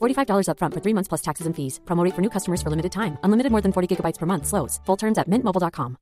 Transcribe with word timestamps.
$45 0.00 0.46
upfront 0.48 0.74
for 0.74 0.80
three 0.80 0.94
months 0.94 1.08
plus 1.08 1.22
taxes 1.22 1.46
and 1.48 1.56
fees. 1.56 1.80
Promo 1.84 2.04
rate 2.04 2.14
for 2.14 2.22
new 2.22 2.30
customers 2.30 2.62
for 2.62 2.70
limited 2.70 2.92
time. 2.92 3.16
Unlimited 3.24 3.50
more 3.52 3.60
than 3.62 3.72
40 3.72 3.88
gigabytes 3.96 4.18
per 4.18 4.26
month. 4.26 4.46
Slows. 4.46 4.80
Full 4.86 4.96
terms 4.96 5.18
at 5.18 5.26
mintmobile.com. 5.28 5.96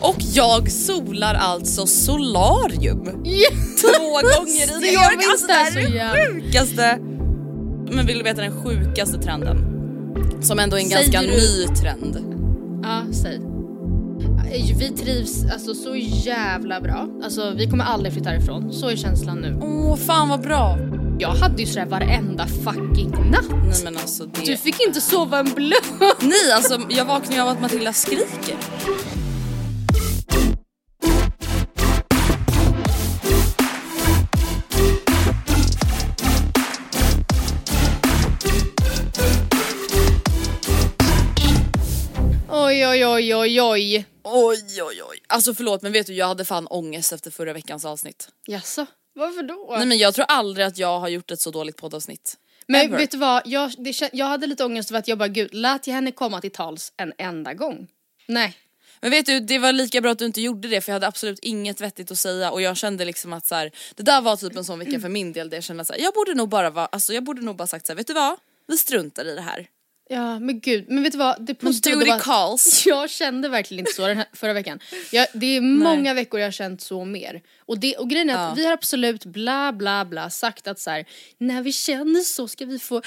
Och 0.00 0.16
jag 0.18 0.70
solar 0.72 1.34
alltså 1.34 1.86
solarium. 1.86 3.04
Två 3.04 4.08
gånger 4.08 4.76
i 4.76 4.80
det. 4.80 4.86
Jag 4.86 5.04
Jag 5.04 5.16
vet 5.16 5.30
alltså, 5.30 5.46
det 5.46 5.52
här 5.52 5.76
är 5.78 6.26
den 6.32 6.42
sjukaste. 6.42 6.98
Men 7.94 8.06
vill 8.06 8.18
du 8.18 8.24
veta 8.24 8.40
den 8.42 8.62
sjukaste 8.64 9.18
trenden? 9.22 9.58
Som 10.42 10.58
ändå 10.58 10.76
är 10.76 10.80
en 10.82 10.88
Säger 10.88 11.12
ganska 11.12 11.20
du- 11.20 11.26
ny 11.36 11.66
trend. 11.76 12.18
Ja, 12.82 13.02
säg. 13.22 13.40
Vi 14.52 14.88
trivs 14.88 15.44
alltså 15.52 15.74
så 15.74 15.96
jävla 15.96 16.80
bra. 16.80 17.08
Alltså 17.24 17.54
vi 17.56 17.66
kommer 17.66 17.84
aldrig 17.84 18.12
flytta 18.12 18.30
härifrån. 18.30 18.72
Så 18.72 18.88
är 18.88 18.96
känslan 18.96 19.38
nu. 19.38 19.60
Åh 19.62 19.96
fan 19.96 20.28
vad 20.28 20.40
bra. 20.40 20.78
Jag 21.18 21.28
hade 21.28 21.62
ju 21.62 21.66
sådär 21.66 21.86
varenda 21.86 22.46
fucking 22.46 23.10
natt. 23.30 23.50
Nej 23.50 23.84
men 23.84 23.96
alltså 23.96 24.26
det... 24.26 24.46
Du 24.46 24.56
fick 24.56 24.86
inte 24.86 25.00
sova 25.00 25.38
en 25.38 25.54
blund. 25.54 25.72
Nej 26.20 26.52
alltså 26.56 26.80
jag 26.90 27.04
vaknar 27.04 27.36
ju 27.36 27.42
av 27.42 27.48
att 27.48 27.60
Matilda 27.60 27.92
skriker. 27.92 28.56
Oj, 42.50 42.86
oj, 42.86 43.06
oj, 43.06 43.34
oj, 43.34 43.62
oj. 43.62 44.11
Oj 44.24 44.82
oj 44.82 45.02
oj. 45.02 45.18
Alltså 45.26 45.54
förlåt 45.54 45.82
men 45.82 45.92
vet 45.92 46.06
du 46.06 46.14
jag 46.14 46.26
hade 46.26 46.44
fan 46.44 46.66
ångest 46.66 47.12
efter 47.12 47.30
förra 47.30 47.52
veckans 47.52 47.84
avsnitt. 47.84 48.28
Jaså? 48.46 48.86
Varför 49.14 49.42
då? 49.42 49.74
Nej 49.76 49.86
men 49.86 49.98
jag 49.98 50.14
tror 50.14 50.26
aldrig 50.28 50.66
att 50.66 50.78
jag 50.78 51.00
har 51.00 51.08
gjort 51.08 51.30
ett 51.30 51.40
så 51.40 51.50
dåligt 51.50 51.76
poddavsnitt. 51.76 52.38
Men 52.66 52.86
Ever. 52.86 52.98
vet 52.98 53.10
du 53.10 53.18
vad, 53.18 53.42
jag, 53.44 53.72
det, 53.78 54.10
jag 54.12 54.26
hade 54.26 54.46
lite 54.46 54.64
ångest 54.64 54.90
över 54.90 54.98
att 54.98 55.08
jag 55.08 55.18
bara 55.18 55.28
gud, 55.28 55.54
lät 55.54 55.86
jag 55.86 55.94
henne 55.94 56.12
komma 56.12 56.40
till 56.40 56.50
tals 56.50 56.92
en 56.96 57.12
enda 57.18 57.54
gång? 57.54 57.88
Nej. 58.26 58.56
Men 59.00 59.10
vet 59.10 59.26
du, 59.26 59.40
det 59.40 59.58
var 59.58 59.72
lika 59.72 60.00
bra 60.00 60.10
att 60.10 60.18
du 60.18 60.26
inte 60.26 60.40
gjorde 60.40 60.68
det 60.68 60.80
för 60.80 60.92
jag 60.92 60.94
hade 60.94 61.06
absolut 61.06 61.38
inget 61.38 61.80
vettigt 61.80 62.10
att 62.10 62.18
säga 62.18 62.50
och 62.50 62.62
jag 62.62 62.76
kände 62.76 63.04
liksom 63.04 63.32
att 63.32 63.46
så 63.46 63.54
här, 63.54 63.70
det 63.94 64.02
där 64.02 64.20
var 64.20 64.36
typ 64.36 64.56
en 64.56 64.64
sån 64.64 64.78
vecka 64.78 65.00
för 65.00 65.08
min 65.08 65.32
del 65.32 65.50
där 65.50 65.56
jag 65.56 65.64
kände 65.64 65.80
att 65.80 65.86
så 65.86 65.92
här, 65.92 66.00
jag 66.00 66.14
borde 66.14 66.34
nog 66.34 66.48
bara 66.48 66.70
vara, 66.70 66.86
alltså 66.86 67.12
jag 67.12 67.24
borde 67.24 67.42
nog 67.42 67.56
bara 67.56 67.66
sagt 67.66 67.86
så 67.86 67.92
här, 67.92 67.96
vet 67.96 68.06
du 68.06 68.12
vad? 68.14 68.36
Vi 68.66 68.76
struntar 68.76 69.24
i 69.24 69.34
det 69.34 69.40
här. 69.40 69.68
Ja 70.08 70.38
men 70.38 70.60
gud, 70.60 70.84
men 70.88 71.02
vet 71.02 71.12
du 71.12 71.18
vad? 71.18 71.46
Det 71.46 71.54
positiva 71.54 71.96
var 71.96 72.18
calls. 72.18 72.86
jag 72.86 73.10
kände 73.10 73.48
verkligen 73.48 73.78
inte 73.78 73.92
så 73.92 74.06
den 74.06 74.16
här, 74.16 74.26
förra 74.32 74.52
veckan. 74.52 74.78
Jag, 75.12 75.26
det 75.32 75.56
är 75.56 75.60
många 75.60 76.14
veckor 76.14 76.40
jag 76.40 76.46
har 76.46 76.52
känt 76.52 76.80
så 76.80 77.04
mer. 77.04 77.42
Och, 77.72 77.78
det, 77.78 77.96
och 77.96 78.10
grejen 78.10 78.30
är 78.30 78.34
att 78.34 78.40
Ja. 78.48 78.54
vi 78.54 78.64
har 78.66 78.72
absolut 78.72 79.24
bla 79.24 79.72
bla 79.72 80.04
bla 80.04 80.30
sagt 80.30 80.66
att 80.66 80.78
så 80.78 80.90
här, 80.90 81.04
när 81.38 81.62
vi 81.62 81.72
känner 81.72 82.20
så 82.20 82.48
ska 82.48 82.64
vi 82.64 82.78
få 82.78 83.02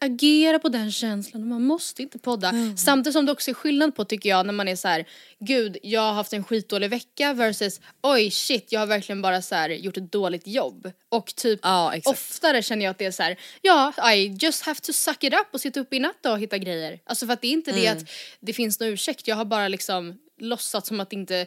agera 0.00 0.58
på 0.58 0.68
den 0.68 0.92
känslan 0.92 1.42
och 1.42 1.48
man 1.48 1.62
måste 1.64 2.02
inte 2.02 2.18
podda. 2.18 2.48
Mm. 2.48 2.76
Samtidigt 2.76 3.12
som 3.12 3.26
det 3.26 3.32
också 3.32 3.50
är 3.50 3.54
skillnad 3.54 3.94
på 3.96 4.04
tycker 4.04 4.28
jag 4.28 4.46
när 4.46 4.52
man 4.52 4.68
är 4.68 4.76
så 4.76 4.88
här, 4.88 5.04
gud 5.38 5.76
jag 5.82 6.00
har 6.00 6.12
haft 6.12 6.32
en 6.32 6.44
skitdålig 6.44 6.90
vecka 6.90 7.32
versus 7.32 7.80
oj 8.02 8.30
shit 8.30 8.72
jag 8.72 8.80
har 8.80 8.86
verkligen 8.86 9.22
bara 9.22 9.42
så 9.42 9.54
här, 9.54 9.70
gjort 9.70 9.96
ett 9.96 10.12
dåligt 10.12 10.46
jobb. 10.46 10.90
Och 11.08 11.34
typ 11.36 11.60
Ja, 11.62 11.94
oftare 12.04 12.62
känner 12.62 12.84
jag 12.84 12.90
att 12.90 12.98
det 12.98 13.04
är 13.06 13.10
så 13.10 13.22
här, 13.22 13.36
ja 13.62 14.12
I 14.14 14.36
just 14.40 14.62
have 14.62 14.80
to 14.80 14.92
suck 14.92 15.24
it 15.24 15.32
up 15.34 15.46
och 15.52 15.60
sitta 15.60 15.80
upp 15.80 15.92
i 15.94 15.98
natt 15.98 16.26
och 16.26 16.38
hitta 16.38 16.58
grejer. 16.58 16.98
Alltså 17.04 17.26
för 17.26 17.32
att 17.32 17.42
det 17.42 17.48
är 17.48 17.52
inte 17.52 17.72
det 17.72 17.86
Mm. 17.86 17.98
att 17.98 18.04
det 18.40 18.52
finns 18.52 18.80
någon 18.80 18.88
ursäkt, 18.88 19.28
jag 19.28 19.36
har 19.36 19.44
bara 19.44 19.68
liksom 19.68 20.18
låtsats 20.40 20.88
som 20.88 21.00
att 21.00 21.12
inte 21.12 21.46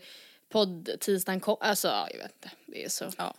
podd 0.52 0.90
tisdagen 1.00 1.40
kom, 1.40 1.58
alltså 1.62 1.88
ja, 1.88 2.08
jag 2.12 2.18
vet 2.18 2.32
inte, 2.36 2.50
det 2.66 2.84
är 2.86 2.90
så. 2.90 3.12
Ja. 3.18 3.34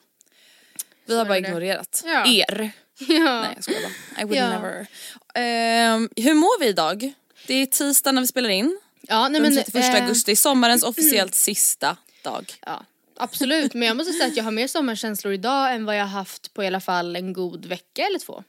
Vi 1.07 1.17
har 1.19 1.25
bara 1.25 1.39
ignorerat 1.39 2.03
Ja. 2.07 2.27
er. 2.27 2.71
Ja. 3.09 3.41
Nej 3.41 3.53
jag 3.55 3.65
skojar 3.65 3.81
bara. 3.83 4.23
I 4.23 4.25
would 4.25 4.37
Ja. 4.37 4.49
never. 4.49 4.87
Ehm, 5.35 6.11
hur 6.17 6.35
mår 6.35 6.61
vi 6.61 6.67
idag? 6.67 7.13
Det 7.47 7.55
är 7.55 7.67
tisdag 7.67 8.13
när 8.13 8.21
vi 8.21 8.27
spelar 8.27 8.49
in. 8.49 8.81
Ja, 9.01 9.29
nej, 9.29 9.41
Den 9.41 9.55
men, 9.55 9.65
31 9.65 9.95
eh, 9.95 10.03
augusti, 10.03 10.37
sommarens 10.37 10.83
officiellt 10.83 11.35
sista 11.35 11.97
dag. 12.23 12.53
Ja, 12.67 12.85
absolut, 13.17 13.75
men 13.75 13.89
jag 13.89 13.97
måste 13.97 14.13
säga 14.13 14.27
att 14.27 14.37
jag 14.37 14.45
har 14.45 14.51
mer 14.51 14.67
sommarkänslor 14.67 15.33
idag 15.33 15.75
än 15.75 15.85
vad 15.85 15.97
jag 15.97 16.07
haft 16.07 16.55
på 16.55 16.65
i 16.65 16.67
alla 16.67 16.81
fall 16.81 17.17
en 17.17 17.33
god 17.33 17.67
vecka 17.67 18.03
eller 18.07 18.19
två. 18.19 18.45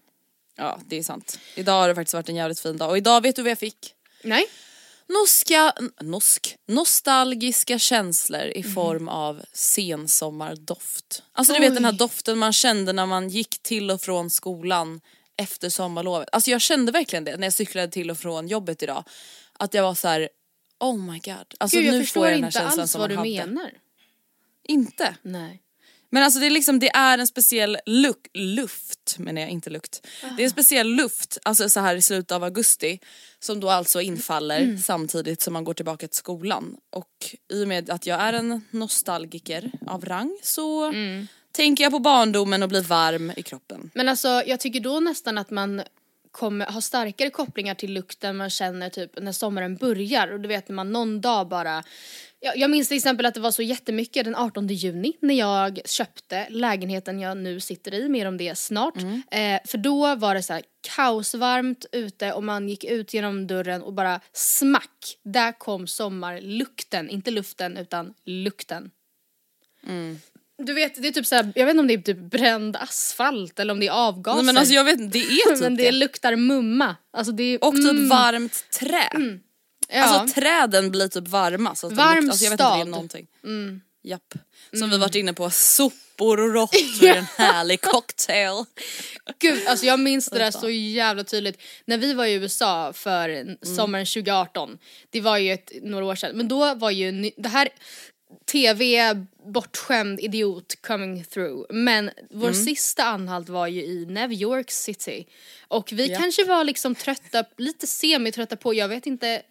Ja 0.55 0.79
det 0.85 0.95
är 0.97 1.03
sant. 1.03 1.39
Idag 1.55 1.73
har 1.73 1.87
det 1.87 1.95
faktiskt 1.95 2.13
varit 2.13 2.29
en 2.29 2.35
jävligt 2.35 2.59
fin 2.59 2.77
dag 2.77 2.89
och 2.89 2.97
idag 2.97 3.21
vet 3.21 3.35
du 3.35 3.41
vad 3.41 3.51
jag 3.51 3.59
fick? 3.59 3.93
Nej? 4.23 4.45
Noska, 5.21 5.73
nosk, 6.01 6.55
nostalgiska 6.67 7.79
känslor 7.79 8.41
i 8.55 8.61
Mhm. 8.63 8.73
form 8.73 9.07
av 9.09 9.41
sensommardoft. 9.53 11.23
Alltså 11.31 11.53
du 11.53 11.59
vet 11.59 11.73
den 11.75 11.85
här 11.85 11.91
Oj. 11.91 11.97
doften 11.97 12.37
man 12.37 12.53
kände 12.53 12.93
när 12.93 13.05
man 13.05 13.29
gick 13.29 13.63
till 13.63 13.91
och 13.91 14.01
från 14.01 14.29
skolan 14.29 15.01
efter 15.37 15.69
sommarlovet. 15.69 16.29
Alltså 16.31 16.51
jag 16.51 16.61
kände 16.61 16.91
verkligen 16.91 17.23
det 17.23 17.37
när 17.37 17.47
jag 17.47 17.53
cyklade 17.53 17.87
till 17.91 18.11
och 18.11 18.17
från 18.17 18.47
jobbet 18.47 18.83
idag. 18.83 19.03
Att 19.53 19.73
jag 19.73 19.83
var 19.83 19.95
så 19.95 20.07
här: 20.07 20.29
oh 20.79 20.97
my 20.97 21.19
god. 21.19 21.53
Alltså 21.59 21.77
Gud 21.77 21.85
jag 21.87 21.91
nu 21.93 22.01
förstår 22.03 22.21
får 22.21 22.27
jag 22.27 22.35
den 22.37 22.43
här 22.43 22.47
inte 22.49 22.59
känslan 22.59 22.79
alls 22.81 22.91
som 22.91 23.01
vad 23.01 23.11
man 23.15 23.25
du 23.25 23.35
hade. 23.37 23.47
menar. 23.51 23.71
Inte. 24.63 25.15
Nej. 25.21 25.61
Men 26.13 26.23
alltså 26.23 26.39
det 26.39 26.45
är 26.45 26.49
liksom, 26.49 26.79
det 26.79 26.89
är 26.89 27.17
en 27.17 27.27
speciell 27.27 27.77
luk, 27.85 28.27
luft, 28.33 29.15
menar 29.19 29.41
jag 29.41 29.49
inte 29.49 29.69
lukt. 29.69 30.07
Det 30.37 30.43
är 30.43 30.45
en 30.45 30.49
speciell 30.51 30.87
luft, 30.87 31.37
alltså 31.43 31.69
så 31.69 31.79
här 31.79 31.95
i 31.95 32.01
slutet 32.01 32.31
av 32.31 32.43
augusti 32.43 32.99
som 33.39 33.59
då 33.59 33.69
alltså 33.69 34.01
infaller 34.01 34.59
Mm. 34.61 34.77
samtidigt 34.77 35.41
som 35.41 35.53
man 35.53 35.63
går 35.63 35.73
tillbaka 35.73 36.07
till 36.07 36.17
skolan. 36.17 36.75
Och 36.89 37.35
i 37.53 37.63
och 37.63 37.67
med 37.67 37.89
att 37.89 38.05
jag 38.05 38.21
är 38.21 38.33
en 38.33 38.61
nostalgiker 38.71 39.71
av 39.87 40.05
rang 40.05 40.37
så 40.43 40.83
Mm. 40.85 41.27
tänker 41.51 41.83
jag 41.83 41.91
på 41.93 41.99
barndomen 41.99 42.63
och 42.63 42.69
blir 42.69 42.81
varm 42.81 43.31
i 43.37 43.41
kroppen. 43.43 43.91
Men 43.93 44.09
alltså 44.09 44.27
jag 44.45 44.59
tycker 44.59 44.79
då 44.79 44.99
nästan 44.99 45.37
att 45.37 45.49
man 45.51 45.81
kommer 46.31 46.65
ha 46.65 46.81
starkare 46.81 47.29
kopplingar 47.29 47.75
till 47.75 47.93
lukten 47.93 48.37
man 48.37 48.49
känner 48.49 48.89
typ 48.89 49.11
när 49.21 49.31
sommaren 49.31 49.75
börjar 49.75 50.27
och 50.27 50.39
du 50.39 50.47
vet 50.47 50.67
när 50.69 50.75
man 50.75 50.91
någon 50.91 51.21
dag 51.21 51.47
bara 51.47 51.83
jag, 52.43 52.57
jag 52.57 52.69
minns 52.71 52.87
till 52.87 52.97
exempel 52.97 53.25
att 53.25 53.33
det 53.33 53.39
var 53.39 53.51
så 53.51 53.61
jättemycket 53.61 54.25
den 54.25 54.35
18 54.35 54.67
juni 54.67 55.13
när 55.19 55.33
jag 55.33 55.79
köpte 55.85 56.47
lägenheten 56.49 57.19
jag 57.19 57.37
nu 57.37 57.59
sitter 57.59 57.93
i, 57.93 58.09
mer 58.09 58.25
om 58.25 58.37
det 58.37 58.57
snart. 58.57 58.97
Eh, 59.31 59.59
för 59.65 59.77
då 59.77 60.15
var 60.15 60.35
det 60.35 60.43
så 60.43 60.53
här 60.53 60.63
kaosvarmt 60.95 61.85
ute 61.91 62.33
och 62.33 62.43
man 62.43 62.69
gick 62.69 62.83
ut 62.83 63.13
genom 63.13 63.47
dörren 63.47 63.81
och 63.81 63.93
bara 63.93 64.19
smack, 64.33 65.17
där 65.23 65.51
kom 65.51 65.87
sommarlukten, 65.87 67.09
inte 67.09 67.31
luften 67.31 67.77
utan 67.77 68.13
lukten. 68.25 68.91
Du 70.57 70.73
vet, 70.73 71.01
det 71.01 71.07
är 71.07 71.11
typ 71.11 71.25
såhär, 71.25 71.51
jag 71.55 71.65
vet 71.65 71.71
inte 71.73 71.79
om 71.81 71.87
det 71.87 71.93
är 71.93 72.01
typ 72.01 72.17
bränd 72.31 72.75
asfalt 72.75 73.59
eller 73.59 73.73
om 73.73 73.79
det 73.79 73.87
är 73.87 73.91
avgaser. 74.07 74.35
Nej 74.35 74.45
men 74.45 74.57
alltså 74.57 74.73
jag 74.73 74.83
vet 74.83 75.11
det 75.11 75.19
är 75.19 75.53
typ 75.53 75.59
Men 75.61 75.75
det 75.75 75.83
det. 75.83 75.91
luktar 75.91 76.35
mumma. 76.35 76.95
Alltså 77.13 77.33
det 77.33 77.43
är, 77.43 77.63
Och 77.63 77.75
typ 77.75 77.91
mm, 77.91 78.09
varmt 78.09 78.65
trä. 78.79 79.09
Ja. 79.89 80.03
Alltså 80.03 80.33
träden 80.41 80.91
blir 80.91 81.07
typ 81.07 81.27
varma. 81.27 81.75
Så 81.75 81.87
att 81.87 81.91
de 81.91 81.95
Varm 81.95 82.15
luktar, 82.15 82.29
alltså, 82.31 82.43
jag 82.45 82.51
vet 82.51 82.59
inte, 82.59 82.63
det 82.63 82.69
är 82.75 82.77
stad. 82.81 82.87
någonting. 82.87 83.27
Japp. 84.05 84.33
Som 84.79 84.89
vi 84.89 84.97
varit 84.97 85.15
inne 85.15 85.33
på, 85.33 85.49
sopor 85.49 86.39
och 86.39 86.53
råttor 86.53 87.03
i 87.03 87.07
en 87.17 87.25
härlig 87.37 87.81
cocktail. 87.81 88.65
Gud, 89.39 89.67
alltså 89.67 89.85
jag 89.85 89.99
minns 89.99 90.29
det 90.29 90.39
där 90.39 90.51
så 90.51 90.69
jävla 90.69 91.23
tydligt. 91.23 91.61
När 91.85 91.97
vi 91.97 92.13
var 92.13 92.25
i 92.25 92.33
USA 92.33 92.93
för 92.93 93.29
Mm. 93.29 93.57
sommaren 93.61 94.05
2018, 94.05 94.77
det 95.09 95.21
var 95.21 95.37
ju 95.37 95.51
ett, 95.53 95.71
några 95.81 96.05
år 96.05 96.15
sedan, 96.15 96.37
men 96.37 96.47
då 96.47 96.73
var 96.75 96.91
ju 96.91 97.31
det 97.37 97.49
här 97.49 97.69
TV 98.51 99.13
bortskämd 99.45 100.19
idiot 100.19 100.75
coming 100.87 101.23
through. 101.23 101.65
Men 101.73 102.11
vår 102.31 102.47
Mm. 102.49 102.65
sista 102.65 103.03
anhalt 103.03 103.49
var 103.49 103.67
ju 103.67 103.83
i 103.83 104.05
New 104.05 104.31
York 104.33 104.71
City. 104.71 105.25
Och 105.67 105.89
vi 105.93 106.07
Ja. 106.11 106.19
kanske 106.19 106.43
var 106.43 106.63
liksom 106.63 106.95
trötta, 106.95 107.43
lite 107.57 107.87
semi-trötta 107.87 108.55
på, 108.55 108.73
jag 108.73 108.87
vet 108.87 109.05
inte, 109.05 109.41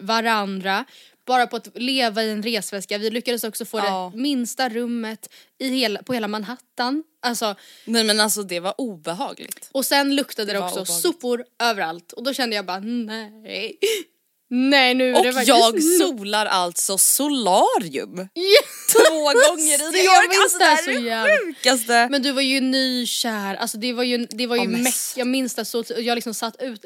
varandra. 0.00 0.84
Bara 1.26 1.46
på 1.46 1.56
att 1.56 1.68
leva 1.74 2.22
i 2.24 2.30
en 2.30 2.42
resväska. 2.42 2.98
Vi 2.98 3.10
lyckades 3.10 3.44
också 3.44 3.64
få 3.64 3.78
Ja. 3.78 4.10
det 4.14 4.20
minsta 4.20 4.68
rummet 4.68 5.28
i 5.58 5.68
hela, 5.68 6.02
på 6.02 6.12
hela 6.14 6.28
Manhattan. 6.28 7.04
Alltså, 7.22 7.54
Nej 7.84 8.04
men 8.04 8.20
alltså 8.20 8.42
det 8.42 8.60
var 8.60 8.74
obehagligt. 8.78 9.68
och 9.72 9.86
sen 9.86 10.16
luktade 10.16 10.52
det, 10.52 10.58
var 10.58 10.66
också 10.66 10.80
obehagligt. 10.80 11.02
sopor 11.02 11.44
överallt 11.62 12.12
och 12.12 12.24
då 12.24 12.32
kände 12.34 12.56
jag 12.56 12.66
bara 12.66 12.78
nej. 12.80 13.78
Nej 14.52 14.94
nu 14.94 15.10
är 15.10 15.18
Och 15.18 15.24
det 15.24 15.32
faktiskt 15.32 15.48
jag 15.48 15.74
nog. 15.74 15.82
solar 16.18 16.46
alltså 16.46 16.98
solarium 16.98 18.28
Ja. 18.34 18.60
två 18.92 19.18
gånger 19.24 19.88
i 19.88 19.92
New 19.92 20.04
Jag 20.04 20.24
York. 20.24 20.34
Alltså 20.42 20.58
det 20.58 20.64
det 20.64 21.10
här 21.10 21.24
är 21.24 21.28
det 21.30 21.38
sjukaste. 21.46 22.08
Men 22.10 22.22
du 22.22 22.32
var 22.32 22.42
ju 22.42 22.60
nykär, 22.60 23.54
alltså 23.54 23.78
det 23.78 23.92
var 23.92 24.02
ju, 24.04 24.26
det 24.30 24.46
var 24.46 24.56
ju 24.56 24.68
men- 24.68 24.82
meck, 24.82 24.94
jag 25.16 25.26
minns 25.26 25.54
det 25.54 25.64
så, 25.64 25.84
jag 25.98 26.14
liksom 26.14 26.34
satt 26.34 26.62
ut 26.62 26.84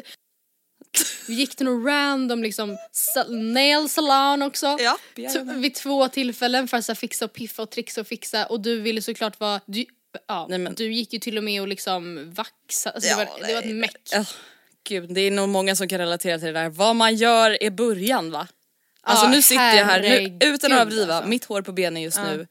Vi 1.27 1.35
gick 1.35 1.57
till 1.57 1.67
någon 1.67 1.85
random 1.87 2.43
liksom 2.43 2.77
nail 3.29 3.89
salon 3.89 4.43
också 4.43 4.79
Ja. 4.81 4.99
Vid 5.57 5.75
två 5.75 6.09
tillfällen 6.09 6.69
för 6.69 6.77
att 6.77 6.89
här, 6.89 6.95
fixa 6.95 7.25
och 7.25 7.33
piffa 7.33 7.63
och 7.63 7.71
trixa 7.71 8.01
och 8.01 8.07
fixa 8.07 8.47
och 8.47 8.61
du 8.61 8.81
ville 8.81 9.03
såklart 9.03 9.41
vara, 9.41 9.61
du, 9.67 9.85
ja, 10.29 10.47
Nej, 10.51 10.59
men- 10.59 10.75
du 10.75 10.93
gick 10.93 11.13
ju 11.13 11.19
till 11.19 11.39
och 11.39 11.45
med 11.45 11.61
och 11.63 11.69
liksom 11.69 12.33
vaxa, 12.35 12.91
alltså, 12.91 13.11
det, 13.11 13.17
var, 13.17 13.47
det 13.47 13.55
var 13.55 13.63
ett 13.63 13.77
meck. 13.77 13.97
Ja, 14.13 14.25
Gud, 14.89 15.15
det 15.15 15.21
är 15.21 15.31
nog 15.31 15.49
många 15.49 15.77
som 15.77 15.89
kan 15.89 15.99
relatera 15.99 16.39
till 16.39 16.47
det 16.47 16.53
där. 16.53 16.69
Vad 16.69 16.97
man 16.97 17.15
gör 17.15 17.63
är 17.63 17.71
början 17.71 18.31
va? 18.31 18.49
Alltså 19.07 19.25
Ja, 19.27 19.31
nu 19.31 19.43
sitter 19.43 19.75
jag 19.77 19.85
här, 19.85 20.01
nu, 20.01 20.39
utan 20.47 20.73
att 20.73 20.81
överdriva, 20.81 21.15
alltså. 21.15 21.29
mitt 21.29 21.45
hår 21.45 21.63
på 21.63 21.73
benen 21.73 22.03
just 22.03 22.19
nu. 22.19 22.47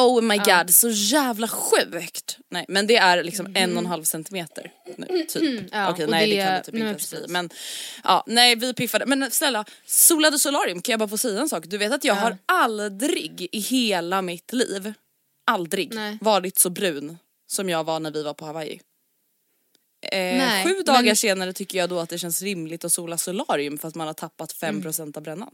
Oh 0.00 0.22
my 0.22 0.38
god, 0.38 0.70
så 0.74 0.88
jävla 0.90 1.48
sjukt! 1.48 2.38
Nej 2.48 2.64
men 2.68 2.86
det 2.86 2.96
är 2.96 3.24
liksom 3.24 3.56
en 3.56 3.72
och 3.72 3.78
en 3.78 3.86
halv 3.86 4.04
centimeter. 4.04 4.72
Nej, 4.96 5.26
typ. 5.26 5.42
Mm. 5.42 5.64
Ja, 5.72 5.90
Okej 5.90 6.06
nej 6.06 6.30
det, 6.30 6.36
det- 6.36 6.42
kan 6.42 6.52
det 6.54 6.62
typ 6.62 6.74
nej, 6.74 6.80
inte 6.82 6.90
ens 6.90 7.10
bli. 7.10 7.24
Men 7.28 7.50
ja, 8.04 8.24
nej 8.26 8.56
vi 8.56 8.74
piffade. 8.74 9.06
Men 9.06 9.30
snälla, 9.30 9.64
solade 9.86 10.38
solarium 10.38 10.82
kan 10.82 10.92
jag 10.92 11.00
bara 11.00 11.08
få 11.08 11.18
säga 11.18 11.40
en 11.40 11.48
sak? 11.48 11.64
Du 11.66 11.78
vet 11.78 11.92
att 11.92 12.04
jag 12.04 12.14
har 12.14 12.38
aldrig 12.46 13.48
i 13.52 13.58
hela 13.58 14.22
mitt 14.22 14.52
liv, 14.52 14.92
aldrig 15.46 15.94
Nej. 15.94 16.18
varit 16.20 16.58
så 16.58 16.70
brun 16.70 17.18
som 17.46 17.68
jag 17.68 17.84
var 17.84 18.00
när 18.00 18.10
vi 18.10 18.22
var 18.22 18.34
på 18.34 18.46
Hawaii. 18.46 18.80
Eh, 20.12 20.18
Nej, 20.18 20.64
sju 20.64 20.82
dagar 20.82 21.02
men- 21.02 21.16
senare 21.16 21.52
tycker 21.52 21.78
jag 21.78 21.88
då 21.88 21.98
att 22.00 22.08
det 22.08 22.18
känns 22.18 22.42
rimligt 22.42 22.84
att 22.84 22.92
sola 22.92 23.18
solarium 23.18 23.78
för 23.78 23.88
att 23.88 23.94
man 23.94 24.06
har 24.06 24.14
tappat 24.14 24.52
5% 24.52 25.16
av 25.16 25.22
brännan. 25.22 25.50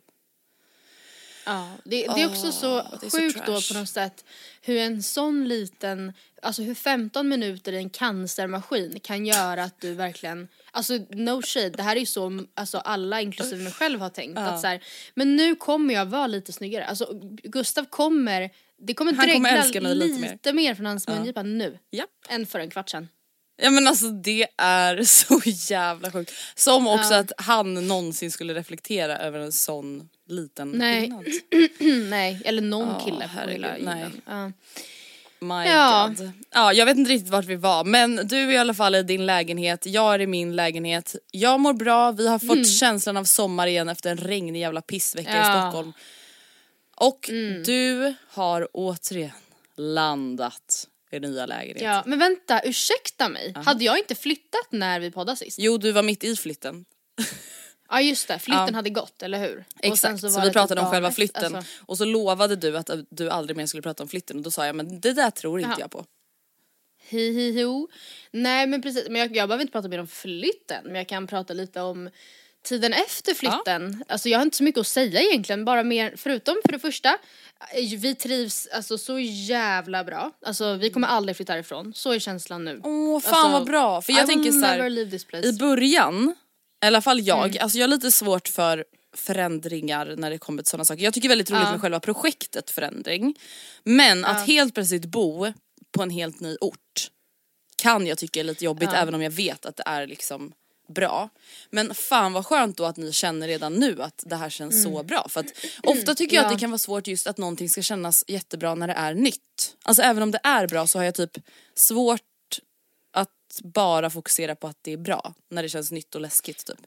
Ja, 1.49 1.69
det, 1.85 2.07
det 2.07 2.23
är 2.23 2.29
också 2.29 2.53
så 2.53 2.83
sjukt 3.13 3.47
då 3.47 3.61
på 3.73 3.79
något 3.79 3.89
sätt 3.89 4.25
hur 4.63 4.79
en 4.79 5.03
sån 5.03 5.49
liten, 5.49 6.13
alltså 6.43 6.63
hur 6.63 6.75
15 6.75 7.29
minuter 7.29 7.73
i 7.73 7.77
en 7.77 7.91
cancermaskin 7.91 9.01
kan 9.01 9.27
göra 9.27 9.65
att 9.65 9.81
du 9.81 9.95
verkligen, 9.95 10.49
alltså 10.71 10.95
no 11.11 11.43
shade, 11.43 11.71
det 11.71 11.83
här 11.83 11.97
är 11.97 12.01
ju 12.01 12.07
så 12.07 12.45
alltså 12.55 12.79
alla 12.79 13.21
inklusive 13.21 13.63
mig 13.63 13.73
själv 13.73 14.01
har 14.01 14.11
tänkt 14.11 14.39
att 14.39 14.61
så 14.61 14.67
här, 14.67 14.85
men 15.15 15.37
nu 15.37 15.55
kommer 15.55 15.95
jag 15.95 16.07
vara 16.07 16.27
lite 16.27 16.53
snyggare, 16.53 16.85
alltså 16.85 17.21
Gustav 17.43 17.85
kommer, 17.85 18.51
det 18.79 18.95
kommer 18.95 19.13
dregla 19.13 19.65
lite 19.65 20.19
lite, 20.19 20.53
mer. 20.53 20.75
från 20.75 20.87
hans 20.87 21.09
mungipa 21.09 21.43
nu 21.43 21.79
Japp. 21.91 22.11
än 22.29 22.47
för 22.47 22.61
en 22.61 22.71
kvart 22.71 22.91
sedan. 22.91 23.09
Ja 23.61 23.71
men 23.71 23.87
alltså 23.89 24.09
det 24.09 24.47
är 24.57 25.03
så 25.05 25.41
jävla 25.45 26.11
sjukt. 26.11 26.33
Som 26.55 26.87
också 26.89 27.15
att 27.15 27.33
han 27.39 27.89
någonsin 27.89 28.31
skulle 28.31 28.55
reflektera 28.55 29.19
över 29.19 29.39
en 29.39 29.53
sån 29.53 30.09
liten 30.29 30.71
Nej. 30.71 31.01
skillnad. 31.01 31.27
Mm, 31.81 32.11
nej, 32.11 32.43
eller 32.45 32.63
någon 32.63 32.89
Ja, 32.89 33.05
kille 33.05 33.31
på 33.45 33.51
hela 33.51 33.79
jorden. 33.79 34.21
Ja. 34.27 34.53
My 35.41 35.69
Ja. 35.69 36.15
god. 36.19 36.31
Ja 36.51 36.73
jag 36.73 36.87
vet 36.87 36.97
inte 36.97 37.11
riktigt 37.11 37.31
vart 37.31 37.45
vi 37.45 37.57
var 37.57 37.85
men 37.85 38.17
du 38.17 38.37
är 38.39 38.51
i 38.51 38.57
alla 38.57 38.75
fall 38.75 38.95
i 38.95 39.03
din 39.03 39.27
lägenhet, 39.27 39.87
jag 39.87 40.15
är 40.15 40.19
i 40.21 40.27
min 40.27 40.57
lägenhet. 40.57 41.17
Jag 41.31 41.61
mår 41.61 41.73
bra, 41.73 42.13
vi 42.13 42.29
har 42.29 42.39
fått 42.39 42.69
känslan 42.69 43.17
av 43.17 43.25
sommar 43.25 43.67
igen 43.67 43.89
efter 43.89 44.11
en 44.11 44.17
regnig 44.19 44.61
jävla 44.61 44.83
pissvecka 44.83 45.31
i 45.31 45.35
Mm. 45.35 45.47
Ja. 45.47 45.59
Mm. 45.59 45.71
Stockholm. 45.71 45.93
Och 46.97 47.31
du 47.67 48.15
har 48.31 48.69
återigen 48.73 49.31
landat 49.77 50.88
i 51.11 51.21
nya 51.21 51.47
lägenhet. 51.47 51.83
ja, 51.83 52.03
men 52.07 52.19
vänta, 52.19 52.61
ursäkta 52.65 53.29
mig, 53.29 53.53
hade 53.57 53.85
jag 53.85 53.99
inte 53.99 54.15
flyttat 54.15 54.67
när 54.71 55.01
vi 55.01 55.11
poddade 55.11 55.37
sist? 55.37 55.59
Jo 55.59 55.79
du 55.79 55.93
var 55.93 56.03
mitt 56.03 56.25
i 56.25 56.37
flytten. 56.37 56.85
Ja 57.91 58.01
just 58.01 58.29
det, 58.29 58.39
flytten 58.39 58.67
Ja. 58.69 58.75
hade 58.75 58.91
gått, 58.91 59.23
eller 59.23 59.39
hur? 59.49 59.65
Exakt, 59.83 60.21
så, 60.21 60.29
var 60.29 60.41
vi 60.41 60.47
det 60.47 60.53
pratade 60.53 60.81
typ 60.81 60.87
om 60.87 60.91
själva 60.93 61.11
flytten 61.13 61.55
alltså. 61.55 61.73
och 61.87 61.99
så 61.99 62.05
lovade 62.05 62.57
du 62.57 62.77
att 62.79 62.91
du 63.11 63.31
aldrig 63.31 63.57
mer 63.57 63.67
skulle 63.67 63.83
prata 63.83 64.03
om 64.03 64.09
flytten 64.09 64.37
och 64.37 64.43
då 64.43 64.51
sa 64.51 64.67
jag 64.67 64.75
men 64.77 65.01
det 65.01 65.13
där 65.13 65.31
tror 65.31 65.61
inte 65.61 65.71
Jaha. 65.71 65.81
jag 65.81 65.91
på. 65.91 66.05
Hi 67.11 67.33
hi 67.33 67.63
ho. 67.63 67.89
Nej 68.31 68.67
men 68.67 68.83
precis, 68.83 69.09
men 69.09 69.17
jag, 69.21 69.37
jag 69.37 69.49
behöver 69.49 69.63
inte 69.63 69.73
prata 69.73 69.89
mer 69.89 69.99
om 70.01 70.07
flytten 70.09 70.85
men 70.85 70.95
jag 70.95 71.09
kan 71.09 71.27
prata 71.27 71.55
lite 71.55 71.81
om 71.81 72.11
tiden 72.65 72.93
efter 72.93 73.35
flytten. 73.35 74.05
Alltså 74.09 74.29
jag 74.29 74.39
har 74.39 74.43
inte 74.45 74.57
så 74.57 74.63
mycket 74.65 74.81
att 74.81 74.87
säga 74.87 75.21
egentligen, 75.21 75.65
bara 75.65 75.83
mer 75.83 76.15
förutom 76.17 76.57
för 76.65 76.73
det 76.73 76.79
första 76.79 77.09
eh, 77.75 77.99
vi 77.99 78.15
trivs 78.15 78.67
alltså 78.73 78.99
så 78.99 79.19
jävla 79.19 80.05
bra. 80.05 80.31
Alltså 80.47 80.75
vi 80.75 80.91
kommer 80.91 81.09
aldrig 81.09 81.37
flytta 81.37 81.53
härifrån, 81.53 81.93
så 81.95 82.13
är 82.13 82.19
känslan 82.19 82.65
nu. 82.65 82.81
Åh 82.85 83.21
fan 83.21 83.35
Alltså, 83.35 83.53
vad 83.53 83.67
bra 83.67 84.03
för 84.03 84.13
jag 84.13 84.25
I 84.25 84.27
tänker 84.27 84.43
will 84.51 84.61
så 84.61 84.67
här, 84.67 84.77
never 84.77 84.91
leave 84.91 85.11
this 85.11 85.25
place. 85.25 85.49
i 85.49 85.53
början, 85.53 86.35
i 86.85 86.87
alla 86.87 87.01
fall 87.01 87.21
jag, 87.21 87.47
Mm. 87.49 87.59
alltså 87.63 87.79
jag 87.79 87.83
har 87.85 87.89
lite 87.91 88.13
svårt 88.13 88.49
för 88.49 88.85
förändringar 89.17 90.15
när 90.19 90.31
det 90.31 90.39
kommer 90.39 90.63
till 90.63 90.71
sådana 90.71 90.85
saker. 90.85 91.03
Jag 91.05 91.15
tycker 91.15 91.29
väldigt 91.29 91.51
roligt 91.51 91.63
Ja. 91.65 91.73
med 91.73 91.81
själva 91.81 92.01
projektet 92.01 92.71
förändring. 92.71 93.35
Men 93.85 94.25
att 94.25 94.47
helt 94.47 94.75
plötsligt 94.75 95.05
bo 95.05 95.53
på 95.97 96.03
en 96.03 96.11
helt 96.11 96.41
ny 96.41 96.57
ort 96.61 97.11
kan 97.83 98.07
jag 98.07 98.19
tycka 98.19 98.41
är 98.41 98.45
lite 98.45 98.65
jobbigt 98.65 98.91
även 98.95 99.15
om 99.15 99.23
jag 99.23 99.31
vet 99.31 99.67
att 99.67 99.77
det 99.77 99.83
är 99.87 100.07
liksom 100.07 100.53
bra. 100.89 101.29
Men 101.71 101.95
fan 101.95 102.33
vad 102.33 102.47
skönt 102.47 102.77
då 102.77 102.85
att 102.85 102.97
ni 102.97 103.13
känner 103.13 103.49
redan 103.49 103.75
nu 103.75 104.03
att 104.03 104.23
det 104.27 104.37
här 104.37 104.51
känns 104.51 104.83
så 104.83 105.03
bra. 105.03 105.27
För 105.29 105.41
att 105.41 105.53
ofta 105.83 106.15
tycker 106.15 106.37
jag 106.37 106.41
att 106.41 106.47
Mm. 106.47 106.53
Ja. 106.53 106.57
det 106.57 106.61
kan 106.61 106.71
vara 106.71 106.79
svårt 106.79 107.07
just 107.07 107.27
att 107.27 107.39
någonting 107.39 107.69
ska 107.69 107.83
kännas 107.83 108.25
jättebra 108.29 108.75
när 108.75 108.87
det 108.87 108.93
är 108.95 109.15
nytt. 109.15 109.77
Alltså 109.83 110.03
även 110.03 110.23
om 110.23 110.31
det 110.31 110.41
är 110.43 110.67
bra 110.67 110.87
så 110.87 110.99
har 110.99 111.05
jag 111.05 111.15
typ 111.15 111.39
svårt 111.75 112.21
att 113.13 113.61
bara 113.65 114.11
fokusera 114.11 114.55
på 114.55 114.67
att 114.67 114.79
det 114.83 114.93
är 114.93 114.97
bra 114.97 115.35
när 115.51 115.63
det 115.63 115.69
känns 115.69 115.91
nytt 115.91 116.15
och 116.15 116.21
läskigt 116.21 116.67
typ. 116.67 116.79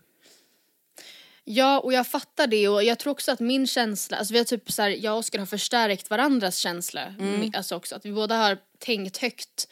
Ja 1.43 1.79
och 1.79 1.93
jag 1.93 2.07
fattar 2.07 2.47
det 2.47 2.67
och 2.67 2.83
jag 2.83 2.99
tror 2.99 3.11
också 3.11 3.31
att 3.31 3.39
min 3.39 3.67
känsla, 3.67 4.17
alltså 4.17 4.33
vi 4.33 4.37
har 4.39 4.45
typ 4.45 4.71
så 4.71 4.81
här, 4.81 4.89
jag 4.89 5.13
och 5.13 5.19
Oskar 5.19 5.39
har 5.39 5.45
förstärkt 5.45 6.09
varandras 6.09 6.57
känsla. 6.57 7.01
Mm. 7.01 7.51
Alltså 7.55 7.75
också 7.75 7.95
att 7.95 8.05
vi 8.05 8.11
båda 8.11 8.35
har 8.35 8.57
tänkt 8.79 9.17
högt. 9.17 9.67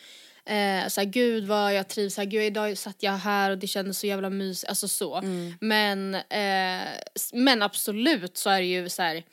Eh, 0.46 0.88
så 0.88 1.02
här, 1.02 1.06
gud 1.06 1.48
vad 1.48 1.74
jag 1.76 1.88
trivs 1.88 2.18
här, 2.18 2.26
gud 2.26 2.44
idag 2.44 2.78
satt 2.78 3.04
jag 3.04 3.12
här 3.18 3.52
och 3.52 3.58
det 3.58 3.68
kändes 3.68 4.00
så 4.00 4.08
jävla 4.08 4.30
mysigt, 4.30 4.70
alltså 4.70 4.88
så. 4.88 5.16
Mm. 5.18 5.54
Men, 5.62 6.16
eh, 6.16 6.88
men 7.34 7.62
absolut 7.62 8.38
så 8.38 8.50
är 8.50 8.60
det 8.60 8.68
ju 8.68 8.90
så 8.90 9.02
här. 9.02 9.24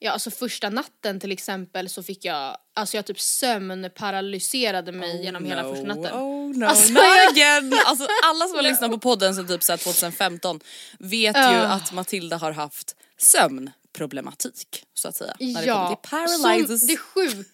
Ja 0.00 0.10
alltså 0.12 0.30
första 0.30 0.70
natten 0.70 1.20
till 1.20 1.32
exempel 1.32 1.88
så 1.88 2.02
fick 2.02 2.24
jag, 2.24 2.56
alltså 2.74 2.96
jag 2.96 3.06
typ 3.06 3.20
sömnparalyserade 3.20 4.92
mig 4.92 5.22
genom 5.24 5.44
hela 5.44 5.62
första 5.62 5.86
natten. 5.86 6.12
Oh 6.22 6.56
no, 6.58 6.64
Alltså, 6.68 6.92
jag- 6.92 7.30
again! 7.32 7.72
Alltså 7.86 8.06
alla 8.24 8.46
som 8.46 8.56
har 8.56 8.62
lyssnat 8.70 8.90
på 8.90 8.98
podden 8.98 9.34
sedan 9.34 9.46
typ 9.48 9.62
så 9.62 9.72
här 9.72 9.76
2015 9.76 10.60
vet 10.98 11.36
ju 11.36 11.40
Ja. 11.40 11.62
att 11.62 11.92
Matilda 11.92 12.36
har 12.36 12.52
haft 12.52 12.96
sömnproblematik 13.18 14.84
så 14.94 15.08
att 15.08 15.16
säga. 15.16 15.36
När 15.40 15.62
det 15.62 15.72
kommer 15.72 15.88
till 15.96 16.10
paralysis. 16.10 16.80
Som 16.80 16.88
det, 16.88 16.96
sjuk, 16.96 17.46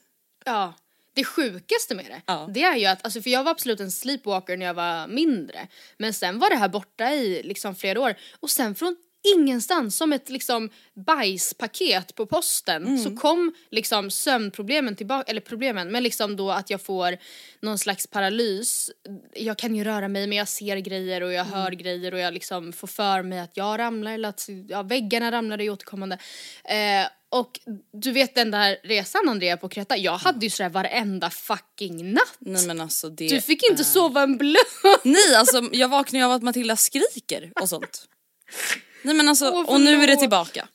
ja, 0.45 0.75
det 1.15 1.25
sjukaste 1.25 1.95
med 1.95 2.05
det, 2.05 2.23
Ja. 2.27 2.49
det 2.55 2.63
är 2.63 2.77
ju 2.77 2.87
att, 2.87 3.05
alltså 3.05 3.23
för 3.23 3.31
jag 3.31 3.45
var 3.45 3.51
absolut 3.51 3.81
en 3.81 3.91
sleepwalker 3.91 4.57
när 4.57 4.67
jag 4.67 4.75
var 4.75 5.07
mindre. 5.07 5.69
Men 5.99 6.15
sen 6.15 6.39
var 6.39 6.51
det 6.51 6.57
här 6.57 6.69
borta 6.69 7.11
i 7.11 7.43
liksom 7.43 7.75
flera 7.77 8.01
år 8.01 8.15
och 8.41 8.51
sen 8.51 8.75
från 8.75 8.97
ingenstans, 9.37 9.97
som 9.97 10.13
ett 10.13 10.29
liksom 10.31 10.71
bajspaket 10.95 12.15
på 12.15 12.27
posten 12.27 12.99
så 12.99 13.17
kom 13.17 13.55
liksom 13.71 14.11
sömnproblemen 14.11 14.97
tillbaka, 14.97 15.31
eller 15.31 15.41
problemen, 15.41 15.93
men 15.93 16.03
liksom 16.03 16.37
då 16.37 16.51
att 16.51 16.71
jag 16.71 16.81
får 16.81 17.17
någon 17.61 17.79
slags 17.79 18.07
paralys. 18.07 18.91
Jag 19.35 19.59
kan 19.59 19.75
ju 19.75 19.85
röra 19.85 20.09
mig 20.09 20.27
men 20.27 20.39
jag 20.39 20.49
ser 20.49 20.77
grejer 20.77 21.21
och 21.23 21.33
jag 21.33 21.45
hör 21.45 21.71
grejer 21.71 22.15
och 22.15 22.21
jag 22.21 22.35
liksom 22.35 22.73
får 22.73 22.87
för 22.89 23.23
mig 23.23 23.41
att 23.41 23.57
jag 23.57 23.79
ramlar 23.79 24.13
eller 24.13 24.29
att 24.29 24.49
ja, 24.69 24.83
väggarna 24.83 25.33
ramlar 25.33 25.61
är 25.61 25.71
återkommande. 25.71 26.19
Eh, 26.65 27.07
och 27.29 27.61
du 27.93 28.13
vet 28.13 28.35
den 28.35 28.51
där 28.51 28.77
resan 28.83 29.29
Andrea 29.29 29.57
på 29.57 29.69
Kreta, 29.69 29.97
jag 29.97 30.17
hade 30.17 30.47
ju 30.47 30.51
sådär 30.51 30.71
varenda 30.71 31.31
fucking 31.31 32.13
natt. 32.13 32.37
Nej 32.39 32.67
men 32.67 32.81
alltså 32.81 33.09
det 33.09 33.29
Du 33.29 33.41
fick 33.41 33.71
inte 33.71 33.83
är- 33.83 33.85
sova 33.85 34.23
en 34.23 34.39
blund. 34.39 34.57
Nej 35.03 35.35
alltså 35.37 35.69
jag 35.73 35.89
vaknar 35.89 36.21
ju 36.21 36.27
av 36.27 36.33
att 36.33 36.43
Matilda 36.43 36.77
skriker 36.77 37.53
och 37.61 37.69
sånt. 37.69 38.09
Nej 39.05 39.15
men 39.15 39.29
alltså, 39.29 39.51
Åh, 39.51 39.75
och 39.75 39.81
nu 39.81 40.03
är 40.03 40.07
det 40.07 40.17
tillbaka. 40.17 40.69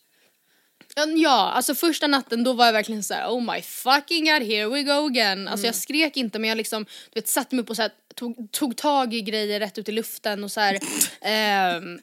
Ja, 1.17 1.51
alltså 1.55 1.75
första 1.75 2.07
natten 2.07 2.43
då 2.43 2.53
var 2.53 2.65
jag 2.65 2.73
verkligen 2.73 3.03
så 3.03 3.13
här: 3.13 3.27
oh 3.27 3.53
my 3.53 3.61
fucking 3.61 4.25
god 4.25 4.43
here 4.43 4.67
we 4.67 4.83
go 4.83 5.05
again. 5.05 5.47
Alltså 5.47 5.63
Mm. 5.63 5.67
jag 5.67 5.75
skrek 5.75 6.17
inte 6.17 6.39
men 6.39 6.49
jag 6.49 6.55
liksom, 6.57 6.83
du 6.83 7.19
vet 7.19 7.27
satte 7.27 7.55
mig 7.55 7.63
upp 7.63 7.69
och 7.69 7.75
så 7.75 7.81
här, 7.81 7.91
tog, 8.15 8.51
tog 8.51 8.77
tag 8.77 9.13
i 9.13 9.21
grejer 9.21 9.59
rätt 9.59 9.77
ut 9.77 9.89
i 9.89 9.91
luften 9.91 10.43
och 10.43 10.51
så 10.51 10.59
här. 10.59 10.79
ehm, 11.21 11.99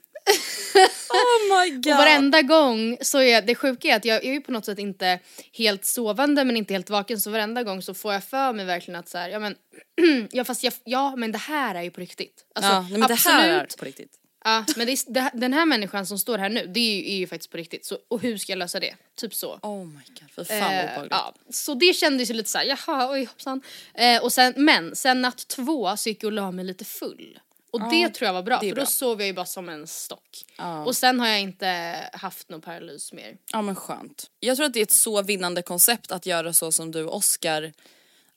Oh 1.08 1.58
my 1.60 1.70
god. 1.70 1.86
och 1.92 1.98
varenda 1.98 2.42
gång 2.42 2.96
så 3.00 3.20
är 3.20 3.42
det 3.42 3.54
sjuka 3.54 3.88
är 3.88 3.96
att 3.96 4.04
jag, 4.04 4.24
är 4.24 4.32
ju 4.32 4.40
på 4.40 4.52
något 4.52 4.64
sätt 4.64 4.78
inte 4.78 5.18
helt 5.52 5.84
sovande 5.84 6.44
men 6.44 6.56
inte 6.56 6.74
helt 6.74 6.90
vaken 6.90 7.20
så 7.20 7.30
varenda 7.30 7.62
gång 7.62 7.82
så 7.82 7.94
får 7.94 8.12
jag 8.12 8.24
för 8.24 8.52
mig 8.52 8.64
verkligen 8.64 9.00
att 9.00 9.08
så 9.08 9.18
här, 9.18 9.28
ja 9.28 9.38
men, 9.38 9.54
ja 10.30 10.44
fast 10.44 10.62
jag, 10.62 10.72
ja 10.84 11.16
men 11.16 11.32
det 11.32 11.38
här 11.38 11.74
är 11.74 11.82
ju 11.82 11.90
på 11.90 12.00
riktigt. 12.00 12.44
Alltså, 12.54 12.72
ja, 12.72 12.86
men 12.90 13.08
det 13.08 13.14
här 13.14 13.48
är 13.48 13.66
på 13.78 13.84
riktigt. 13.84 14.12
Ja, 14.48 14.64
men 14.76 14.86
det 14.86 14.92
är, 14.92 15.12
det, 15.12 15.30
den 15.34 15.52
här 15.52 15.66
människan 15.66 16.06
som 16.06 16.18
står 16.18 16.38
här 16.38 16.48
nu, 16.48 16.66
det 16.66 16.80
är 16.80 16.96
ju, 16.96 17.12
är 17.12 17.16
ju 17.16 17.26
faktiskt 17.26 17.50
på 17.50 17.56
riktigt. 17.56 17.84
Så, 17.84 17.98
och 18.08 18.20
hur 18.22 18.38
ska 18.38 18.52
jag 18.52 18.58
lösa 18.58 18.80
det? 18.80 18.94
Typ 19.16 19.34
så. 19.34 19.58
Oh 19.62 19.84
my 19.86 20.00
god, 20.20 20.30
fy 20.36 20.44
fan 20.44 20.72
Eh, 20.72 20.84
obehagligt. 20.84 21.10
ja, 21.10 21.34
så 21.50 21.74
det 21.74 21.96
kändes 21.96 22.30
ju 22.30 22.34
lite 22.34 22.50
såhär, 22.50 22.64
jaha, 22.64 23.10
oj 23.12 23.24
hoppsan. 23.24 23.62
Eh, 23.94 24.22
och 24.22 24.32
sen, 24.32 24.54
men 24.56 24.96
sen 24.96 25.22
natt 25.22 25.48
två 25.48 25.96
så 25.96 26.08
gick 26.08 26.22
jag 26.22 26.28
och 26.28 26.32
la 26.32 26.50
mig 26.50 26.64
lite 26.64 26.84
full. 26.84 27.38
Och 27.70 27.90
det 27.90 28.08
tror 28.08 28.26
jag 28.26 28.32
var 28.34 28.42
bra, 28.42 28.60
för 28.60 28.66
bra. 28.72 28.80
då 28.84 28.86
sov 28.86 29.20
jag 29.20 29.26
ju 29.26 29.32
bara 29.32 29.46
som 29.46 29.68
en 29.68 29.86
stock. 29.86 30.44
Ja. 30.58 30.84
Och 30.84 30.96
sen 30.96 31.20
har 31.20 31.26
jag 31.28 31.40
inte 31.40 31.96
haft 32.12 32.48
någon 32.48 32.60
paralys 32.60 33.12
mer. 33.12 33.36
Ja 33.52 33.62
men 33.62 33.74
skönt. 33.74 34.30
Jag 34.40 34.56
tror 34.56 34.66
att 34.66 34.72
det 34.72 34.80
är 34.80 34.82
ett 34.82 34.90
så 34.92 35.22
vinnande 35.22 35.62
koncept 35.62 36.12
att 36.12 36.26
göra 36.26 36.52
så 36.52 36.72
som 36.72 36.90
du 36.90 37.04
och 37.04 37.16
Oscar 37.16 37.72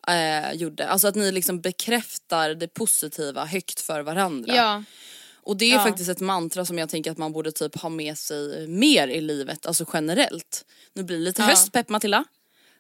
eh, 0.08 0.54
gjorde. 0.54 0.88
Alltså 0.88 1.08
att 1.08 1.16
ni 1.16 1.32
liksom 1.32 1.62
bekräftar 1.62 2.54
det 2.54 2.68
positiva 2.68 3.46
högt 3.46 3.80
för 3.82 4.02
varandra. 4.02 4.56
Ja, 4.56 4.84
Och 5.50 5.58
det 5.58 5.66
är 5.72 5.76
Ja. 5.76 5.84
faktiskt 5.84 6.10
ett 6.10 6.20
mantra 6.20 6.66
som 6.66 6.78
jag 6.78 6.90
tänker 6.90 7.12
att 7.12 7.18
man 7.18 7.32
borde 7.34 7.52
typ 7.52 7.76
ha 7.76 7.90
med 7.90 8.18
sig 8.18 8.68
mer 8.68 9.08
i 9.08 9.22
livet, 9.22 9.66
alltså 9.66 9.86
generellt. 9.94 10.66
Nu 10.94 11.04
blir 11.04 11.18
det 11.18 11.24
lite 11.24 11.42
Ja. 11.42 11.48
höstpepp 11.48 11.90
Matilda. 11.90 12.24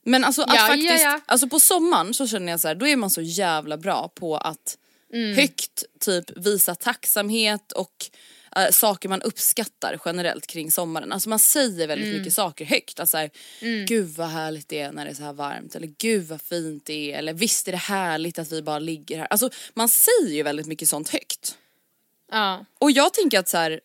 Men 0.04 0.24
alltså 0.24 0.42
att 0.42 0.54
Ja, 0.56 0.68
faktiskt, 0.68 1.06
alltså 1.26 1.50
på 1.50 1.60
sommaren 1.60 2.14
så 2.14 2.28
känner 2.28 2.52
jag 2.52 2.60
så 2.60 2.68
här, 2.68 2.76
då 2.76 2.88
är 2.88 2.96
man 2.96 3.10
så 3.10 3.22
jävla 3.22 3.78
bra 3.78 4.12
på 4.16 4.38
att 4.38 4.78
Mm. 5.14 5.36
högt 5.36 5.84
typ 6.00 6.38
visa 6.38 6.76
tacksamhet 6.76 7.72
och 7.72 8.10
eh, 8.56 8.72
saker 8.72 9.10
man 9.10 9.22
uppskattar 9.22 10.00
generellt 10.06 10.48
kring 10.48 10.72
sommaren. 10.72 11.12
Alltså 11.12 11.30
man 11.30 11.40
säger 11.40 11.88
väldigt 11.88 12.08
Mm. 12.08 12.20
mycket 12.20 12.34
saker 12.34 12.66
högt. 12.66 13.00
Alltså 13.00 13.18
här, 13.18 13.30
gud 13.88 14.08
vad 14.16 14.28
härligt 14.28 14.70
det 14.70 14.80
är 14.80 14.92
när 14.92 15.06
det 15.06 15.12
är 15.12 15.16
så 15.16 15.24
här 15.24 15.34
varmt 15.34 15.76
eller 15.76 15.88
gud 15.98 16.28
vad 16.28 16.42
fint 16.42 16.86
det 16.86 17.14
är 17.14 17.18
eller 17.18 17.34
visst 17.34 17.68
är 17.68 17.72
det 17.72 17.78
härligt 17.78 18.40
att 18.40 18.52
vi 18.52 18.62
bara 18.62 18.80
ligger 18.80 19.18
här. 19.18 19.28
Alltså 19.30 19.50
man 19.74 19.90
säger 19.90 20.30
ju 20.36 20.44
väldigt 20.44 20.68
mycket 20.68 20.90
sånt 20.90 21.10
högt. 21.10 21.56
Ja. 22.32 22.66
Och 22.80 22.92
jag 22.92 23.14
tänker 23.14 23.40
att 23.40 23.50
så 23.50 23.58
här, 23.58 23.80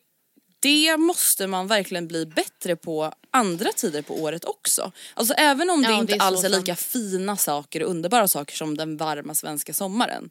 det 0.60 0.96
måste 0.96 1.46
man 1.46 1.66
verkligen 1.66 2.08
bli 2.08 2.26
bättre 2.26 2.76
på 2.76 3.12
andra 3.30 3.72
tider 3.72 4.02
på 4.02 4.22
året 4.22 4.44
också. 4.44 4.92
Alltså 5.14 5.34
även 5.34 5.70
om 5.70 5.82
det 5.82 5.88
Ja, 5.88 5.98
inte 5.98 6.12
det 6.12 6.16
är 6.18 6.22
alls 6.22 6.44
är 6.44 6.48
sant. 6.50 6.62
lika 6.62 6.76
fina 6.76 7.36
saker 7.36 7.82
och 7.82 7.90
underbara 7.90 8.28
saker 8.28 8.56
som 8.56 8.76
den 8.76 8.96
varma 8.96 9.34
svenska 9.34 9.72
sommaren. 9.74 10.30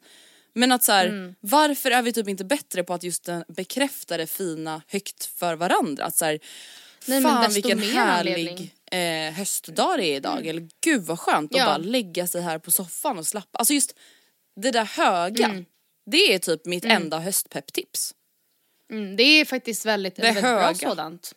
Men 0.54 0.72
att 0.72 0.84
så 0.84 0.92
här, 0.92 1.06
Mm. 1.06 1.36
varför 1.40 1.92
är 1.92 2.02
vi 2.02 2.14
typ 2.14 2.28
inte 2.28 2.46
bättre 2.46 2.84
på 2.84 2.94
att 2.94 3.04
just 3.04 3.30
bekräfta 3.48 4.18
det 4.18 4.28
fina 4.28 4.82
högt 4.88 5.26
för 5.26 5.56
varandra? 5.56 6.06
Att 6.06 6.16
så 6.16 6.26
här, 6.26 6.40
Nej, 7.06 7.22
fan 7.22 7.52
vilken 7.54 7.80
härlig 7.80 8.74
eh, 8.92 9.34
höstdag 9.34 9.98
det 9.98 10.06
är 10.06 10.16
idag. 10.16 10.48
Eller 10.48 10.68
gud 10.82 11.02
vad 11.02 11.20
skönt 11.20 11.52
att 11.54 11.58
Ja. 11.60 11.66
bara 11.66 11.78
lägga 11.78 12.28
sig 12.28 12.42
här 12.42 12.60
på 12.60 12.72
soffan 12.72 13.18
och 13.18 13.28
slappa. 13.28 13.58
Alltså 13.58 13.74
just 13.74 13.96
det 14.56 14.72
där 14.72 14.86
höga. 14.86 15.46
Mm. 15.46 15.66
Det 16.06 16.34
är 16.34 16.40
typ 16.40 16.66
mitt 16.66 16.86
enda 16.86 17.20
höstpepptips. 17.20 18.14
Mm, 18.92 19.16
det 19.16 19.24
är 19.24 19.46
faktiskt 19.46 19.86
väldigt, 19.86 20.16
Det 20.16 20.22
väldigt 20.22 20.44
bra 20.44 20.60
höga. 20.62 20.76
sådant. 20.76 21.34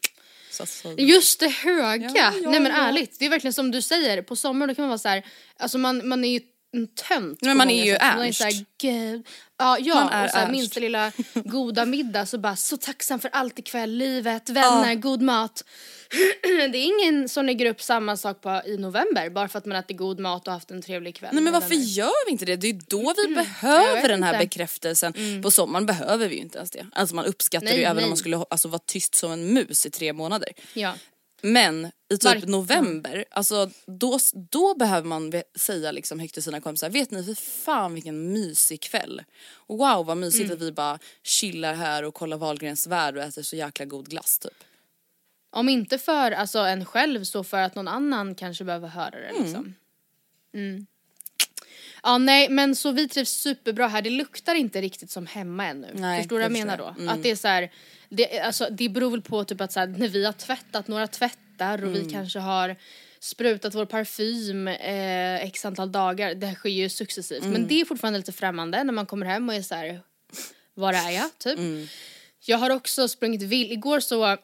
Så 0.51 0.63
att 0.63 0.69
säga. 0.69 0.95
Just 0.99 1.41
det 1.41 1.49
höga! 1.49 2.13
Ja, 2.15 2.33
ja, 2.43 2.51
Nej 2.51 2.61
men 2.61 2.73
ja. 2.73 2.79
ärligt, 2.89 3.19
det 3.19 3.27
är 3.27 3.31
verkligen 3.31 3.53
som 3.53 3.71
du 3.71 3.83
säger, 3.83 4.23
på 4.23 4.37
sommaren 4.37 4.69
då 4.69 4.75
kan 4.75 4.83
man 4.83 4.89
vara 4.89 4.99
så 4.99 5.09
här, 5.09 5.27
alltså 5.57 5.79
man, 5.79 6.09
man 6.09 6.25
är 6.25 6.29
ju 6.29 6.41
en 6.77 6.87
tönt 6.87 7.43
Men 7.43 7.57
man 7.57 7.71
är 7.71 7.85
ju 7.85 7.93
sätt. 7.93 8.03
Man 8.03 8.21
är 8.21 8.27
Ernst. 8.27 8.39
så 8.39 8.45
här, 8.45 8.65
gud. 8.81 9.27
Ja, 9.59 9.79
ja 9.79 9.95
Man 9.95 10.09
är 10.13 10.25
och 10.25 10.31
så 10.31 10.37
här, 10.37 10.45
Ernst. 10.45 10.53
minsta 10.61 10.81
lilla 10.81 11.13
goda 11.35 11.85
middag 11.85 12.27
så 12.27 12.39
bara 12.39 12.57
så 12.57 12.77
tacksam 12.77 13.21
för 13.21 13.31
allt 13.33 13.59
ikväll, 13.59 13.91
livet, 13.91 14.49
vänner, 14.49 14.95
god 14.95 15.23
mat. 15.23 15.65
det 16.43 16.79
är 16.79 16.85
ingen 16.85 17.29
som 17.29 17.47
lägger 17.47 17.67
upp 17.67 17.83
samma 17.83 18.17
sak 18.17 18.41
på, 18.41 18.63
i 18.67 18.77
november 18.79 19.31
bara 19.31 19.49
för 19.49 19.59
att 19.59 19.67
man 19.67 19.77
äter 19.77 19.95
god 19.95 20.21
mat 20.21 20.47
och 20.47 20.53
haft 20.53 20.71
en 20.71 20.83
trevlig 20.83 21.17
kväll. 21.17 21.31
Nej 21.33 21.43
men 21.43 21.53
varför 21.53 21.69
vänner. 21.69 21.85
gör 21.85 22.27
vi 22.27 22.33
inte 22.33 22.45
det? 22.45 22.57
Det 22.57 22.67
är 22.67 22.73
ju 22.73 22.79
då 22.89 23.15
vi 23.17 23.23
jag 23.23 23.35
behöver 23.35 24.09
den 24.09 24.23
här 24.23 24.31
inte. 24.31 24.37
Mm. 24.37 24.39
bekräftelsen. 24.39 25.43
På 25.43 25.51
sommaren 25.51 25.87
behöver 25.87 26.29
vi 26.29 26.35
ju 26.35 26.41
inte 26.41 26.59
ens 26.59 26.71
det. 26.71 26.87
Alltså 26.93 27.15
man 27.15 27.25
uppskattar 27.25 27.65
Nej, 27.65 27.75
det 27.75 27.81
ju 27.81 27.85
även 27.85 27.97
nej. 27.97 28.05
om 28.05 28.11
man 28.11 28.17
skulle 28.17 28.37
alltså, 28.37 28.69
vara 28.69 28.83
tyst 28.87 29.15
som 29.15 29.33
en 29.33 29.53
mus 29.55 29.87
i 29.87 29.91
tre 29.91 30.13
månader. 30.13 30.49
Ja. 30.75 30.95
Men 31.43 31.85
i 31.87 31.91
typ 32.09 32.25
Vark- 32.25 32.47
november, 32.49 33.25
alltså 33.31 33.71
då, 33.87 34.19
då 34.51 34.75
behöver 34.75 35.09
man 35.09 35.33
säga 35.59 35.93
liksom 35.93 36.21
högt 36.21 36.35
till 36.35 36.43
sina 36.43 36.61
kompisar, 36.61 36.91
vet 36.91 37.11
ni 37.11 37.25
för 37.25 37.35
fan 37.35 37.95
vilken 37.95 38.33
mysig 38.33 38.81
kväll. 38.83 39.23
Wow 39.67 40.07
vad 40.07 40.17
mysigt 40.17 40.45
Mm. 40.45 40.57
att 40.57 40.63
vi 40.63 40.73
bara 40.73 40.99
chillar 41.23 41.75
här 41.75 42.03
och 42.03 42.15
kollar 42.15 42.37
Wahlgrens 42.37 42.87
värld 42.87 43.17
och 43.17 43.23
äter 43.23 43.43
så 43.43 43.57
jäkla 43.57 43.85
god 43.85 44.09
glass 44.09 44.39
typ. 44.39 44.65
Om 45.51 45.69
inte 45.69 45.99
för 45.99 46.33
alltså, 46.33 46.59
en 46.59 46.85
själv 46.85 47.25
så 47.25 47.45
för 47.45 47.63
att 47.63 47.75
någon 47.75 47.89
annan 47.89 48.35
kanske 48.35 48.65
behöver 48.65 48.89
höra 48.89 49.11
det 49.21 49.27
Mm. 49.29 49.43
liksom. 49.43 49.75
Mm. 50.55 50.87
Ja 52.07 52.19
nej 52.19 52.49
men 52.49 52.77
så 52.77 52.93
vi 52.93 53.09
trivs 53.09 53.31
superbra 53.31 53.89
här, 53.89 54.03
det 54.03 54.11
luktar 54.11 54.55
inte 54.55 54.81
riktigt 54.81 55.11
som 55.11 55.27
hemma 55.27 55.67
ännu. 55.67 55.87
Nej, 55.93 56.21
förstår 56.23 56.37
du 56.37 56.43
vad 56.43 56.53
jag 56.53 56.67
menar 56.67 56.77
då? 56.77 56.95
Mm. 56.99 57.09
Att 57.09 57.23
det 57.23 57.31
är 57.31 57.37
så 57.37 57.49
här, 57.49 57.71
det, 58.09 58.41
alltså, 58.41 58.69
det 58.71 58.89
beror 58.89 59.11
väl 59.11 59.23
på 59.23 59.45
typ 59.45 59.61
att 59.61 59.73
så 59.73 59.81
här, 59.81 59.87
när 59.87 60.09
vi 60.09 60.25
har 60.25 60.33
tvättat 60.33 60.89
några 60.89 61.07
tvättar 61.07 61.83
och 61.83 61.89
Mm. 61.89 61.93
vi 62.07 62.13
kanske 62.13 62.39
har 62.39 62.77
sprutat 63.21 63.75
vår 63.75 63.85
parfym 63.85 64.69
eh, 64.69 65.35
x 65.45 65.65
antal 65.65 65.93
dagar, 65.93 66.35
det 66.35 66.47
här 66.47 66.55
sker 66.55 66.69
ju 66.71 66.89
successivt. 66.89 67.41
Mm. 67.43 67.53
Men 67.53 67.69
det 67.69 67.81
är 67.81 67.85
fortfarande 67.85 68.19
lite 68.19 68.33
främmande 68.33 68.85
när 68.85 68.93
man 68.93 69.07
kommer 69.07 69.27
hem 69.27 69.49
och 69.49 69.55
är 69.55 69.63
så 69.63 69.75
här, 69.75 70.01
var 70.75 70.93
är 70.93 71.11
jag? 71.11 71.39
Typ. 71.39 71.59
Mm. 71.59 71.87
Jag 72.45 72.59
har 72.59 72.71
också 72.71 73.09
sprungit 73.09 73.43
vill, 73.43 73.73
igår 73.73 74.01
så 74.01 74.37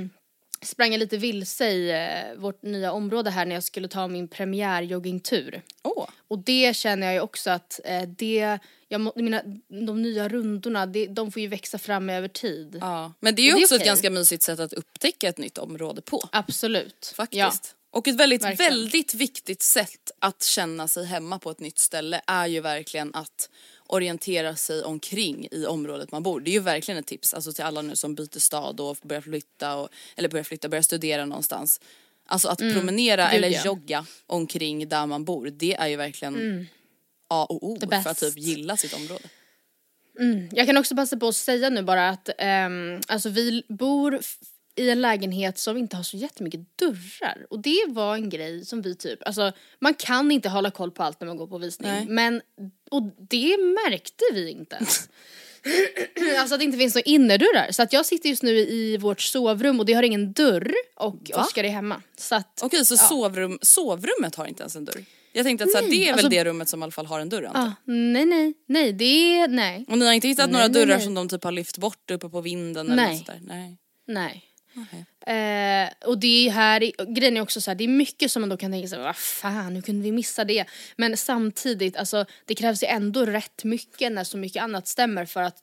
sprang 0.62 0.92
jag 0.92 0.98
lite 0.98 1.16
vilse 1.16 1.68
i 1.70 1.90
eh, 1.90 2.40
vårt 2.40 2.62
nya 2.62 2.92
område 2.92 3.30
här 3.30 3.46
när 3.46 3.54
jag 3.54 3.64
skulle 3.64 3.88
ta 3.88 4.08
min 4.08 4.28
premiärjoggingtur. 4.28 5.62
Åh. 5.82 6.08
Och 6.30 6.38
det 6.38 6.76
känner 6.76 7.06
jag 7.06 7.14
ju 7.14 7.20
också 7.20 7.50
att 7.50 7.80
eh, 7.84 8.02
det, 8.02 8.58
jag, 8.88 9.12
mina, 9.16 9.42
de 9.86 10.02
nya 10.02 10.28
rundorna, 10.28 10.86
det, 10.86 11.06
de 11.06 11.32
får 11.32 11.42
ju 11.42 11.48
växa 11.48 11.78
fram 11.78 12.10
över 12.10 12.28
tid. 12.28 12.78
Ja. 12.80 13.12
Men 13.20 13.34
det 13.34 13.42
är 13.42 13.44
ju 13.44 13.52
det 13.52 13.58
är 13.58 13.64
också 13.64 13.74
ett 13.74 13.84
ganska 13.84 14.10
mysigt 14.10 14.42
sätt 14.42 14.60
att 14.60 14.72
upptäcka 14.72 15.28
ett 15.28 15.38
nytt 15.38 15.58
område 15.58 16.02
på. 16.02 16.28
Absolut. 16.32 17.12
Faktiskt. 17.16 17.40
Ja. 17.40 17.76
Och 17.92 18.08
ett 18.08 18.16
väldigt, 18.16 18.44
Verkligen. 18.44 18.72
väldigt 18.72 19.14
viktigt 19.14 19.62
sätt 19.62 20.10
att 20.18 20.42
känna 20.42 20.88
sig 20.88 21.04
hemma 21.04 21.38
på 21.38 21.50
ett 21.50 21.60
nytt 21.60 21.78
ställe 21.78 22.20
är 22.26 22.46
ju 22.46 22.60
verkligen 22.60 23.14
att 23.14 23.50
orientera 23.86 24.56
sig 24.56 24.82
omkring 24.82 25.48
i 25.50 25.66
området 25.66 26.12
man 26.12 26.22
bor. 26.22 26.40
Det 26.40 26.50
är 26.50 26.52
ju 26.52 26.60
verkligen 26.60 27.00
ett 27.00 27.06
tips 27.06 27.34
alltså 27.34 27.52
till 27.52 27.64
alla 27.64 27.82
nu 27.82 27.96
som 27.96 28.14
byter 28.14 28.38
stad 28.38 28.80
och 28.80 28.96
börjar 29.02 29.22
flytta 29.22 29.76
och, 29.76 29.88
eller 30.16 30.28
börjar 30.28 30.44
flytta, 30.44 30.68
börjar 30.68 30.82
studera 30.82 31.24
någonstans. 31.24 31.80
Alltså 32.30 32.48
att 32.48 32.58
promenera 32.58 33.22
Mm. 33.22 33.32
Gud, 33.32 33.44
eller 33.44 33.56
ja. 33.56 33.64
jogga 33.64 34.06
omkring 34.26 34.88
där 34.88 35.06
man 35.06 35.24
bor, 35.24 35.50
det 35.50 35.74
är 35.74 35.86
ju 35.86 35.96
verkligen 35.96 36.68
A 37.28 37.46
och 37.48 37.68
O 37.70 37.78
Mm. 37.82 38.02
För 38.02 38.10
att 38.10 38.18
typ 38.18 38.38
gilla 38.38 38.76
sitt 38.76 38.94
område. 38.94 39.24
Jag 40.52 40.66
kan 40.66 40.76
också 40.76 40.96
passa 40.96 41.16
på 41.16 41.28
att 41.28 41.36
säga 41.36 41.70
nu 41.70 41.82
bara 41.82 42.08
att 42.08 42.28
ehm, 42.38 43.00
alltså 43.08 43.28
vi 43.28 43.62
bor 43.68 44.20
i 44.76 44.90
en 44.90 45.00
lägenhet 45.00 45.58
som 45.58 45.76
inte 45.76 45.96
har 45.96 46.02
så 46.02 46.16
jättemycket 46.16 46.60
dörrar. 46.78 47.46
Och 47.50 47.60
det 47.60 47.84
var 47.88 48.14
en 48.14 48.28
grej 48.30 48.64
som 48.64 48.82
vi 48.82 48.94
typ, 48.94 49.26
alltså 49.26 49.52
man 49.78 49.94
kan 49.94 50.30
inte 50.30 50.48
hålla 50.48 50.70
koll 50.70 50.90
på 50.90 51.02
allt 51.02 51.20
när 51.20 51.26
man 51.26 51.36
går 51.36 51.46
på 51.46 51.58
visning. 51.58 51.90
Nej. 51.92 52.06
Men, 52.08 52.42
och 52.90 53.02
det 53.18 53.56
märkte 53.58 54.24
vi 54.32 54.50
inte. 54.50 54.78
alltså 56.38 56.54
att 56.54 56.60
det 56.60 56.64
inte 56.64 56.78
finns 56.78 56.94
några 56.94 57.04
innerdörrar. 57.04 57.72
Så 57.72 57.82
att 57.82 57.92
jag 57.92 58.06
sitter 58.06 58.28
just 58.28 58.42
nu 58.42 58.50
i 58.58 58.96
vårt 58.96 59.20
sovrum 59.20 59.80
och 59.80 59.86
det 59.86 59.92
har 59.92 60.02
ingen 60.02 60.32
dörr 60.32 60.72
och 60.96 61.30
Va? 61.34 61.44
Oskar 61.44 61.64
är 61.64 61.68
hemma. 61.68 62.02
Så 62.18 62.34
att, 62.34 62.60
Okej 62.62 62.84
så 62.84 62.96
sovrum, 62.96 63.58
sovrummet 63.62 64.34
har 64.34 64.46
inte 64.46 64.62
ens 64.62 64.76
en 64.76 64.84
dörr? 64.84 65.04
Jag 65.32 65.46
tänkte 65.46 65.64
att 65.64 65.70
så 65.70 65.78
här, 65.78 65.90
det 65.90 66.08
är 66.08 66.12
alltså- 66.12 66.26
väl 66.26 66.30
det 66.30 66.44
rummet 66.44 66.68
som 66.68 66.80
i 66.80 66.82
alla 66.82 66.92
fall 66.92 67.06
har 67.06 67.20
en 67.20 67.28
dörr 67.28 67.42
antar 67.42 67.60
ah, 67.60 67.72
nej 67.84 68.26
nej, 68.26 68.54
nej 68.68 68.92
det 68.92 69.38
är, 69.38 69.48
nej. 69.48 69.84
Och 69.88 69.98
ni 69.98 70.06
har 70.06 70.12
inte 70.12 70.28
hittat 70.28 70.46
Nej, 70.46 70.52
några 70.52 70.68
nej, 70.68 70.74
dörrar 70.74 70.96
nej. 70.96 71.04
som 71.04 71.14
de 71.14 71.28
typ 71.28 71.44
har 71.44 71.52
lyft 71.52 71.78
bort 71.78 72.10
uppe 72.10 72.28
på 72.28 72.40
vinden 72.40 72.86
eller 72.86 72.96
Nej. 72.96 73.16
något 73.16 73.26
sånt 73.26 73.48
där? 73.48 73.76
Nej. 74.06 74.44
Eh, 75.26 75.88
och 76.08 76.18
det 76.18 76.46
är 76.46 76.50
här, 76.50 76.80
grejen 77.14 77.36
är 77.36 77.40
också 77.40 77.60
så 77.60 77.70
här, 77.70 77.74
det 77.74 77.84
är 77.84 77.88
mycket 77.88 78.30
som 78.32 78.42
man 78.42 78.48
då 78.48 78.56
kan 78.56 78.72
tänka 78.72 78.88
sig, 78.88 78.98
vad 78.98 79.16
fan 79.16 79.74
hur 79.74 79.82
kunde 79.82 80.02
vi 80.02 80.12
missa 80.12 80.44
det? 80.44 80.64
Men 80.96 81.16
samtidigt, 81.16 81.96
alltså 81.96 82.24
det 82.44 82.54
krävs 82.54 82.82
ju 82.82 82.86
ändå 82.86 83.26
rätt 83.26 83.64
mycket 83.64 84.12
när 84.12 84.24
så 84.24 84.36
mycket 84.36 84.62
annat 84.62 84.88
stämmer 84.88 85.24
för 85.24 85.42
att 85.42 85.62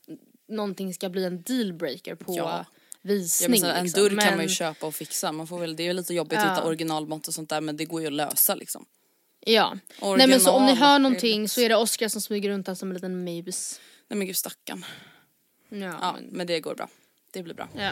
någonting 0.50 0.94
ska 0.94 1.10
bli 1.10 1.26
en 1.26 1.42
dealbreaker 1.42 2.16
på 2.16 2.36
Ja. 2.38 2.66
visning. 3.02 3.46
Ja, 3.46 3.50
men 3.50 3.60
så 3.60 3.78
en 3.78 3.84
liksom. 3.84 4.02
dörr 4.04 4.10
kan 4.10 4.16
Men- 4.18 4.36
man 4.36 4.46
ju 4.48 4.50
köpa 4.50 4.86
och 4.88 4.96
fixa. 4.96 5.32
Man 5.32 5.48
får 5.48 5.60
väl, 5.60 5.76
det 5.76 5.88
är 5.88 5.94
lite 5.94 6.14
jobbigt 6.14 6.38
att 6.40 6.46
Ja. 6.46 6.52
hitta 6.54 6.64
originalmått 6.68 7.28
och 7.28 7.34
sånt 7.34 7.50
där 7.50 7.62
men 7.62 7.78
det 7.78 7.86
går 7.86 8.02
ju 8.02 8.08
att 8.08 8.14
lösa 8.14 8.56
liksom. 8.56 8.86
Ja. 9.46 9.78
Nej 10.18 10.28
men 10.28 10.40
så 10.40 10.52
om 10.52 10.62
ni 10.66 10.72
Original, 10.72 10.90
hör 10.90 11.00
någonting 11.00 11.50
så 11.50 11.62
är 11.62 11.70
det 11.70 11.76
Oskar 11.76 12.08
som 12.08 12.22
smyger 12.22 12.50
runt 12.50 12.68
här 12.68 12.76
som 12.76 12.90
en 12.90 12.94
liten 12.94 13.24
mabes. 13.24 13.80
Nej 14.08 14.18
men 14.18 14.28
gud 14.28 14.38
stackarn. 14.38 14.86
Ja, 15.70 15.78
Ja 16.02 16.12
men, 16.16 16.24
men 16.32 16.48
det 16.48 16.60
går 16.60 16.76
bra. 16.76 16.88
Det 17.32 17.44
blir 17.44 17.54
bra. 17.54 17.68
ja. 17.78 17.92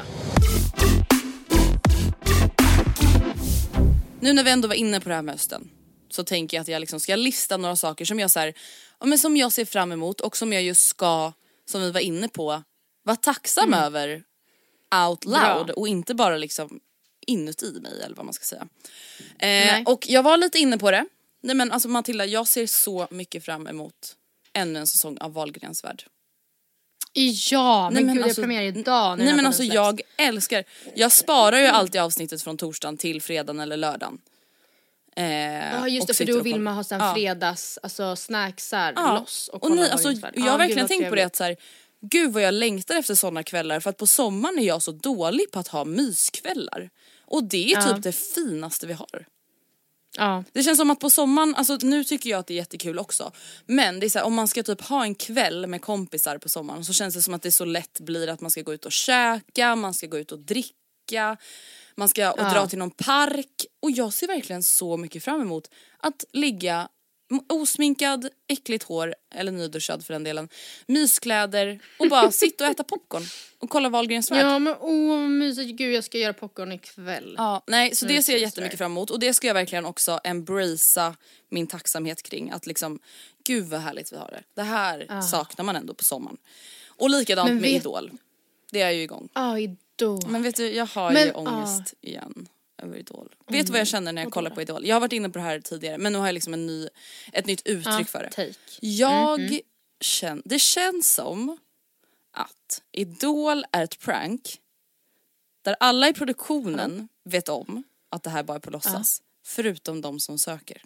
Nu 4.25 4.33
när 4.33 4.43
vi 4.43 4.51
ändå 4.51 4.67
var 4.67 4.75
inne 4.75 4.99
på 4.99 5.09
det 5.09 5.15
här 5.15 5.21
med 5.21 5.33
hösten 5.33 5.69
så 6.09 6.23
tänker 6.23 6.57
jag 6.57 6.61
att 6.61 6.67
jag 6.67 6.79
liksom 6.79 6.99
ska 6.99 7.15
lista 7.15 7.57
några 7.57 7.75
saker 7.75 8.05
som 8.05 8.19
jag 8.19 8.31
så 8.31 8.39
här, 8.39 8.53
ja, 8.99 9.05
men 9.05 9.17
som 9.19 9.37
jag 9.37 9.51
ser 9.51 9.65
fram 9.65 9.91
emot 9.91 10.21
och 10.21 10.37
som 10.37 10.53
jag 10.53 10.63
just 10.63 10.87
ska, 10.87 11.33
som 11.65 11.81
vi 11.81 11.91
var 11.91 11.99
inne 11.99 12.27
på, 12.27 12.63
vara 13.03 13.15
tacksam 13.15 13.73
över 13.73 14.23
out 15.07 15.25
loud 15.25 15.35
Mm. 15.35 15.65
Bra. 15.65 15.73
och 15.75 15.87
inte 15.87 16.15
bara 16.15 16.37
liksom 16.37 16.79
inuti 17.27 17.79
mig 17.81 18.01
eller 18.03 18.15
vad 18.15 18.25
man 18.25 18.33
ska 18.33 18.45
säga. 18.45 18.67
Eh, 19.39 19.83
och 19.85 20.07
jag 20.07 20.23
var 20.23 20.37
lite 20.37 20.59
inne 20.59 20.77
på 20.77 20.91
det. 20.91 21.05
Nej 21.43 21.55
men 21.55 21.71
alltså 21.71 21.89
Matilda, 21.89 22.25
jag 22.25 22.47
ser 22.47 22.67
så 22.67 23.07
mycket 23.11 23.45
fram 23.45 23.67
emot 23.67 24.15
ännu 24.53 24.79
en 24.79 24.87
säsong 24.87 25.17
av 25.17 25.33
Wahlgrens 25.33 25.83
värld. 25.83 26.03
Ja, 27.51 27.89
men, 27.89 28.05
men 28.05 28.15
gud 28.15 28.23
alltså- 28.23 28.41
är 28.41 28.43
premiär 28.43 28.63
idag. 28.63 29.17
Nej 29.19 29.35
men 29.35 29.45
alltså 29.45 29.61
släpps. 29.61 29.75
jag 29.75 30.01
älskar, 30.17 30.63
jag 30.95 31.11
sparar 31.11 31.59
ju 31.59 31.65
alltid 31.67 32.01
avsnittet 32.01 32.41
från 32.43 32.57
torsdagen 32.57 32.97
till 32.97 33.21
fredagen 33.21 33.59
eller 33.59 33.77
lördagen. 33.77 34.17
Eh, 35.15 35.25
Ja 35.73 35.87
just 35.87 36.01
och 36.03 36.07
det 36.07 36.13
för 36.13 36.25
du 36.25 36.39
och. 36.39 36.45
Vilma 36.45 36.71
har 36.71 36.83
sen 36.83 36.99
Ja. 36.99 37.13
fredags, 37.13 37.79
alltså 37.83 38.15
snacksar 38.15 38.93
Ja. 38.95 39.19
loss 39.19 39.47
och 39.47 39.55
och 39.55 39.61
kollar 39.61 39.75
ni, 39.83 39.89
alltså. 39.89 40.11
Jag 40.11 40.19
Ja, 40.35 40.41
har 40.41 40.49
gud, 40.51 40.57
verkligen 40.57 40.87
tänkt 40.87 41.09
på 41.09 41.15
det 41.15 41.23
att 41.23 41.35
så 41.35 41.43
här, 41.43 41.55
gud 42.01 42.33
vad 42.33 42.43
jag 42.43 42.53
längtar 42.53 42.95
efter 42.95 43.15
sådana 43.15 43.43
kvällar 43.43 43.79
för 43.79 43.89
att 43.89 43.97
på 43.97 44.07
sommaren 44.07 44.59
är 44.59 44.63
jag 44.67 44.81
så 44.81 44.91
dålig 44.91 45.51
på 45.51 45.59
att 45.59 45.67
ha 45.67 45.85
myskvällar. 45.85 46.89
Och 47.25 47.43
det 47.43 47.71
är 47.73 47.75
Ja. 47.87 47.93
typ 47.93 48.03
det 48.03 48.11
finaste 48.15 48.87
vi 48.87 48.93
har. 48.93 49.25
Ja. 50.17 50.43
Det 50.53 50.63
känns 50.63 50.77
som 50.77 50.91
att 50.91 50.99
på 50.99 51.09
sommaren, 51.09 51.55
alltså 51.55 51.77
nu 51.81 52.03
tycker 52.03 52.29
jag 52.29 52.39
att 52.39 52.47
det 52.47 52.53
är 52.53 52.55
jättekul 52.55 52.99
också. 52.99 53.31
Men 53.65 53.99
det 53.99 54.05
är 54.05 54.09
så 54.09 54.19
här, 54.19 54.25
om 54.25 54.33
man 54.33 54.47
ska 54.47 54.63
typ 54.63 54.81
ha 54.81 55.03
en 55.03 55.15
kväll 55.15 55.67
med 55.67 55.81
kompisar 55.81 56.37
på 56.37 56.49
sommaren 56.49 56.85
så 56.85 56.93
känns 56.93 57.15
det 57.15 57.21
som 57.21 57.33
att 57.33 57.41
det 57.41 57.51
så 57.51 57.65
lätt 57.65 57.99
blir 57.99 58.27
att 58.27 58.41
man 58.41 58.51
ska 58.51 58.61
gå 58.61 58.73
ut 58.73 58.85
och 58.85 58.91
käka, 58.91 59.75
man 59.75 59.93
ska 59.93 60.07
gå 60.07 60.17
ut 60.19 60.31
och 60.31 60.39
dricka, 60.39 61.37
man 61.95 62.09
ska 62.09 62.31
och 62.31 62.39
Ja. 62.39 62.53
dra 62.53 62.67
till 62.67 62.79
någon 62.79 62.91
park. 62.91 63.65
Och 63.81 63.91
jag 63.91 64.13
ser 64.13 64.27
verkligen 64.27 64.63
så 64.63 64.97
mycket 64.97 65.23
fram 65.23 65.41
emot 65.41 65.69
att 65.99 66.25
ligga 66.33 66.87
osminkad, 67.49 68.29
äckligt 68.47 68.83
hår, 68.83 69.15
eller 69.35 69.51
nyduschad 69.51 70.05
för 70.05 70.13
den 70.13 70.23
delen, 70.23 70.49
myskläder 70.87 71.79
och 71.99 72.09
bara 72.09 72.31
sitta 72.31 72.65
och 72.65 72.71
äta 72.71 72.83
popcorn 72.83 73.23
och 73.59 73.69
kolla 73.69 73.89
Wahlgrens 73.89 74.31
värld. 74.31 74.45
Ja 74.45 74.59
men 74.59 74.75
åh 74.79 75.07
vad 75.19 75.29
mysigt, 75.29 75.77
gud 75.77 75.93
jag 75.93 76.03
ska 76.03 76.17
göra 76.17 76.33
popcorn 76.33 76.71
ikväll. 76.71 77.35
Ja, 77.37 77.63
nej 77.67 77.95
så 77.95 78.05
det 78.05 78.21
ser 78.21 78.33
jag 78.33 78.41
jättemycket 78.41 78.77
fram 78.77 78.91
emot 78.91 79.09
och 79.09 79.19
det 79.19 79.33
ska 79.33 79.47
jag 79.47 79.53
verkligen 79.53 79.85
också 79.85 80.19
embracea 80.23 81.15
min 81.49 81.67
tacksamhet 81.67 82.23
kring 82.23 82.51
att 82.51 82.65
liksom 82.67 82.99
gud 83.45 83.65
vad 83.65 83.79
härligt 83.81 84.13
vi 84.13 84.17
har 84.17 84.31
det. 84.31 84.43
Det 84.55 84.63
här 84.63 85.21
saknar 85.21 85.65
man 85.65 85.75
ändå 85.75 85.93
på 85.93 86.03
sommaren. 86.03 86.37
Och 86.87 87.09
likadant 87.09 87.47
Men 87.47 87.55
med 87.55 87.63
vet- 87.71 87.81
Idol. 87.81 88.11
Det 88.71 88.81
är 88.81 88.91
ju 88.91 89.01
igång. 89.01 89.29
Ja 89.33 89.59
idol. 89.59 90.19
Men 90.27 90.43
vet 90.43 90.55
du 90.55 90.71
jag 90.73 90.85
har 90.85 91.11
Men, 91.11 91.23
ju 91.25 91.31
ångest 91.31 91.93
igen 92.01 92.47
över 92.77 92.97
Idol. 92.97 93.35
Vet 93.47 93.65
du 93.65 93.71
vad 93.71 93.79
jag 93.79 93.87
känner 93.87 94.13
när 94.13 94.23
jag 94.23 94.31
kollar 94.31 94.51
på 94.51 94.61
Idol? 94.61 94.85
Jag 94.85 94.95
har 94.95 94.99
varit 94.99 95.13
inne 95.13 95.29
på 95.29 95.39
det 95.39 95.43
här 95.45 95.59
tidigare 95.59 95.97
men 95.97 96.13
nu 96.13 96.19
har 96.19 96.25
jag 96.25 96.33
liksom 96.33 96.53
en 96.53 96.65
ny, 96.65 96.87
ett 97.33 97.45
nytt 97.45 97.61
uttryck 97.67 97.85
Ja, 97.99 98.05
för 98.05 98.23
det. 98.23 98.29
take. 98.29 98.53
Jag 98.79 99.59
känner, 100.01 100.41
det 100.45 100.59
känns 100.59 101.13
som 101.13 101.57
att 102.33 102.81
Idol 102.91 103.65
är 103.71 103.83
ett 103.83 103.99
prank 103.99 104.57
där 105.61 105.75
alla 105.79 106.09
i 106.09 106.13
produktionen 106.13 107.07
vet 107.23 107.49
om 107.49 107.83
att 108.09 108.23
det 108.23 108.29
här 108.29 108.43
bara 108.43 108.55
är 108.57 108.61
på 108.61 108.71
låtsas. 108.71 109.21
Förutom 109.45 110.01
de 110.01 110.19
som 110.19 110.39
söker. 110.39 110.81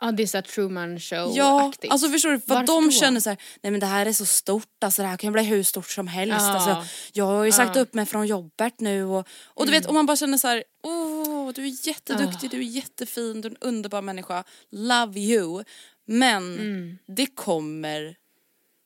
Ja 0.00 0.12
det 0.12 0.22
är 0.22 0.26
såhär 0.26 0.42
Truman 0.42 1.00
show 1.00 1.32
Ja, 1.36 1.72
alltså 1.88 2.08
förstår 2.10 2.30
du? 2.30 2.40
För 2.40 2.48
Varför 2.48 2.66
de 2.66 2.84
då? 2.84 2.90
känner 2.90 3.20
så 3.20 3.28
här, 3.30 3.38
nej 3.62 3.70
men 3.70 3.80
det 3.80 3.86
här 3.86 4.06
är 4.06 4.12
så 4.12 4.26
stort, 4.26 4.84
alltså 4.84 5.02
det 5.02 5.08
här 5.08 5.16
kan 5.16 5.28
ju 5.28 5.32
bli 5.32 5.42
hur 5.42 5.62
stort 5.62 5.90
som 5.90 6.06
helst. 6.08 6.36
Ja. 6.40 6.54
Alltså, 6.54 6.86
jag 7.12 7.24
har 7.24 7.44
ju 7.44 7.52
sagt 7.52 7.76
Ja. 7.76 7.82
upp 7.82 7.94
mig 7.94 8.06
från 8.06 8.26
jobbet 8.26 8.80
nu 8.80 9.04
och, 9.04 9.28
och 9.44 9.66
du 9.66 9.72
vet, 9.72 9.86
och 9.86 9.94
man 9.94 10.06
bara 10.06 10.16
känner 10.16 10.38
så 10.38 10.48
här, 10.48 10.64
åh 10.82 11.52
du 11.54 11.62
är 11.64 11.86
jätteduktig, 11.88 12.50
du 12.50 12.56
är 12.56 12.62
jättefin, 12.62 13.40
du 13.40 13.48
är 13.48 13.50
en 13.52 13.56
underbar 13.60 14.02
människa, 14.02 14.44
love 14.70 15.20
you. 15.20 15.64
Men 16.06 16.98
det 17.06 17.26
kommer 17.26 18.16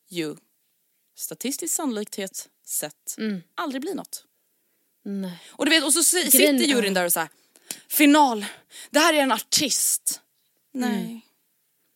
ju 0.09 0.35
statistisk 1.17 1.75
sannolikhet 1.75 2.49
sett 2.65 3.15
aldrig 3.55 3.81
bli 3.81 3.93
något. 3.93 4.25
Nej. 5.05 5.43
Och 5.49 5.65
du 5.65 5.71
vet, 5.71 5.83
och 5.83 5.93
så 5.93 6.03
sitter 6.03 6.49
juryn 6.53 6.93
där 6.93 7.05
och 7.05 7.13
så 7.13 7.19
här, 7.19 7.29
final, 7.89 8.45
det 8.89 8.99
här 8.99 9.13
är 9.13 9.17
en 9.17 9.31
artist. 9.31 10.21
Nej. 10.71 11.25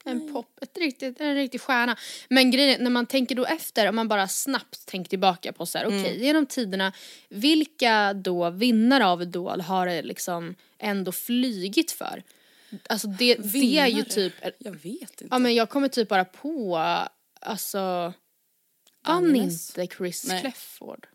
En 0.07 0.33
pop, 0.33 0.59
ett 0.61 0.77
riktigt, 0.77 1.21
en 1.21 1.35
riktig 1.35 1.61
stjärna. 1.61 1.97
Men 2.29 2.51
grejen 2.51 2.79
är, 2.79 2.83
när 2.83 2.89
man 2.91 3.05
tänker 3.05 3.35
då 3.35 3.45
efter, 3.45 3.89
om 3.89 3.95
man 3.95 4.07
bara 4.07 4.27
snabbt 4.27 4.85
tänker 4.85 5.09
tillbaka 5.09 5.53
på 5.53 5.65
så 5.65 5.77
här, 5.77 5.85
Mm. 5.85 5.99
okej 6.01 6.23
genom 6.23 6.45
tiderna, 6.45 6.93
vilka 7.29 8.13
då 8.13 8.49
vinnare 8.49 9.05
av 9.05 9.21
Idol 9.21 9.61
har 9.61 9.87
det 9.87 10.01
liksom 10.01 10.55
ändå 10.77 11.11
flygit 11.11 11.91
för? 11.91 12.23
Alltså 12.89 13.07
det, 13.07 13.35
det 13.35 13.77
är 13.77 13.87
ju 13.87 14.03
typ, 14.03 14.33
Jag 14.57 14.71
vet 14.71 15.21
inte. 15.21 15.27
ja 15.31 15.39
men 15.39 15.55
jag 15.55 15.69
kommer 15.69 15.87
typ 15.87 16.09
bara 16.09 16.25
på, 16.25 16.77
alltså, 17.41 18.13
vann 19.07 19.35
inte 19.35 19.87
Chris 19.97 20.27
Nej. 20.27 20.41
Clefford? 20.41 21.07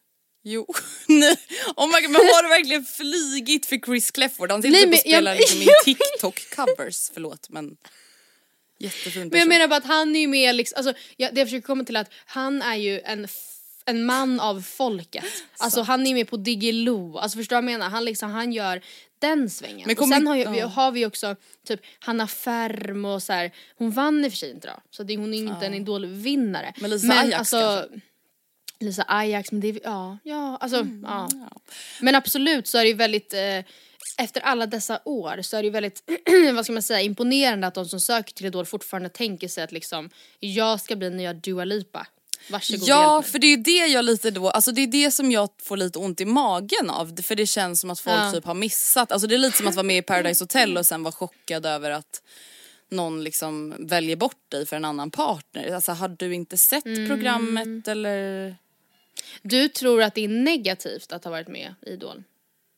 Jo, 0.42 0.66
nej. 1.09 1.37
Oh 1.76 1.87
my 1.87 2.00
God, 2.03 2.11
men 2.11 2.20
har 2.20 2.42
du 2.42 2.48
verkligen 2.48 2.85
flygit 2.85 3.66
för 3.66 3.76
Chris 3.79 4.11
Clefford? 4.11 4.50
Han 4.50 4.62
sitter 4.62 4.72
Nej, 4.72 4.81
typ 4.81 4.88
men 4.90 4.94
och 4.94 5.00
spelar 5.00 5.33
jag- 5.33 5.38
liksom 5.40 5.62
i 5.62 5.66
TikTok-covers, 5.94 7.11
förlåt 7.14 7.48
men 7.48 7.76
jättefin 8.79 9.20
Men 9.22 9.31
person. 9.31 9.38
jag 9.40 9.48
menar 9.48 9.68
bara 9.68 9.76
att 9.76 9.87
han 9.87 10.16
är 10.16 10.20
ju 10.20 10.26
med 10.26 10.55
liksom, 10.55 10.76
alltså 10.76 10.92
jag, 11.16 11.35
det 11.35 11.40
jag 11.40 11.48
försöker 11.48 11.66
komma 11.66 11.85
till 11.85 11.96
är 11.96 12.00
att 12.00 12.12
han 12.26 12.62
är 12.62 12.76
ju 12.76 13.00
en 13.00 13.29
en 13.85 14.05
man 14.05 14.40
av 14.40 14.62
folket. 14.62 15.24
Alltså 15.59 15.83
han 15.83 16.07
är 16.07 16.14
med 16.14 16.29
på 16.29 16.37
Diggiloo, 16.37 17.18
alltså 17.18 17.38
förstår 17.38 17.57
du 17.57 17.62
vad 17.62 17.72
jag 17.72 17.79
menar? 17.79 17.90
Han 17.90 18.05
liksom, 18.05 18.31
han 18.31 18.53
gör 18.53 18.81
den 19.18 19.50
svängen. 19.50 19.87
Men 19.87 19.98
och 19.98 20.09
sen 20.09 20.26
har, 20.26 20.37
ju, 20.37 20.50
vi, 20.50 20.59
ja. 20.59 20.66
har 20.66 20.92
vi 20.92 21.07
också 21.07 21.37
typ 21.66 21.81
Hanna 21.98 22.26
Färm 22.26 23.05
och 23.05 23.22
så 23.22 23.33
här. 23.33 23.50
hon 23.76 23.90
vann 23.90 24.24
i 24.24 24.29
och 24.29 24.33
för 24.33 24.37
sig 24.38 24.50
inte 24.50 24.68
då, 24.68 24.74
så 24.90 25.03
det, 25.03 25.16
hon 25.16 25.35
är 25.35 25.38
inte 25.38 25.66
en 25.66 25.74
idolvinnare. 25.74 26.72
Men 26.76 26.90
Lisa 26.90 27.12
Ajax 27.12 27.50
kanske? 27.50 28.00
Lisa 28.80 29.04
Ajax, 29.08 29.52
men 29.52 29.60
det 29.60 29.68
är, 29.68 29.80
ja, 29.84 30.18
ja, 30.24 30.56
alltså, 30.60 30.78
Mm, 30.80 31.04
ja. 31.08 31.28
Men 32.00 32.14
absolut 32.14 32.66
så 32.66 32.78
är 32.78 32.82
det 32.82 32.88
ju 32.88 32.94
väldigt, 32.94 33.32
eh, 33.34 33.58
efter 34.18 34.40
alla 34.40 34.66
dessa 34.66 35.00
år 35.04 35.42
så 35.42 35.56
är 35.56 35.62
det 35.62 35.66
ju 35.66 35.72
väldigt, 35.72 36.02
vad 36.54 36.64
ska 36.64 36.72
man 36.72 36.82
säga, 36.82 37.00
imponerande 37.00 37.66
att 37.66 37.74
de 37.74 37.86
som 37.86 38.00
söker 38.00 38.34
till 38.34 38.46
Idol 38.46 38.66
fortfarande 38.66 39.08
tänker 39.08 39.48
sig 39.48 39.64
att 39.64 39.72
liksom, 39.72 40.10
jag 40.40 40.80
ska 40.80 40.96
bli 40.96 41.10
nya 41.10 41.32
Dua 41.34 41.64
Lipa. 41.64 42.06
Varsågod 42.50 42.88
Ja, 42.88 43.22
för 43.22 43.38
det 43.38 43.46
är 43.46 43.56
det 43.56 43.86
jag 43.92 44.04
lite 44.04 44.30
då, 44.30 44.50
alltså 44.50 44.72
det 44.72 44.80
är 44.82 44.86
det 44.86 45.10
som 45.10 45.32
jag 45.32 45.48
får 45.62 45.76
lite 45.76 45.98
ont 45.98 46.20
i 46.20 46.24
magen 46.24 46.90
av. 46.90 47.22
För 47.22 47.34
det 47.34 47.46
känns 47.46 47.80
som 47.80 47.90
att 47.90 48.00
folk 48.00 48.16
Ja. 48.16 48.32
typ 48.32 48.44
har 48.44 48.54
missat, 48.54 49.12
alltså 49.12 49.26
det 49.28 49.34
är 49.34 49.38
lite 49.38 49.56
som 49.58 49.66
att 49.68 49.74
vara 49.74 49.86
med 49.86 49.96
i 49.98 50.02
Paradise 50.02 50.42
Hotel 50.44 50.76
och 50.78 50.86
sen 50.86 51.02
vara 51.02 51.12
chockad 51.12 51.66
över 51.66 51.90
att 51.90 52.22
någon 52.90 53.24
liksom 53.24 53.74
väljer 53.78 54.16
bort 54.16 54.50
dig 54.50 54.66
för 54.66 54.76
en 54.76 54.84
annan 54.84 55.10
partner. 55.10 55.74
Alltså 55.74 55.92
har 55.92 56.08
du 56.08 56.34
inte 56.34 56.58
sett 56.58 56.86
Mm. 56.86 57.08
programmet 57.08 57.88
eller? 57.88 58.56
Du 59.42 59.68
tror 59.68 60.02
att 60.02 60.14
det 60.14 60.24
är 60.24 60.28
negativt 60.28 61.12
att 61.12 61.24
ha 61.24 61.30
varit 61.30 61.48
med 61.48 61.74
i 61.87 61.90
Idol? 61.90 62.22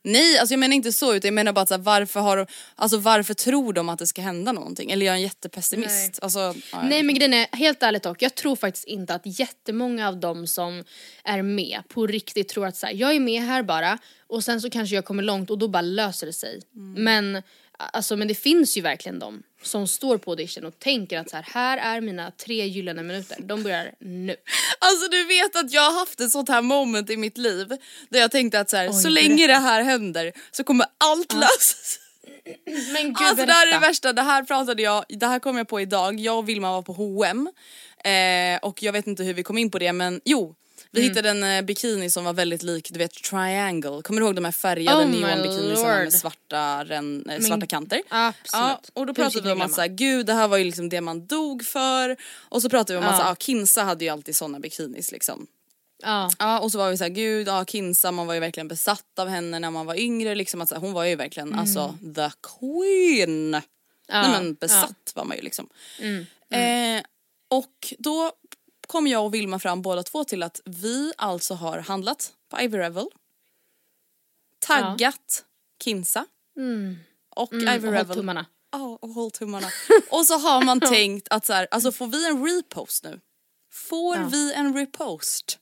Nej, 0.04 0.38
alltså 0.38 0.52
jag 0.52 0.60
menar 0.60 0.76
inte 0.76 0.92
så 0.92 1.14
utan 1.14 1.28
jag 1.28 1.34
menar 1.34 1.52
bara 1.52 1.60
att 1.60 1.68
så 1.68 1.74
här, 1.74 1.82
varför 1.82 2.20
har 2.20 2.36
de, 2.36 2.46
alltså 2.74 2.96
varför 2.96 3.34
tror 3.34 3.72
de 3.72 3.88
att 3.88 3.98
det 3.98 4.06
ska 4.06 4.22
hända 4.22 4.52
någonting? 4.52 4.90
Eller 4.90 5.06
jag 5.06 5.12
är 5.12 5.16
en 5.16 5.22
jättepessimist. 5.22 5.90
Nej. 5.90 6.12
Alltså, 6.22 6.54
Nej 6.72 6.88
vet 6.88 7.04
men 7.04 7.14
grejen 7.14 7.34
är, 7.34 7.56
helt 7.56 7.82
ärligt 7.82 8.02
dock, 8.02 8.22
jag 8.22 8.34
tror 8.34 8.56
faktiskt 8.56 8.86
inte 8.86 9.14
att 9.14 9.22
jättemånga 9.24 10.08
av 10.08 10.16
dem 10.16 10.46
som 10.46 10.84
är 11.24 11.42
med 11.42 11.82
på 11.88 12.06
riktigt 12.06 12.48
tror 12.48 12.66
att 12.66 12.76
så 12.76 12.86
här, 12.86 12.94
jag 12.94 13.14
är 13.14 13.20
med 13.20 13.42
här 13.42 13.62
bara 13.62 13.98
och 14.26 14.44
sen 14.44 14.60
så 14.60 14.70
kanske 14.70 14.94
jag 14.94 15.04
kommer 15.04 15.22
långt 15.22 15.50
och 15.50 15.58
då 15.58 15.68
bara 15.68 15.80
löser 15.80 16.26
det 16.26 16.32
sig. 16.32 16.62
Men, 16.96 17.42
alltså, 17.92 18.16
men 18.16 18.28
det 18.28 18.34
finns 18.34 18.76
ju 18.76 18.80
verkligen 18.80 19.18
de 19.18 19.42
som 19.62 19.88
står 19.88 20.18
på 20.18 20.30
audition 20.30 20.64
och 20.64 20.78
tänker 20.78 21.18
att 21.18 21.30
så 21.30 21.36
här, 21.36 21.46
här 21.52 21.96
är 21.96 22.00
mina 22.00 22.30
tre 22.30 22.66
gyllene 22.66 23.02
minuter, 23.02 23.36
de 23.40 23.62
börjar 23.62 23.92
nu. 24.00 24.36
Alltså 24.78 25.08
du 25.10 25.24
vet 25.24 25.56
att 25.56 25.72
jag 25.72 25.82
har 25.82 25.98
haft 25.98 26.20
ett 26.20 26.30
sånt 26.30 26.48
här 26.48 26.62
moment 26.62 27.10
i 27.10 27.16
mitt 27.16 27.38
liv 27.38 27.68
där 28.08 28.20
jag 28.20 28.30
tänkte 28.30 28.60
att 28.60 28.70
så, 28.70 28.76
här, 28.76 28.86
så 28.88 28.92
berätta. 28.92 29.08
länge 29.08 29.46
det 29.46 29.58
här 29.58 29.82
händer 29.82 30.32
så 30.50 30.64
kommer 30.64 30.86
allt 30.98 31.32
lösas. 31.32 31.98
Men 32.92 33.02
gud 33.06 33.16
Alltså 33.20 33.46
det 33.46 33.52
här 33.52 33.66
är 33.66 33.72
det 33.72 33.86
värsta, 33.86 34.12
det 34.12 34.22
här 34.22 34.42
pratade 34.42 34.82
jag, 34.82 35.04
det 35.08 35.26
här 35.26 35.38
kom 35.38 35.56
jag 35.56 35.68
på 35.68 35.80
idag, 35.80 36.20
jag 36.20 36.38
och 36.38 36.48
Vilma 36.48 36.72
var 36.72 36.82
på 36.82 36.92
H&M 36.92 37.50
eh, 38.04 38.68
och 38.68 38.82
jag 38.82 38.92
vet 38.92 39.06
inte 39.06 39.24
hur 39.24 39.34
vi 39.34 39.42
kom 39.42 39.58
in 39.58 39.70
på 39.70 39.78
det 39.78 39.92
men 39.92 40.20
jo, 40.24 40.54
Vi 40.94 41.00
Mm. 41.00 41.10
hittade 41.10 41.30
en 41.30 41.42
eh, 41.42 41.62
bikini 41.62 42.10
som 42.10 42.24
var 42.24 42.32
väldigt 42.32 42.62
lik, 42.62 42.88
du 42.90 42.98
vet 42.98 43.12
triangle. 43.12 44.02
Kommer 44.02 44.20
du 44.20 44.26
ihåg 44.26 44.34
de 44.36 44.44
här 44.44 44.52
färgade 44.52 45.04
Oh 45.04 45.10
neonbikinisarna 45.10 45.98
med 45.98 46.12
svarta, 46.12 46.84
ren, 46.84 47.28
eh, 47.30 47.40
svarta 47.40 47.66
kanter? 47.66 48.02
Absolut. 48.08 48.52
Ja, 48.52 48.80
och 48.92 49.06
då 49.06 49.14
pratade 49.14 49.46
vi 49.46 49.52
om 49.52 49.60
att 49.62 49.72
så 49.72 49.80
här, 49.80 49.88
gud 49.88 50.26
det 50.26 50.32
här 50.32 50.48
var 50.48 50.56
ju 50.56 50.64
liksom 50.64 50.88
det 50.88 51.00
man 51.00 51.26
dog 51.26 51.64
för. 51.64 52.16
Och 52.34 52.62
så 52.62 52.68
pratade 52.68 52.92
vi 52.98 52.98
om 52.98 53.04
att 53.04 53.12
Ja. 53.12 53.18
så 53.18 53.22
här, 53.24 53.32
ah, 53.32 53.36
Kinsa 53.36 53.82
hade 53.82 54.04
ju 54.04 54.10
alltid 54.10 54.36
såna 54.36 54.60
bikinis 54.60 55.12
liksom. 55.12 55.46
Ja. 56.02 56.30
Ja 56.38 56.60
och 56.60 56.72
så 56.72 56.78
var 56.78 56.90
vi 56.90 56.96
så 56.98 57.04
här, 57.04 57.10
gud 57.10 57.48
ja 57.48 57.64
Kinsa 57.64 58.10
man 58.12 58.26
var 58.26 58.34
ju 58.34 58.40
verkligen 58.40 58.68
besatt 58.68 59.18
av 59.18 59.28
henne 59.28 59.58
när 59.58 59.70
man 59.70 59.86
var 59.86 59.94
yngre 60.00 60.34
liksom. 60.34 60.60
Att, 60.60 60.68
så 60.68 60.74
här, 60.74 60.80
hon 60.82 60.92
var 60.92 61.04
ju 61.04 61.16
verkligen 61.16 61.54
alltså 61.54 61.94
the 62.14 62.30
queen. 62.58 63.48
Mm. 63.54 63.62
Ja. 64.08 64.22
Nej 64.22 64.30
men 64.30 64.54
besatt 64.54 65.12
var 65.14 65.24
man 65.24 65.36
ju 65.36 65.42
liksom. 65.42 65.68
Eh, 66.50 67.02
och 67.50 67.94
då 67.98 68.32
kom 68.92 69.06
jag 69.06 69.24
och 69.24 69.34
Vilma 69.34 69.58
fram 69.58 69.82
båda 69.82 70.02
två 70.02 70.24
till 70.24 70.42
att 70.42 70.60
vi 70.64 71.12
alltså 71.16 71.54
har 71.54 71.78
handlat 71.78 72.32
på 72.50 72.60
Ivy 72.60 72.78
Revel. 72.78 73.06
Taggat 74.58 75.44
Kinsa. 75.84 76.26
Och 77.36 77.52
Ivy 77.52 77.66
Mm, 77.66 77.76
och 77.76 77.82
håll 77.82 77.94
Revel. 77.94 78.16
tummarna. 78.16 78.46
Ja, 78.72 78.98
och 79.00 79.08
håll 79.08 79.30
tummarna. 79.30 79.66
och 80.10 80.26
så 80.26 80.38
har 80.38 80.64
man 80.64 80.80
tänkt 80.80 81.28
att 81.30 81.46
så 81.46 81.52
här, 81.52 81.68
alltså 81.70 81.92
får 81.92 82.06
vi 82.06 82.26
en 82.26 82.46
repost 82.46 83.04
nu? 83.04 83.20
Får 83.72 84.16
vi 84.30 84.52
en 84.52 84.74
repost 84.76 85.58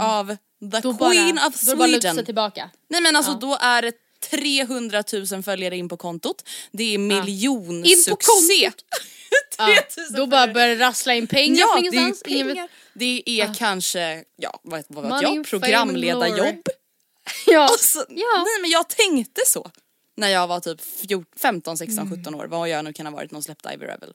av 0.00 0.26
the 0.26 0.36
Mm. 0.62 0.82
Då 0.82 0.94
queen 0.94 1.34
bara, 1.36 1.46
of 1.46 1.60
Då 1.62 1.76
Sweden? 1.76 2.14
sig 2.14 2.24
tillbaka. 2.24 2.70
Nej 2.88 3.00
men 3.00 3.16
alltså 3.16 3.34
då 3.34 3.58
är 3.60 3.82
det 3.82 3.92
300 4.30 5.04
000 5.32 5.42
följare 5.42 5.76
in 5.76 5.88
på 5.88 5.96
kontot. 5.96 6.48
Det 6.72 6.94
är 6.94 6.98
miljonsuccé. 6.98 8.10
In 8.10 8.16
på 8.16 8.16
kontot? 8.16 8.84
3000 9.56 10.16
Då 10.16 10.26
bara 10.26 10.52
börjar 10.52 10.68
det 10.68 10.84
rassla 10.84 11.14
in 11.14 11.26
pengar 11.26 11.60
Ja, 11.60 11.80
det 11.90 11.96
är 11.96 12.24
pengar. 12.24 12.68
Det 12.92 13.22
är 13.26 13.54
kanske, 13.54 14.24
ja 14.36 14.60
vad, 14.62 14.84
vad 14.88 15.04
vet 15.04 15.12
Money, 15.12 15.36
jag, 15.36 15.46
programledarjobb. 15.46 16.62
Ja. 17.46 17.60
Alltså, 17.60 17.98
ja. 18.08 18.44
Nej 18.44 18.60
men 18.60 18.70
jag 18.70 18.88
tänkte 18.88 19.40
så. 19.46 19.70
När 20.16 20.28
jag 20.28 20.46
var 20.46 20.60
typ 20.60 20.80
14, 20.80 21.24
15, 21.40 21.78
16, 21.78 22.06
Mm. 22.06 22.18
17 22.18 22.34
år. 22.34 22.46
Vad 22.46 22.68
jag 22.68 22.84
nu 22.84 22.92
kan 22.92 23.06
ha 23.06 23.12
varit 23.12 23.30
när 23.30 23.36
hon 23.36 23.42
släppte 23.42 23.72
Ivy 23.74 23.86
Rebel. 23.86 24.14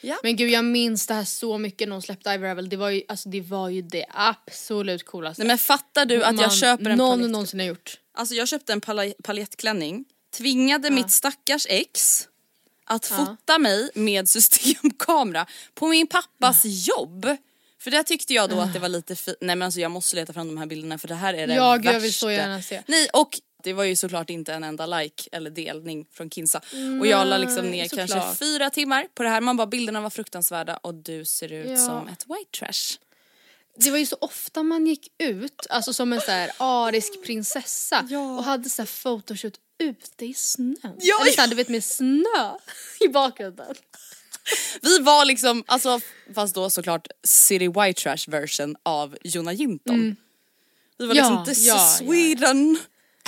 Ja. 0.00 0.18
Men 0.22 0.36
gud 0.36 0.50
jag 0.50 0.64
minns 0.64 1.06
det 1.06 1.14
här 1.14 1.24
så 1.24 1.58
mycket 1.58 1.88
när 1.88 1.94
hon 1.94 2.02
släppte 2.02 2.30
Ivy 2.30 2.44
Rebel. 2.44 2.68
Det 2.68 2.76
var 2.76 2.90
ju, 2.90 3.02
alltså, 3.08 3.28
det, 3.28 3.40
var 3.40 3.68
ju 3.68 3.82
det 3.82 4.06
absolut 4.10 5.06
coolaste 5.06 5.42
Nej 5.42 5.48
men 5.48 5.58
fattar 5.58 6.06
du 6.06 6.24
att 6.24 6.34
man 6.34 6.42
jag 6.42 6.52
köper 6.52 6.90
en 6.90 6.98
någon 6.98 7.18
palett? 7.18 7.30
någonsin 7.30 7.60
har 7.60 7.66
gjort. 7.66 7.98
Alltså 8.14 8.34
jag 8.34 8.48
köpte 8.48 8.72
en 8.72 8.80
paljettklänning, 9.24 10.04
tvingade 10.36 10.90
mitt 10.90 11.10
stackars 11.10 11.66
ex 11.68 12.28
att 12.94 13.06
fota 13.06 13.58
mig 13.58 13.90
med 13.94 14.28
systemkamera 14.28 15.46
på 15.74 15.86
min 15.88 16.06
pappas 16.06 16.64
jobb. 16.64 17.36
För 17.80 17.90
där 17.90 18.02
tyckte 18.02 18.34
jag 18.34 18.50
då 18.50 18.60
att 18.60 18.72
det 18.72 18.78
var 18.78 18.88
lite 18.88 19.16
fint. 19.16 19.36
Nej 19.40 19.56
men 19.56 19.66
alltså 19.66 19.80
jag 19.80 19.90
måste 19.90 20.16
leta 20.16 20.32
fram 20.32 20.46
de 20.48 20.58
här 20.58 20.66
bilderna 20.66 20.98
för 20.98 21.08
det 21.08 21.14
här 21.14 21.34
är 21.34 21.46
det 21.46 21.54
Ja, 21.54 21.72
värsta. 21.76 21.92
jag 21.92 22.00
vill 22.00 22.14
så 22.14 22.30
gärna 22.30 22.62
se. 22.62 22.82
Nej 22.86 23.08
och 23.12 23.40
det 23.62 23.72
var 23.72 23.84
ju 23.84 23.96
såklart 23.96 24.30
inte 24.30 24.54
en 24.54 24.64
enda 24.64 24.86
like 24.86 25.28
eller 25.32 25.50
delning 25.50 26.06
från 26.12 26.30
Kinsa. 26.30 26.60
och 27.00 27.06
jag 27.06 27.26
la 27.26 27.38
liksom 27.38 27.66
ner 27.70 27.88
såklart. 27.88 28.08
kanske 28.10 28.38
fyra 28.44 28.70
timmar 28.70 29.06
på 29.14 29.22
det 29.22 29.28
här. 29.28 29.40
Man 29.40 29.56
bara 29.56 29.66
bilderna 29.66 30.00
var 30.00 30.10
fruktansvärda 30.10 30.76
och 30.76 30.94
du 30.94 31.24
ser 31.24 31.52
ut 31.52 31.68
Ja. 31.70 31.76
som 31.76 32.08
ett 32.08 32.24
white 32.26 32.58
trash. 32.58 32.98
Det 33.76 33.90
var 33.90 33.98
ju 33.98 34.06
så 34.06 34.16
ofta 34.20 34.62
man 34.62 34.86
gick 34.86 35.08
ut, 35.18 35.66
alltså 35.70 35.92
som 35.92 36.12
en 36.12 36.20
så 36.20 36.30
här 36.30 36.50
arisk 36.56 37.24
prinsessa 37.24 38.06
och 38.38 38.44
hade 38.44 38.70
så 38.70 38.82
här 38.82 38.86
photoshoot 39.02 39.54
ute 39.78 40.26
i 40.26 40.34
snön. 40.34 40.96
Ja, 40.98 41.20
Eller 41.20 41.32
så 41.32 41.40
här, 41.40 41.48
du 41.48 41.56
vet 41.56 41.68
med 41.68 41.84
snö 41.84 42.56
i 43.00 43.08
bakgrunden. 43.08 43.74
Vi 44.82 44.98
var 44.98 45.24
liksom, 45.24 45.64
alltså 45.66 46.00
fast 46.34 46.54
då 46.54 46.70
såklart 46.70 47.08
City 47.24 47.68
White 47.68 48.02
Trash 48.02 48.30
version 48.30 48.76
av 48.82 49.16
Jonna 49.24 49.52
Jinton. 49.52 50.16
Vi 50.98 51.06
var 51.06 51.14
Mm. 51.14 51.24
Ja, 51.24 51.30
liksom 51.30 51.44
this 51.44 51.66
ja, 51.66 51.76
is 51.76 52.00
ja, 52.00 52.06
Sweden. 52.06 52.78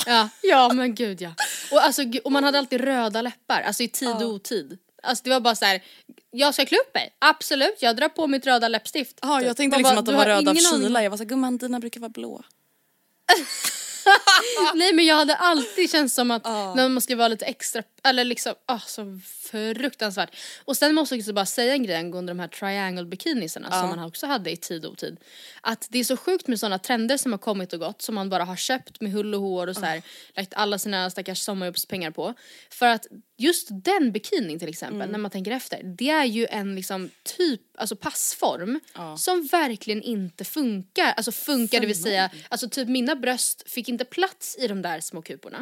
Ja, 0.06 0.28
ja 0.42 0.72
men 0.72 0.94
gud 0.94 1.20
ja. 1.20 1.34
Och, 1.70 1.84
alltså, 1.84 2.02
och 2.24 2.32
man 2.32 2.44
hade 2.44 2.58
alltid 2.58 2.80
röda 2.80 3.22
läppar, 3.22 3.60
alltså 3.60 3.82
i 3.82 3.88
tid 3.88 4.08
och 4.08 4.22
otid. 4.22 4.78
Alltså 5.04 5.24
det 5.24 5.30
var 5.30 5.40
bara 5.40 5.54
så 5.54 5.64
här. 5.64 5.82
jag 6.30 6.54
ska 6.54 6.66
klä 6.66 6.78
upp 6.78 6.94
mig, 6.94 7.16
absolut 7.18 7.76
jag 7.80 7.96
drar 7.96 8.08
på 8.08 8.26
mitt 8.26 8.46
röda 8.46 8.68
läppstift. 8.68 9.18
Ja 9.22 9.42
jag 9.42 9.56
tänkte 9.56 9.74
Man 9.74 9.78
liksom 9.78 9.94
bara, 9.94 10.00
att 10.00 10.06
de 10.06 10.14
var 10.14 10.26
röda 10.26 10.50
av 10.50 10.54
kyla. 10.54 11.02
Jag 11.02 11.10
var 11.10 11.16
såhär 11.16 11.28
gumman 11.28 11.58
dina 11.58 11.80
brukar 11.80 12.00
vara 12.00 12.08
blå. 12.08 12.42
Nej 14.74 14.92
men 14.92 15.04
jag 15.06 15.16
hade 15.16 15.36
alltid 15.36 15.90
känt 15.90 16.12
som 16.12 16.30
att 16.30 16.44
när 16.44 16.88
man 16.88 17.00
ska 17.00 17.16
vara 17.16 17.28
lite 17.28 17.44
extra, 17.44 17.82
eller 18.04 18.24
liksom, 18.24 18.54
ah 18.66 18.80
så 18.80 19.20
fruktansvärt. 19.50 20.36
Och 20.64 20.76
sen 20.76 20.94
måste 20.94 21.14
jag 21.14 21.20
också 21.20 21.32
bara 21.32 21.46
säga 21.46 21.72
en 21.72 21.82
grej 21.82 21.96
angående 21.96 22.30
de 22.30 22.40
här 22.40 22.48
triangle 22.48 23.04
bikinisarna 23.04 23.70
som 23.70 23.88
man 23.88 24.06
också 24.06 24.26
hade 24.26 24.50
i 24.50 24.56
tid 24.56 24.84
och 24.84 24.92
otid. 24.92 25.16
Att 25.60 25.86
det 25.90 25.98
är 25.98 26.04
så 26.04 26.16
sjukt 26.16 26.46
med 26.48 26.60
sådana 26.60 26.78
trender 26.78 27.16
som 27.16 27.32
har 27.32 27.38
kommit 27.38 27.72
och 27.72 27.80
gått 27.80 28.02
som 28.02 28.14
man 28.14 28.30
bara 28.30 28.44
har 28.44 28.56
köpt 28.56 29.00
med 29.00 29.12
hull 29.12 29.34
och 29.34 29.40
hår 29.40 29.66
och 29.66 29.76
så 29.76 29.84
här, 29.84 30.02
lagt 30.36 30.54
alla 30.54 30.78
sina 30.78 31.10
stackars 31.10 31.38
sommarjobbspengar 31.38 32.10
på. 32.10 32.34
För 32.70 32.86
att 32.86 33.06
just 33.36 33.68
den 33.70 34.12
bikinin 34.12 34.58
till 34.58 34.68
exempel, 34.68 35.10
när 35.10 35.18
man 35.18 35.30
tänker 35.30 35.50
efter, 35.50 35.80
det 35.82 36.10
är 36.10 36.24
ju 36.24 36.46
en 36.50 36.74
liksom 36.74 37.10
typ, 37.36 37.60
alltså 37.78 37.96
passform 37.96 38.80
som 39.16 39.46
verkligen 39.46 40.02
inte 40.02 40.44
funkar. 40.44 41.12
Alltså 41.16 41.32
funkar 41.32 41.80
det 41.80 41.86
vill 41.86 42.02
säga, 42.02 42.30
alltså 42.48 42.68
typ 42.68 42.88
mina 42.88 43.16
bröst 43.16 43.70
fick 43.70 43.88
inte 43.88 44.04
plats 44.04 44.56
i 44.58 44.66
de 44.68 44.82
där 44.82 45.00
små 45.00 45.22
kuporna. 45.22 45.58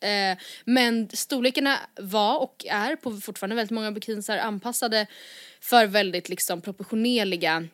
Eh, 0.00 0.38
men 0.64 1.08
storlekarna 1.12 1.78
var 1.96 2.38
och 2.38 2.64
är 2.68 2.96
på 2.96 3.16
fortfarande 3.16 3.56
väldigt 3.56 3.70
många 3.70 3.92
bikinisar 3.92 4.38
anpassade 4.38 5.06
för 5.60 5.86
väldigt 5.86 6.28
liksom 6.28 6.60
proportionerliga 6.60 7.68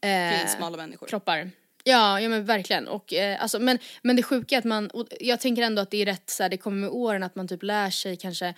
eh, 0.00 0.38
Finns 0.38 0.52
smala 0.52 0.76
människor. 0.76 1.06
kroppar. 1.06 1.50
Ja, 1.84 2.20
ja 2.20 2.28
men 2.28 2.44
verkligen. 2.44 2.88
Och, 2.88 3.12
eh, 3.12 3.42
alltså, 3.42 3.58
men, 3.58 3.78
men 4.02 4.16
det 4.16 4.22
sjuka 4.22 4.54
är 4.54 4.58
att 4.58 4.64
man, 4.64 4.90
jag 5.20 5.40
tänker 5.40 5.62
ändå 5.62 5.82
att 5.82 5.90
det 5.90 6.02
är 6.02 6.06
rätt 6.06 6.30
så 6.30 6.42
här, 6.42 6.50
det 6.50 6.56
kommer 6.56 6.76
med 6.76 6.90
åren 6.90 7.22
att 7.22 7.34
man 7.34 7.48
typ 7.48 7.62
lär 7.62 7.90
sig 7.90 8.16
kanske 8.16 8.54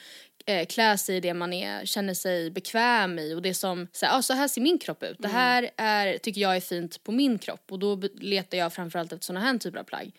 eh, 0.46 0.66
klä 0.66 0.98
sig 0.98 1.16
i 1.16 1.20
det 1.20 1.35
man 1.35 1.52
är, 1.52 1.85
känner 1.87 2.14
sig 2.14 2.50
bekväm 2.50 3.18
i 3.18 3.35
och 3.35 3.42
det 3.42 3.54
som, 3.54 3.88
så 3.92 4.07
här, 4.07 4.18
ah, 4.18 4.22
så 4.22 4.33
här 4.33 4.48
ser 4.48 4.61
min 4.61 4.78
kropp 4.78 5.02
ut. 5.02 5.16
Det 5.18 5.28
här 5.28 5.70
är, 5.76 6.18
tycker 6.18 6.40
jag 6.40 6.57
är 6.57 6.61
fint 6.61 7.04
på 7.04 7.12
min 7.12 7.38
kropp 7.38 7.72
och 7.72 7.78
då 7.78 8.00
letar 8.14 8.59
jag 8.59 8.72
framförallt 8.72 9.12
efter 9.12 9.24
sådana 9.26 9.46
här 9.46 9.59
typer 9.59 9.78
av 9.78 9.85
plagg. 9.85 10.12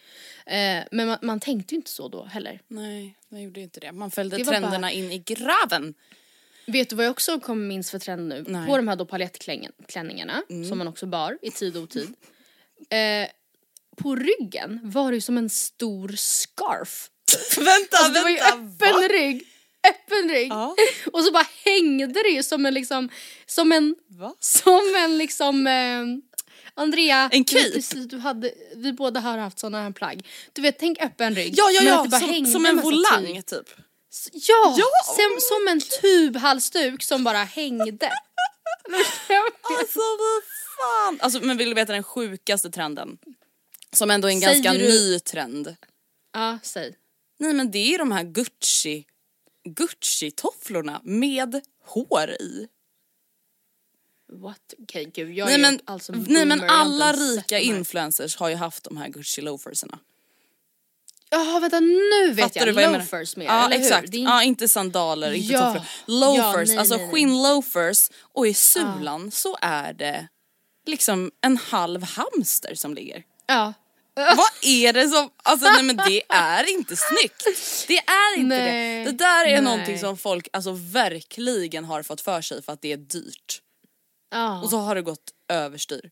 Eh, 0.46 0.84
men 0.92 1.08
man, 1.08 1.18
man 1.22 1.40
tänkte 1.40 1.76
ju 1.76 1.78
inte 1.78 1.92
så 1.92 2.08
då 2.08 2.24
heller. 2.26 2.62
Nej 2.68 3.16
jag 3.30 3.42
gjorde 3.42 3.62
inte 3.62 3.80
det. 3.80 3.92
Man 3.92 4.12
följde 4.12 4.38
Det 4.38 4.46
trenderna 4.46 4.80
bara- 4.80 4.92
in 4.92 5.12
i 5.12 5.18
graven. 5.18 5.94
Vet 6.68 6.90
du 6.90 6.96
vad 6.96 7.06
jag 7.06 7.12
också 7.12 7.40
kommer 7.40 7.68
minns 7.68 7.92
för 7.92 8.00
trend 8.00 8.28
nu? 8.28 8.46
Nej. 8.48 8.68
På 8.68 8.78
de 8.78 8.88
här 8.88 8.96
då 8.96 9.06
paljettklänningarna 9.06 10.44
som 10.70 10.78
man 10.78 10.88
också 10.88 11.06
bar 11.06 11.38
i 11.42 11.52
tid 11.52 11.78
och 11.78 11.84
otid. 11.84 12.14
Eh, 12.90 13.28
på 13.98 14.16
ryggen 14.16 14.80
var 14.84 15.12
det 15.12 15.16
ju 15.16 15.22
som 15.22 15.38
en 15.38 15.50
stor 15.50 16.10
scarf. 16.18 17.10
vänta 17.58 17.98
Alltså 17.98 18.14
det 18.14 18.22
var 18.22 18.30
ju 18.30 18.38
öppen 18.38 19.10
rygg. 19.10 19.48
Öppen 19.90 20.30
rygg. 20.30 20.52
Ja. 20.52 20.76
Och 21.14 21.24
så 21.24 21.32
bara 21.32 21.48
hängde 21.66 22.24
det 22.24 22.30
ju 22.30 22.44
som 22.44 22.66
en 22.66 22.74
liksom, 22.74 23.10
som 23.46 23.72
en, 23.72 23.96
Va? 24.08 24.34
som 24.40 24.96
en 24.98 25.18
liksom 25.18 25.68
eh, 25.68 26.04
Andrea, 26.74 27.30
En 27.32 27.44
du 27.44 27.54
cape? 27.58 27.72
precis, 27.72 28.06
du 28.08 28.18
hade, 28.18 28.54
vi 28.76 28.94
båda 28.94 29.20
har 29.20 29.38
haft 29.38 29.60
såna 29.60 29.82
här 29.84 29.92
plagg. 29.92 30.28
Du 30.54 30.62
vet, 30.62 30.80
tänk 30.80 31.02
öppen 31.02 31.36
rygg. 31.36 31.54
Ja 31.58 31.72
ja 31.72 31.84
ja, 31.84 32.08
bara 32.12 32.20
som, 32.22 32.30
hängde 32.30 32.50
som 32.52 32.66
en 32.66 32.82
volang 32.82 33.42
typ. 33.44 33.70
Ja, 34.34 34.76
Ja, 34.78 34.86
som, 35.16 35.38
som 35.40 35.68
en 35.68 35.82
tubhalsduk 36.02 37.04
som 37.04 37.24
bara 37.24 37.38
hängde. 37.44 38.12
Alltså 39.80 40.00
vad 40.00 40.44
fan. 40.78 41.20
Alltså 41.22 41.40
men 41.40 41.58
vill 41.58 41.70
du 41.70 41.76
veta 41.76 41.94
den 41.94 42.04
sjukaste 42.04 42.70
trenden? 42.72 43.18
Som 43.94 44.12
ändå 44.12 44.28
är 44.28 44.34
en 44.34 44.42
Säger 44.42 44.64
ganska 44.64 44.74
du- 44.84 44.90
ny 44.90 45.20
trend. 45.20 45.76
ja, 46.34 46.60
säg. 46.64 46.96
Nej 47.40 47.54
men 47.54 47.72
det 47.72 47.94
är 47.94 47.98
de 47.98 48.12
här 48.12 48.24
Gucci, 48.24 49.06
Gucci-tofflorna 49.66 51.02
med 51.04 51.62
hår 51.86 52.30
i. 52.30 52.68
What? 54.34 54.74
Okej 54.84 55.12
gud, 55.14 55.34
jag 55.34 55.46
Nej 55.46 55.58
men, 55.58 55.80
alltså 55.86 56.14
nej 56.28 56.46
men 56.46 56.64
alla 56.70 57.14
rika 57.14 57.60
influencers 57.60 58.36
har 58.38 58.50
ju 58.50 58.56
haft 58.56 58.84
de 58.84 58.98
här 58.98 59.08
Gucci 59.08 59.42
loaferserna. 59.42 60.00
Jaha 61.30 61.60
vänta 61.60 61.80
nu 61.80 62.32
vet 62.34 62.54
Fattar 62.54 62.68
jag, 62.68 62.76
loafers 62.94 63.36
mer, 63.36 63.46
Ja 63.46 63.66
eller 63.66 63.78
hur? 63.78 63.84
exakt, 63.86 64.14
är 64.14 64.18
ja 64.18 64.44
inte 64.44 64.68
sandaler, 64.68 65.32
inte 65.32 65.54
Ja. 65.54 65.74
tofflor. 65.74 66.20
Loafers, 66.20 66.70
Ja, 66.70 66.74
nej, 66.74 66.78
alltså 66.78 66.96
nej, 66.96 67.06
nej. 67.06 67.14
skinn 67.16 67.42
loafers 67.42 68.10
och 68.22 68.48
i 68.48 68.54
sulan 68.54 69.32
så 69.32 69.58
är 69.62 69.94
det 69.94 70.28
liksom 70.86 71.32
en 71.42 71.58
halv 71.58 72.04
hamster 72.04 72.76
som 72.76 72.94
ligger. 72.94 73.24
Ja. 73.48 73.74
Vad 74.38 74.50
är 74.62 74.94
det 74.94 75.08
som, 75.08 75.30
alltså 75.44 75.70
nej 75.70 75.84
men 75.84 75.96
det 75.98 76.22
är 76.30 76.70
inte 76.70 76.96
snyggt. 76.96 77.44
Det 77.88 77.98
är 77.98 78.38
inte 78.38 78.58
Nej. 78.58 79.06
det. 79.06 79.12
Det 79.12 79.18
där 79.18 79.46
är 79.46 79.52
Nej. 79.52 79.62
någonting 79.62 80.00
som 80.00 80.18
folk 80.18 80.48
alltså 80.54 80.72
verkligen 80.72 81.86
har 81.86 82.04
fått 82.04 82.22
för 82.22 82.42
sig 82.42 82.64
för 82.64 82.74
att 82.74 82.82
det 82.82 82.92
är 82.92 82.98
dyrt. 82.98 83.62
ja. 84.32 84.62
Och 84.62 84.70
så 84.70 84.78
har 84.78 84.96
det 84.96 85.02
gått 85.02 85.32
överstyr. 85.50 86.12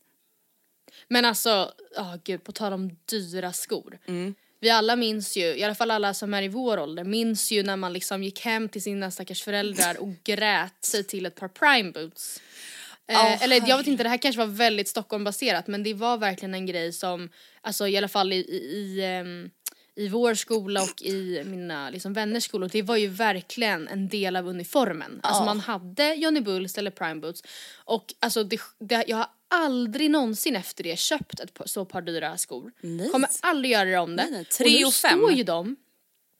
Men 1.08 1.24
alltså, 1.24 1.72
ja 1.96 2.18
gud 2.24 2.44
på 2.44 2.52
tal 2.52 2.72
om 2.72 2.90
dyra 3.04 3.52
skor. 3.52 3.98
Mm. 4.06 4.34
Vi 4.60 4.70
alla 4.70 4.96
minns 4.96 5.36
ju, 5.36 5.44
i 5.44 5.62
alla 5.64 5.74
fall 5.74 5.90
alla 5.90 6.14
som 6.14 6.34
är 6.34 6.42
i 6.42 6.48
vår 6.48 6.78
ålder, 6.78 7.04
minns 7.04 7.50
ju 7.52 7.62
när 7.62 7.76
man 7.76 7.92
liksom 7.92 8.22
gick 8.24 8.40
hem 8.40 8.68
till 8.68 8.82
sina 8.82 9.10
stackars 9.10 9.42
föräldrar 9.42 10.00
och 10.00 10.14
grät 10.24 10.84
sig 10.84 11.04
till 11.04 11.26
ett 11.26 11.34
par 11.34 11.48
prime 11.48 11.92
boots. 11.92 12.40
Ja, 13.06 13.38
eller 13.40 13.68
jag 13.68 13.76
vet 13.76 13.86
inte, 13.86 14.02
det 14.02 14.08
här 14.08 14.16
kanske 14.16 14.38
var 14.38 14.46
väldigt 14.46 14.88
Stockholmbaserat 14.88 15.66
men 15.66 15.82
det 15.82 15.94
var 15.94 16.16
verkligen 16.16 16.54
en 16.54 16.66
grej 16.66 16.92
som, 16.92 17.30
alltså 17.60 17.88
i 17.88 17.96
alla 17.96 18.08
fall 18.08 18.32
i, 18.32 18.36
i, 18.36 18.56
i, 18.56 19.04
ehm, 19.04 19.50
i 19.96 20.08
vår 20.08 20.34
skola 20.34 20.82
och 20.82 21.02
i 21.02 21.42
mina 21.46 21.90
liksom, 21.90 22.12
vänners 22.12 22.44
skolor, 22.44 22.68
det 22.72 22.82
var 22.82 22.96
ju 22.96 23.06
verkligen 23.08 23.88
en 23.88 24.08
del 24.08 24.36
av 24.36 24.48
uniformen. 24.48 25.20
Alltså 25.22 25.44
man 25.44 25.60
hade 25.60 26.14
Johnny 26.14 26.40
Bulls 26.40 26.78
eller 26.78 26.90
Prime 26.90 27.20
Boots 27.20 27.42
och 27.84 28.14
alltså 28.18 28.44
det, 28.44 28.60
det, 28.80 29.04
jag 29.06 29.16
har 29.16 29.26
aldrig 29.48 30.10
någonsin 30.10 30.56
efter 30.56 30.84
det 30.84 30.98
köpt 30.98 31.40
ett 31.40 31.50
så 31.64 31.84
par 31.84 32.02
dyra 32.02 32.36
skor. 32.36 32.72
Nej. 32.80 33.10
Kommer 33.10 33.28
aldrig 33.40 33.72
göra 33.72 33.84
det 33.84 33.98
om 33.98 34.16
det. 34.16 34.22
Nej, 34.22 34.32
nej, 34.32 34.44
tre 34.44 34.84
och 34.84 34.88
och 34.88 34.94
fem. 34.94 35.18
står 35.18 35.32
ju 35.32 35.42
de 35.42 35.76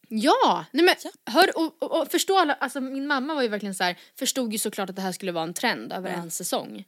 Ja, 0.08 0.64
nej 0.70 0.84
men 0.84 0.94
hör 1.34 1.58
och, 1.58 1.82
och, 1.82 2.00
och 2.00 2.10
förstå 2.10 2.38
alla, 2.38 2.54
alltså 2.54 2.80
min 2.80 3.06
mamma 3.06 3.34
var 3.34 3.42
ju 3.42 3.48
verkligen 3.48 3.74
så 3.74 3.84
här, 3.84 3.96
förstod 4.18 4.52
ju 4.52 4.58
såklart 4.58 4.90
att 4.90 4.96
det 4.96 5.02
här 5.02 5.12
skulle 5.12 5.32
vara 5.32 5.44
en 5.44 5.54
trend 5.54 5.92
över 5.92 6.10
en 6.10 6.30
säsong. 6.30 6.84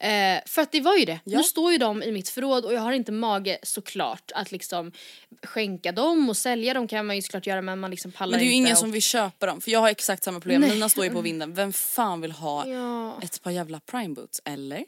Eh, 0.00 0.40
för 0.46 0.62
att 0.62 0.72
det 0.72 0.80
var 0.80 0.96
ju 0.96 1.04
det. 1.04 1.20
Nu 1.24 1.42
står 1.42 1.72
ju 1.72 1.78
de 1.78 2.02
i 2.02 2.12
mitt 2.12 2.28
förråd 2.28 2.64
och 2.64 2.74
jag 2.74 2.80
har 2.80 2.92
inte 2.92 3.12
mage 3.12 3.58
såklart 3.62 4.32
att 4.34 4.52
liksom 4.52 4.92
skänka 5.42 5.92
dem 5.92 6.28
och 6.28 6.36
sälja 6.36 6.74
dem 6.74 6.88
kan 6.88 7.06
man 7.06 7.16
ju 7.16 7.22
såklart 7.22 7.46
göra 7.46 7.62
men 7.62 7.78
man 7.80 7.90
liksom 7.90 8.12
pallar 8.12 8.30
Men 8.30 8.38
det 8.38 8.44
är 8.44 8.46
ju 8.46 8.52
inte 8.52 8.56
ingen 8.56 8.72
och- 8.72 8.78
som 8.78 8.92
vill 8.92 9.02
köpa 9.02 9.46
dem 9.46 9.60
för 9.60 9.70
jag 9.70 9.80
har 9.80 9.88
exakt 9.88 10.22
samma 10.24 10.40
problem. 10.40 10.60
Nej. 10.60 10.70
Mina 10.70 10.88
står 10.88 11.04
ju 11.04 11.10
på 11.10 11.20
vinden. 11.20 11.54
Vem 11.54 11.72
fan 11.72 12.20
vill 12.20 12.32
ha 12.32 12.66
Ja. 12.68 13.18
ett 13.22 13.42
par 13.42 13.50
jävla 13.50 13.80
prime 13.80 14.14
boots 14.14 14.40
eller? 14.44 14.76
Nej, 14.76 14.86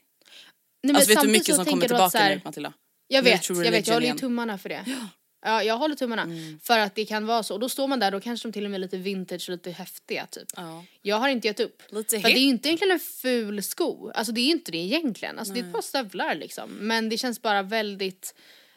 men 0.83 0.97
alltså 0.97 1.09
vet 1.11 1.21
du 1.21 1.27
hur 1.27 1.33
mycket 1.33 1.57
som 1.57 1.65
kommer 1.65 1.87
tillbaka 1.87 2.19
här- 2.19 2.35
nu 2.35 2.41
Matilda? 2.45 2.73
Jag 3.09 3.23
vet, 3.23 3.49
jag 3.49 3.57
vet, 3.57 3.87
jag 3.87 3.95
håller 3.95 4.07
ju 4.09 4.15
tummarna 4.15 4.59
för 4.59 4.69
det. 4.69 4.85
Ja. 4.87 5.09
Jag 5.43 5.77
håller 5.79 5.95
tummarna. 5.95 6.23
Mm. 6.23 6.61
För 6.63 6.79
att 6.79 6.95
det 6.95 7.05
kan 7.05 7.27
vara 7.27 7.43
så. 7.43 7.55
Och 7.55 7.61
då 7.61 7.69
står 7.69 7.89
man 7.89 8.01
där, 8.01 8.11
då 8.11 8.21
kanske 8.21 8.49
de 8.49 8.53
till 8.53 8.65
och 8.65 8.71
med 8.71 8.79
är 8.79 8.83
lite 8.83 8.97
vintage 8.97 9.49
lite 9.49 9.71
häftiga 9.71 10.27
typ. 10.27 10.49
Ja. 10.57 10.85
Jag 11.03 11.17
har 11.17 11.29
inte 11.29 11.49
gett 11.49 11.61
upp. 11.61 11.83
Lite 11.89 12.21
för 12.21 12.29
det 12.29 12.39
är 12.39 12.43
ju 12.43 12.49
inte 12.49 12.69
egentligen 12.69 12.93
en 12.93 13.01
ful 13.01 13.63
sko. 13.63 14.11
Alltså 14.15 14.33
det 14.33 14.41
är 14.41 14.45
ju 14.45 14.53
inte 14.53 14.73
det 14.73 14.79
egentligen. 14.79 15.39
Alltså 15.39 15.55
det 15.55 15.61
är 15.61 15.65
ett 15.65 15.73
par 15.73 15.83
stövlar 15.83 16.35
liksom. 16.35 16.71
Men 16.71 17.09
det 17.09 17.19
känns 17.19 17.43
bara 17.43 17.63
väldigt 17.63 18.35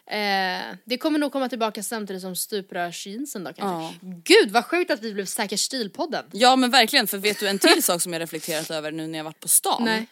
Eh, 0.07 0.75
det 0.85 0.97
kommer 0.97 1.19
nog 1.19 1.31
komma 1.31 1.49
tillbaka 1.49 1.83
samtidigt 1.83 2.21
som 2.21 2.35
stuprörsjeansen 2.35 3.43
då 3.43 3.53
kanske. 3.53 3.99
Gud 4.01 4.51
vad 4.51 4.65
sjukt 4.65 4.91
att 4.91 5.03
vi 5.03 5.13
blev 5.13 5.25
Säker 5.25 5.57
stil-podden. 5.57 6.23
Ja 6.31 6.55
men 6.55 6.71
verkligen 6.71 7.07
för 7.07 7.17
vet 7.17 7.39
du 7.39 7.47
en 7.47 7.59
till 7.59 7.83
sak 7.83 8.01
som 8.01 8.13
jag 8.13 8.21
reflekterat 8.21 8.71
över 8.71 8.91
nu 8.91 9.07
när 9.07 9.19
jag 9.19 9.23
varit 9.23 9.39
på 9.39 9.47
stan? 9.47 9.83
Nej. 9.85 10.07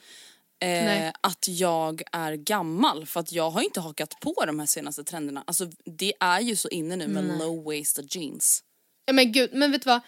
Eh. 0.64 1.14
Att 1.22 1.48
jag 1.48 2.02
är 2.12 2.34
gammal 2.34 3.06
för 3.06 3.20
att 3.20 3.32
jag 3.32 3.50
har 3.50 3.62
inte 3.62 3.80
hakat 3.80 4.20
på 4.20 4.44
de 4.46 4.60
här 4.60 4.66
senaste 4.66 5.04
trenderna. 5.04 5.44
Alltså 5.48 5.68
det 5.86 6.14
är 6.20 6.40
ju 6.40 6.56
så 6.56 6.70
inne 6.70 6.96
nu 6.96 7.08
med 7.08 7.24
low-waisted 7.24 8.18
jeans. 8.18 8.64
Ja 9.06 9.14
men 9.14 9.32
gud, 9.32 9.50
men 9.54 9.72
vet 9.72 9.84
du 9.84 9.90
vad? 9.90 10.02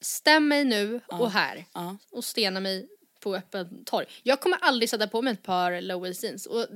Stäm 0.00 0.48
mig 0.48 0.64
nu 0.64 1.00
och 1.08 1.30
här. 1.30 1.64
Ja. 1.74 1.96
Och 2.10 2.24
stena 2.24 2.60
mig 2.60 2.88
på 3.20 3.36
öppen 3.36 3.84
torg. 3.84 4.06
Jag 4.22 4.40
kommer 4.40 4.58
aldrig 4.60 4.90
sätta 4.90 5.06
på 5.06 5.22
mig 5.22 5.32
ett 5.32 5.42
par 5.42 5.80
low 5.80 6.00
waist 6.00 6.22
jeans. 6.22 6.46
Och 6.46 6.66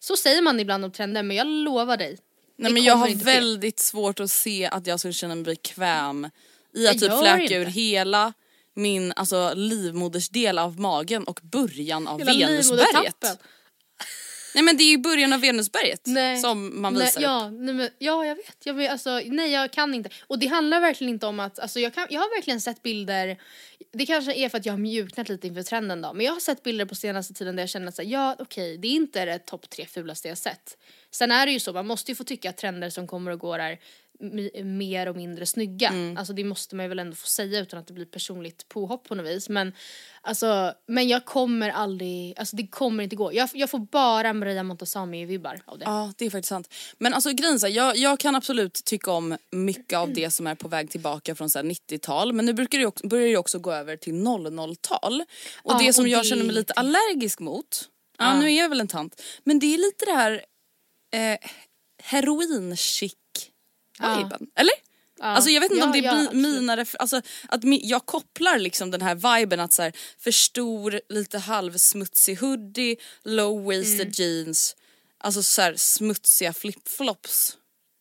så 0.00 0.16
säger 0.16 0.42
man 0.42 0.60
ibland 0.60 0.84
om 0.84 0.90
trender 0.90 1.22
men 1.22 1.36
jag 1.36 1.46
lovar 1.46 1.96
dig. 1.96 2.18
Nej 2.56 2.72
men 2.72 2.82
jag 2.82 2.96
har 2.96 3.24
väldigt 3.24 3.78
svårt 3.78 4.20
att 4.20 4.30
se 4.30 4.66
att 4.66 4.86
jag 4.86 4.98
skulle 4.98 5.14
känna 5.14 5.34
mig 5.34 5.44
bekväm 5.44 6.30
i 6.74 6.84
Jag 6.84 6.94
att 6.94 7.00
typ 7.00 7.18
fläka 7.18 7.56
ur 7.56 7.66
hela 7.66 8.32
min 8.74 9.12
alltså, 9.16 9.52
livmodersdel 9.54 10.58
av 10.58 10.80
magen 10.80 11.24
och 11.24 11.40
början 11.42 12.08
av 12.08 12.18
Hela 12.18 12.32
Venusberget. 12.46 13.24
Nej 14.54 14.64
men 14.64 14.76
det 14.76 14.82
är 14.84 14.90
ju 14.90 14.98
början 14.98 15.32
av 15.32 15.40
Venusberget 15.40 16.00
Nej. 16.04 16.38
som 16.38 16.82
man 16.82 16.94
Nej, 16.94 17.02
visar 17.02 17.20
upp. 17.20 17.24
ja, 17.24 17.50
nej, 17.50 17.74
men, 17.74 17.90
ja, 17.98 18.26
jag 18.26 18.36
vet. 18.36 18.56
Jag 18.64 18.74
vet 18.74 18.90
alltså, 18.90 19.20
nej, 19.24 19.50
jag 19.50 19.72
kan 19.72 19.94
inte. 19.94 20.10
Och 20.26 20.38
det 20.38 20.46
handlar 20.46 20.80
verkligen 20.80 21.12
inte 21.12 21.26
om 21.26 21.40
att, 21.40 21.58
alltså, 21.58 21.80
jag, 21.80 21.94
kan, 21.94 22.06
jag 22.10 22.20
har 22.20 22.36
verkligen 22.36 22.60
sett 22.60 22.82
bilder, 22.82 23.38
det 23.92 24.06
kanske 24.06 24.34
är 24.34 24.48
för 24.48 24.58
att 24.58 24.66
jag 24.66 24.72
har 24.72 24.78
mjuknat 24.78 25.28
lite 25.28 25.46
inför 25.46 25.62
trenden 25.62 26.02
då, 26.02 26.12
men 26.12 26.26
jag 26.26 26.32
har 26.32 26.40
sett 26.40 26.62
bilder 26.62 26.84
på 26.84 26.94
senaste 26.94 27.34
tiden 27.34 27.56
där 27.56 27.62
jag 27.62 27.70
känner 27.70 27.88
att 27.88 27.94
så 27.94 28.02
här, 28.02 28.08
ja 28.08 28.36
okej, 28.38 28.78
det 28.78 28.88
är 28.88 28.92
inte 28.92 29.24
det 29.24 29.38
topp 29.38 29.70
tre 29.70 29.86
fulaste 29.86 30.28
jag 30.28 30.38
sett. 30.38 30.76
Sen 31.10 31.30
är 31.32 31.46
det 31.46 31.52
ju 31.52 31.60
så, 31.60 31.72
man 31.72 31.86
måste 31.86 32.10
ju 32.10 32.14
få 32.14 32.24
tycka 32.24 32.50
att 32.50 32.56
trender 32.56 32.90
som 32.90 33.06
kommer 33.06 33.30
och 33.30 33.38
går 33.38 33.58
är 33.58 33.78
mer 34.64 35.08
och 35.08 35.16
mindre 35.16 35.46
snygga. 35.46 35.88
Mm. 35.88 36.16
Alltså 36.16 36.32
det 36.32 36.44
måste 36.44 36.76
man 36.76 36.84
ju 36.84 36.88
väl 36.88 36.98
ändå 36.98 37.16
få 37.16 37.26
säga 37.26 37.60
utan 37.60 37.78
att 37.78 37.86
det 37.86 37.92
blir 37.92 38.04
personligt 38.06 38.68
påhopp 38.68 39.08
på 39.08 39.14
något 39.14 39.26
vis. 39.26 39.48
Men, 39.48 39.72
alltså, 40.20 40.74
men 40.88 41.08
jag 41.08 41.24
kommer 41.24 41.70
aldrig, 41.70 42.38
alltså 42.38 42.56
det 42.56 42.66
kommer 42.66 43.04
inte 43.04 43.16
gå. 43.16 43.34
Jag, 43.34 43.48
jag 43.54 43.70
får 43.70 43.78
bara 43.78 44.32
Maria 44.32 44.62
Montazami-vibbar 44.62 45.60
av 45.64 45.78
det. 45.78 45.84
Ja 45.84 46.12
det 46.18 46.26
är 46.26 46.30
faktiskt 46.30 46.48
sant. 46.48 46.74
Men 46.98 47.14
alltså 47.14 47.30
grejen 47.32 47.54
är 47.54 47.58
så 47.58 47.66
här, 47.66 47.74
jag, 47.74 47.96
jag 47.96 48.18
kan 48.18 48.34
absolut 48.36 48.84
tycka 48.84 49.10
om 49.12 49.36
mycket 49.50 49.98
av 49.98 50.12
det 50.12 50.30
som 50.30 50.46
är 50.46 50.54
på 50.54 50.68
väg 50.68 50.90
tillbaka 50.90 51.34
från 51.34 51.50
så 51.50 51.58
här 51.58 51.64
90-tal 51.66 52.32
men 52.32 52.46
nu 52.46 52.52
brukar 52.52 52.78
det 52.78 52.86
också, 52.86 53.06
börjar 53.08 53.24
det 53.24 53.30
ju 53.30 53.36
också 53.36 53.58
gå 53.58 53.72
över 53.72 53.96
till 53.96 54.14
00-tal. 54.14 55.20
Och 55.62 55.72
Ja, 55.72 55.78
det 55.78 55.92
som 55.92 56.02
och 56.04 56.08
jag 56.08 56.22
det- 56.22 56.28
känner 56.28 56.44
mig 56.44 56.54
lite 56.54 56.72
allergisk 56.72 57.40
mot, 57.40 57.88
ja, 58.18 58.38
nu 58.40 58.46
är 58.52 58.58
jag 58.58 58.68
väl 58.68 58.80
en 58.80 58.88
tant, 58.88 59.22
men 59.44 59.58
det 59.58 59.66
är 59.74 59.78
lite 59.78 60.04
det 60.04 60.12
här 60.12 60.44
eh, 61.14 61.38
heroin-chic 62.02 63.12
viben. 64.00 64.46
Eller? 64.56 64.74
Alltså 65.20 65.50
jag 65.50 65.60
vet 65.60 65.70
inte 65.70 65.80
Ja, 65.80 65.86
om 65.86 65.92
det 65.92 65.98
ja, 65.98 66.12
är 66.12 66.16
bi- 66.20 66.26
absolut. 66.26 66.42
mina 66.60 66.84
alltså 66.98 67.22
att 67.48 67.62
mi- 67.64 67.80
jag 67.82 68.06
kopplar 68.06 68.58
liksom 68.58 68.90
den 68.90 69.02
här 69.02 69.14
viben 69.38 69.60
att 69.60 69.72
så 69.72 69.82
här, 69.82 69.92
för 70.18 70.30
stor, 70.30 71.00
lite 71.08 71.38
halvsmutsig 71.38 72.38
hoodie, 72.40 72.96
low-waisted 73.24 74.00
Mm. 74.00 74.12
jeans, 74.14 74.76
alltså 75.18 75.42
så 75.42 75.62
här 75.62 75.74
smutsiga 75.76 76.52
flipflops. 76.52 77.56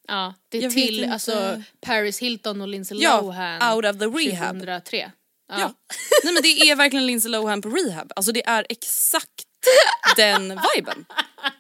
Ja, 0.08 0.34
det 0.50 0.58
är 0.58 0.62
Jag 0.62 0.72
till 0.72 1.12
alltså 1.12 1.62
Paris 1.82 2.20
Hilton 2.20 2.62
och 2.62 2.68
Lindsay 2.68 2.98
Ja, 3.02 3.22
Lohan. 3.22 3.76
out 3.76 3.86
of 3.86 4.00
the 4.00 4.06
rehab. 4.06 4.56
2003. 4.60 5.12
Ja. 5.50 5.60
Ja. 5.60 5.74
Nej 6.24 6.34
men 6.34 6.44
det 6.44 6.50
är 6.70 6.76
verkligen 6.76 7.06
Lindsay 7.06 7.32
Lohan 7.32 7.62
på 7.62 7.70
rehab, 7.70 8.12
alltså 8.16 8.32
det 8.32 8.46
är 8.46 8.66
exakt 8.70 9.46
den 10.16 10.60
viben. 10.76 11.06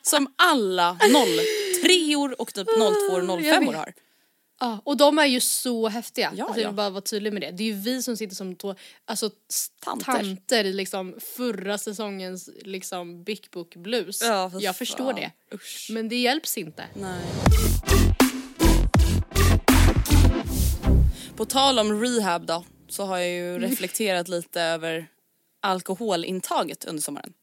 Som 0.01 0.33
alla 0.35 0.97
03 1.81 2.35
och 2.37 2.53
typ 2.53 2.67
02 2.67 2.83
och 3.33 3.41
05 3.43 3.65
vet. 3.65 3.75
har. 3.75 3.93
Ja, 4.61 4.81
och 4.85 4.97
de 4.97 5.19
är 5.19 5.25
ju 5.25 5.39
så 5.39 5.87
häftiga. 5.87 6.33
Ja, 6.35 6.45
alltså, 6.45 6.59
jag 6.59 6.65
ja. 6.65 6.69
vill 6.69 6.75
bara 6.75 6.89
vara 6.89 7.01
tydlig 7.01 7.33
med 7.33 7.41
det. 7.41 7.51
Det 7.51 7.63
är 7.63 7.67
ju 7.67 7.73
vi 7.73 8.03
som 8.03 8.17
sitter 8.17 8.35
som 8.35 8.55
två 8.55 8.75
alltså, 9.05 9.29
Tanter. 9.79 10.05
tanter. 10.05 10.65
i 10.65 10.73
liksom 10.73 11.15
förra 11.37 11.77
säsongens 11.77 12.49
liksom 12.61 13.23
Big 13.23 13.47
Book 13.51 13.75
Blues. 13.75 14.21
Ja, 14.21 14.49
för 14.49 14.61
jag 14.61 14.75
förstår 14.75 15.13
fan. 15.13 15.15
det. 15.15 15.55
Usch. 15.55 15.89
Men 15.91 16.09
det 16.09 16.15
hjälps 16.15 16.57
inte. 16.57 16.85
Nej. 16.95 17.21
På 21.35 21.45
tal 21.45 21.79
om 21.79 22.01
rehab 22.01 22.45
då, 22.45 22.65
så 22.89 23.05
har 23.05 23.17
jag 23.17 23.29
ju 23.29 23.59
reflekterat 23.59 24.27
lite 24.27 24.61
över 24.61 25.07
alkoholintaget 25.59 26.85
under 26.85 27.01
sommaren. 27.01 27.33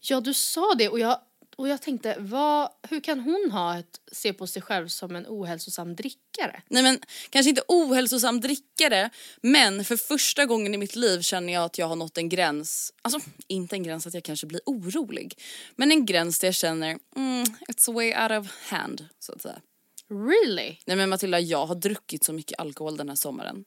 Ja, 0.00 0.20
du 0.20 0.34
sa 0.34 0.74
det 0.74 0.88
och 0.88 0.98
jag, 0.98 1.20
och 1.58 1.68
jag 1.68 1.82
tänkte, 1.82 2.16
vad, 2.18 2.70
hur 2.90 3.00
kan 3.00 3.20
hon 3.20 3.50
ha 3.52 3.78
ett, 3.78 4.00
se 4.12 4.32
på 4.32 4.46
sig 4.46 4.62
själv 4.62 4.88
som 4.88 5.16
en 5.16 5.26
ohälsosam 5.28 5.96
drickare? 5.96 6.62
Nej 6.68 6.82
men 6.82 7.00
kanske 7.30 7.50
inte 7.50 7.62
ohälsosam 7.68 8.40
drickare 8.40 9.10
men 9.40 9.84
för 9.84 9.96
första 9.96 10.44
gången 10.46 10.74
i 10.74 10.78
mitt 10.78 10.96
liv 10.96 11.20
känner 11.20 11.52
jag 11.52 11.64
att 11.64 11.78
jag 11.78 11.86
har 11.86 11.96
nått 11.96 12.18
en 12.18 12.28
gräns, 12.28 12.92
alltså 13.02 13.20
inte 13.46 13.76
en 13.76 13.82
gräns 13.82 14.06
att 14.06 14.14
jag 14.14 14.24
kanske 14.24 14.46
blir 14.46 14.60
orolig 14.66 15.38
men 15.76 15.90
en 15.90 16.06
gräns 16.06 16.38
där 16.38 16.48
jag 16.48 16.54
känner 16.54 16.98
mm, 17.16 17.44
it's 17.44 17.92
way 17.92 18.14
out 18.22 18.46
of 18.46 18.70
hand 18.70 19.08
så 19.18 19.32
att 19.32 19.42
säga. 19.42 19.60
Really? 20.08 20.76
Nej 20.84 20.96
men 20.96 21.08
Matilda 21.08 21.40
jag 21.40 21.66
har 21.66 21.74
druckit 21.74 22.24
så 22.24 22.32
mycket 22.32 22.60
alkohol 22.60 22.96
den 22.96 23.08
här 23.08 23.16
sommaren 23.16 23.64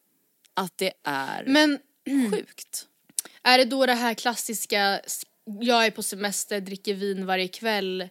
att 0.53 0.77
det 0.77 0.93
är 1.03 1.43
Men 1.47 1.79
sjukt. 2.31 2.85
Är 3.43 3.57
det 3.57 3.65
då 3.65 3.85
det 3.85 3.93
här 3.93 4.13
klassiska, 4.13 5.01
jag 5.61 5.85
är 5.85 5.91
på 5.91 6.03
semester, 6.03 6.61
dricker 6.61 6.93
vin 6.93 7.25
varje 7.25 7.47
kväll, 7.47 8.01
eh, 8.01 8.07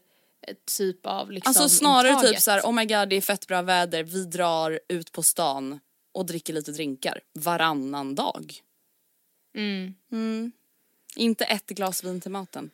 typ 0.78 1.06
av 1.06 1.32
liksom 1.32 1.50
Alltså 1.50 1.68
snarare 1.68 2.12
intaget? 2.12 2.30
typ 2.30 2.40
så 2.40 2.50
här: 2.50 2.60
oh 2.60 2.72
my 2.72 2.84
god 2.84 3.08
det 3.08 3.16
är 3.16 3.20
fett 3.20 3.46
bra 3.46 3.62
väder, 3.62 4.02
vi 4.02 4.24
drar 4.24 4.80
ut 4.88 5.12
på 5.12 5.22
stan 5.22 5.80
och 6.12 6.26
dricker 6.26 6.52
lite 6.52 6.72
drinkar 6.72 7.20
varannan 7.34 8.14
dag. 8.14 8.54
Mm. 9.56 10.52
Inte 11.16 11.44
ett 11.44 11.66
glas 11.66 12.04
vin 12.04 12.20
till 12.20 12.30
maten. 12.30 12.70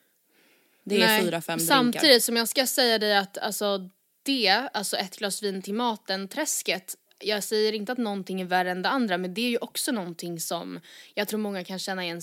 Det 0.85 1.03
är 1.03 1.07
Nej, 1.07 1.22
fyra, 1.22 1.42
fem 1.42 1.59
drinkar. 1.59 1.74
Samtidigt 1.74 2.24
som 2.24 2.37
jag 2.37 2.48
ska 2.48 2.66
säga 2.66 2.98
dig 2.98 3.16
att 3.16 3.38
alltså 3.38 3.90
det, 4.22 4.48
alltså 4.48 4.96
ett 4.96 5.16
glas 5.18 5.42
vin 5.42 5.62
till 5.62 5.74
maten, 5.74 6.29
träsket, 6.29 6.96
jag 7.18 7.44
säger 7.44 7.72
inte 7.72 7.92
att 7.92 7.98
någonting 7.98 8.40
är 8.40 8.44
värre 8.44 8.70
än 8.70 8.83
det 8.83 8.88
andra 8.88 9.18
men 9.18 9.35
det 9.35 9.40
är 9.40 9.50
ju 9.50 9.59
också 9.59 9.92
någonting 9.92 10.40
som 10.40 10.81
jag 11.14 11.29
tror 11.29 11.40
många 11.40 11.64
kan 11.64 11.79
känna 11.79 12.05
igen 12.05 12.22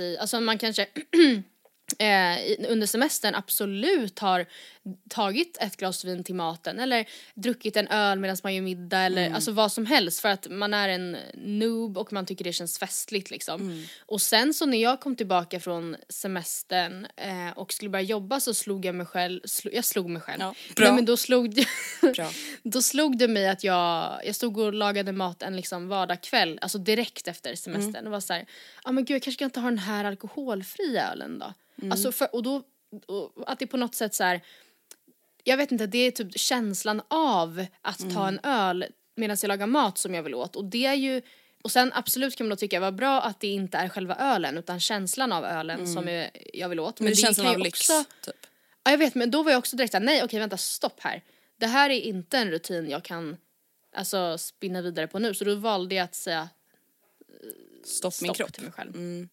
Alltså 0.00 0.40
man 0.40 0.58
kanske 0.58 0.82
eh, 1.98 2.56
under 2.68 2.86
semestern 2.86 3.34
absolut 3.34 4.18
har 4.18 4.46
tagit 5.08 5.56
ett 5.60 5.76
glas 5.76 6.04
vin 6.04 6.24
till 6.24 6.34
maten 6.34 6.80
eller 6.80 7.08
druckit 7.34 7.76
en 7.76 7.88
öl 7.88 8.18
medan 8.18 8.36
man 8.42 8.54
gör 8.54 8.62
middag 8.62 8.98
eller 8.98 9.30
alltså 9.34 9.52
vad 9.52 9.72
som 9.72 9.86
helst 9.86 10.20
för 10.20 10.28
att 10.28 10.46
man 10.50 10.74
är 10.74 10.88
en 10.88 11.16
noob 11.34 11.98
och 11.98 12.12
man 12.12 12.26
tycker 12.26 12.44
det 12.44 12.52
känns 12.52 12.78
festligt 12.78 13.30
liksom. 13.30 13.86
Och 14.06 14.22
sen 14.22 14.54
så 14.54 14.66
när 14.66 14.78
jag 14.82 15.00
kom 15.00 15.16
tillbaka 15.16 15.60
från 15.60 15.96
semestern 16.08 17.06
eh, 17.16 17.50
och 17.56 17.72
skulle 17.72 17.90
börja 17.90 18.02
jobba 18.04 18.40
så 18.40 18.54
slog 18.54 18.84
jag 18.84 18.94
mig 18.94 19.06
själv, 19.06 19.40
slo, 19.44 19.70
jag 19.74 19.84
slog 19.84 20.08
mig 20.10 20.22
själv. 20.22 20.40
Ja, 20.40 20.54
bra. 20.76 20.86
Nej, 20.86 20.94
men 20.94 21.04
då 21.04 21.16
slog, 21.16 21.54
Bra. 22.14 22.30
då 22.62 22.82
slog 22.82 23.18
det 23.18 23.28
mig 23.28 23.48
att 23.48 23.64
jag, 23.64 24.20
jag 24.24 24.34
stod 24.34 24.58
och 24.58 24.72
lagade 24.74 25.12
mat 25.12 25.42
en 25.42 25.56
liksom 25.56 25.88
vardagskväll, 25.88 26.58
alltså 26.62 26.78
direkt 26.78 27.28
efter 27.28 27.54
semestern 27.54 27.94
Mm. 27.94 28.06
och 28.06 28.12
var 28.12 28.20
såhär, 28.20 28.40
ja 28.40 28.46
ah, 28.84 28.92
men 28.92 29.04
gud 29.04 29.14
jag 29.14 29.22
kanske 29.22 29.38
kan 29.38 29.46
inte 29.46 29.60
ha 29.60 29.68
den 29.70 29.78
här 29.78 30.04
alkoholfria 30.04 31.12
ölen 31.12 31.38
då. 31.38 31.52
Mm. 31.78 31.92
Alltså 31.92 32.12
för, 32.12 32.34
och 32.34 32.42
då, 32.42 32.62
och 33.06 33.52
att 33.52 33.58
det 33.58 33.66
på 33.66 33.76
något 33.76 33.94
sätt 33.94 34.14
så 34.14 34.24
här. 34.24 34.40
Jag 35.44 35.56
vet 35.56 35.72
inte, 35.72 35.86
det 35.86 35.98
är 35.98 36.10
typ 36.10 36.38
känslan 36.38 37.02
av 37.08 37.66
att 37.82 38.00
Mm. 38.00 38.14
ta 38.14 38.28
en 38.28 38.40
öl 38.42 38.86
medan 39.16 39.36
jag 39.42 39.48
lagar 39.48 39.66
mat 39.66 39.98
som 39.98 40.14
jag 40.14 40.22
vill 40.22 40.34
åt 40.34 40.56
och 40.56 40.64
det 40.64 40.86
är 40.86 40.94
ju 40.94 41.22
och 41.62 41.72
sen 41.72 41.92
absolut 41.94 42.36
kan 42.36 42.46
man 42.46 42.50
då 42.50 42.56
tycka 42.56 42.80
vad 42.80 42.94
bra 42.94 43.20
att 43.22 43.40
det 43.40 43.46
inte 43.46 43.78
är 43.78 43.88
själva 43.88 44.14
ölen 44.16 44.58
utan 44.58 44.80
känslan 44.80 45.32
av 45.32 45.44
ölen 45.44 45.86
som 45.94 46.08
jag, 46.52 46.68
vill 46.68 46.80
åt. 46.80 47.00
Mm. 47.00 47.04
Men 47.06 47.12
det 47.12 47.16
känns 47.16 47.36
kan 47.38 47.52
ju 47.52 47.58
lyx, 47.58 47.90
också- 47.90 48.04
typ. 48.20 48.46
Ja 48.84 48.90
jag 48.90 48.98
vet 48.98 49.14
men 49.14 49.30
då 49.30 49.42
var 49.42 49.50
jag 49.50 49.58
också 49.58 49.76
direkt 49.76 49.92
såhär, 49.92 50.04
nej 50.04 50.22
okej 50.24 50.38
vänta 50.40 50.56
stopp 50.56 51.00
här. 51.00 51.22
Det 51.56 51.66
här 51.66 51.90
är 51.90 52.00
inte 52.00 52.38
en 52.38 52.50
rutin 52.50 52.90
jag 52.90 53.04
kan 53.04 53.36
alltså 53.96 54.38
spinna 54.38 54.82
vidare 54.82 55.06
på 55.06 55.18
nu 55.18 55.34
så 55.34 55.44
då 55.44 55.54
valde 55.54 55.94
jag 55.94 56.04
att 56.04 56.14
säga 56.14 56.48
Stopp 57.84 58.14
min 58.20 58.28
stopp 58.28 58.36
kropp. 58.36 58.52
till 58.52 58.62
mig 58.62 58.72
själv. 58.72 58.94
Mm. 58.96 59.28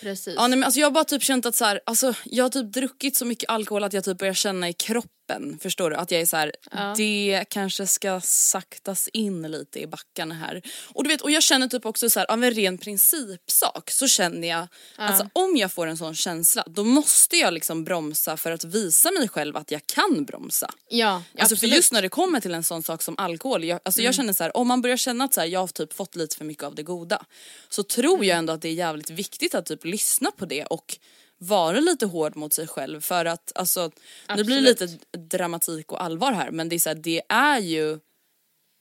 Precis. 0.00 0.34
Ja, 0.36 0.46
nej, 0.46 0.58
men 0.58 0.64
alltså 0.64 0.80
jag 0.80 0.86
har 0.86 0.90
bara 0.92 1.04
typ 1.04 1.22
känt 1.22 1.46
att 1.46 1.56
så 1.56 1.64
här, 1.64 1.80
alltså, 1.86 2.14
jag 2.24 2.44
har 2.44 2.50
typ 2.50 2.72
druckit 2.72 3.16
så 3.16 3.24
mycket 3.24 3.50
alkohol 3.50 3.84
att 3.84 3.92
jag 3.92 4.04
typ 4.04 4.18
börjar 4.18 4.34
känna 4.34 4.68
i 4.68 4.72
kroppen, 4.72 5.58
förstår 5.62 5.90
du? 5.90 5.96
Att 5.96 6.10
jag 6.10 6.20
är 6.20 6.26
så 6.26 6.36
här, 6.36 6.52
det 6.96 7.44
kanske 7.50 7.86
ska 7.86 8.20
saktas 8.24 9.08
in 9.12 9.42
lite 9.42 9.80
i 9.80 9.86
backarna 9.86 10.34
här. 10.34 10.62
Och 10.94 11.04
du 11.04 11.08
vet, 11.08 11.20
och 11.20 11.30
jag 11.30 11.42
känner 11.42 11.68
typ 11.68 11.86
också 11.86 12.10
så 12.10 12.18
här, 12.20 12.30
av 12.30 12.44
en 12.44 12.50
ren 12.54 12.78
principsak 12.78 13.90
så 13.90 14.08
känner 14.08 14.48
jag, 14.48 14.68
alltså 14.96 15.28
om 15.32 15.56
jag 15.56 15.72
får 15.72 15.86
en 15.86 15.96
sån 15.96 16.14
känsla 16.14 16.64
då 16.66 16.84
måste 16.84 17.36
jag 17.36 17.54
liksom 17.54 17.84
bromsa 17.84 18.36
för 18.36 18.52
att 18.52 18.64
visa 18.64 19.10
mig 19.10 19.28
själv 19.28 19.56
att 19.56 19.70
jag 19.70 19.80
kan 19.86 20.24
bromsa. 20.24 20.70
ja, 20.88 21.08
Alltså 21.14 21.22
för 21.34 21.42
absolut. 21.42 21.62
Mm. 21.62 21.76
just 21.76 21.92
när 21.92 22.02
det 22.02 22.08
kommer 22.08 22.40
till 22.40 22.54
en 22.54 22.64
sån 22.64 22.82
sak 22.82 23.02
som 23.02 23.14
alkohol, 23.18 23.64
jag, 23.64 23.80
alltså 23.82 24.02
jag 24.02 24.14
känner 24.14 24.32
så 24.32 24.42
här, 24.44 24.56
om 24.56 24.68
man 24.68 24.82
börjar 24.82 24.96
känna 24.96 25.24
att 25.24 25.34
så 25.34 25.44
jag 25.46 25.60
har 25.60 25.66
typ 25.66 25.92
fått 25.92 26.16
lite 26.16 26.36
för 26.36 26.44
mycket 26.44 26.64
av 26.64 26.74
det 26.74 26.82
goda 26.82 27.24
så 27.68 27.82
tror 27.82 28.14
Mm. 28.14 28.28
jag 28.28 28.38
ändå 28.38 28.52
att 28.52 28.62
det 28.62 28.68
är 28.68 28.72
jävligt 28.72 29.10
viktigt 29.10 29.54
att 29.54 29.66
typ 29.66 29.84
lyssna 29.90 30.30
på 30.30 30.46
det 30.46 30.64
och 30.64 30.98
vara 31.38 31.80
lite 31.80 32.06
hård 32.06 32.36
mot 32.36 32.52
sig 32.52 32.66
själv 32.66 33.00
för 33.00 33.24
att 33.24 33.52
alltså, 33.54 33.90
nu 34.36 34.44
blir 34.44 34.62
det 34.62 34.70
Absolut. 34.70 34.80
lite 35.12 35.18
dramatik 35.36 35.92
och 35.92 36.02
allvar 36.02 36.32
här 36.32 36.50
men 36.50 36.68
det 36.68 36.74
är, 36.76 36.78
så 36.80 36.88
här, 36.88 36.96
det 36.96 37.22
är 37.28 37.58
ju 37.58 37.98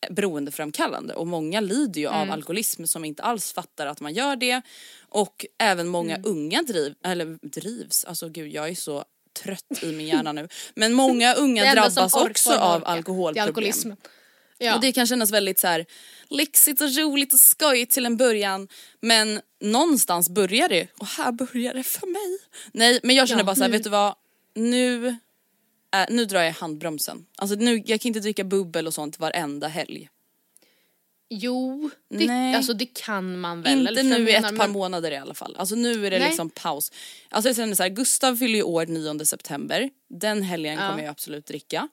beroendeframkallande 0.10 1.13
och 1.13 1.28
många 1.28 1.60
lider 1.60 2.02
ju 2.02 2.08
Mm. 2.08 2.19
av 2.22 2.32
alkoholism 2.32 2.86
som 2.86 3.06
inte 3.06 3.24
alls 3.24 3.54
fattar 3.54 3.88
att 3.88 4.02
man 4.02 4.13
gör 4.13 4.36
det 4.36 4.62
och 5.10 5.45
även 5.58 5.88
många 5.88 6.15
Mm. 6.15 6.32
unga 6.32 6.62
driv, 6.62 6.93
eller 7.04 7.38
drivs, 7.41 8.06
alltså 8.06 8.30
gud 8.30 8.52
jag 8.52 8.69
är 8.69 8.76
så 8.76 9.04
trött 9.43 9.84
i 9.84 9.86
min 9.91 10.08
hjärna 10.08 10.32
nu 10.32 10.48
men 10.76 10.93
många 10.93 11.34
unga 11.34 11.74
drabbas 11.74 12.13
också 12.13 12.54
av 12.54 12.80
Det 12.82 12.86
är 12.88 12.89
alkoholproblem. 12.91 13.48
alkoholism. 13.48 13.91
Ja. 14.62 14.76
Och 14.76 14.82
det 14.82 14.91
kan 14.91 15.08
kännas 15.08 15.32
väldigt 15.32 15.60
så 15.60 15.67
här 15.67 15.86
lyxigt 16.30 16.82
och 16.82 16.95
roligt 16.98 17.34
och 17.34 17.39
skojigt 17.39 17.91
till 17.91 18.06
en 18.06 18.17
början 18.17 18.67
men 19.02 19.41
någonstans 19.62 20.30
börjar 20.30 20.69
det 20.69 20.88
och 21.00 21.08
här 21.08 21.32
börjar 21.32 21.74
det 21.74 21.84
för 21.84 22.08
mig. 22.08 22.38
Nej 22.72 23.00
men 23.04 23.15
jag 23.15 23.28
känner 23.28 23.41
Ja. 23.41 23.45
bara 23.45 23.56
så 23.56 23.62
här, 23.63 23.69
vet 23.69 23.84
du 23.84 23.89
vad, 23.89 24.15
nu, 24.56 25.08
äh, 25.93 26.06
nu 26.10 26.26
drar 26.26 26.41
jag 26.41 26.54
handbromsen. 26.54 27.26
Alltså 27.38 27.56
nu, 27.56 27.84
jag 27.86 28.02
kan 28.02 28.10
inte 28.10 28.19
dricka 28.19 28.43
bubbel 28.43 28.88
och 28.88 28.93
sånt 28.93 29.19
varenda 29.19 29.67
helg. 29.67 30.10
Jo, 31.32 31.89
det, 32.10 32.28
Nej. 32.28 32.56
alltså 32.56 32.74
det 32.74 32.86
kan 32.86 33.39
man 33.39 33.62
väl. 33.62 33.88
Inte 33.88 34.04
nu 34.04 34.30
i 34.30 34.36
ett 34.36 34.43
par 34.43 34.52
men- 34.52 34.72
månader 34.72 35.12
i 35.12 35.17
alla 35.17 35.34
fall. 35.34 35.56
Alltså 35.60 35.76
nu 35.76 36.06
är 36.08 36.12
det 36.12 36.19
Nej. 36.19 36.28
liksom 36.28 36.50
paus. 36.50 36.91
Alltså 37.30 37.50
jag 37.50 37.56
känner 37.56 37.76
så 37.76 37.84
här, 37.84 37.89
Gustav 37.89 38.36
fyller 38.36 38.56
ju 38.56 38.63
år 38.63 38.86
9 38.86 39.26
september. 39.26 39.89
Den 40.08 40.41
helgen 40.43 40.78
Ja. 40.80 40.89
kommer 40.89 41.04
jag 41.04 41.12
absolut 41.12 41.45
dricka. 41.45 41.88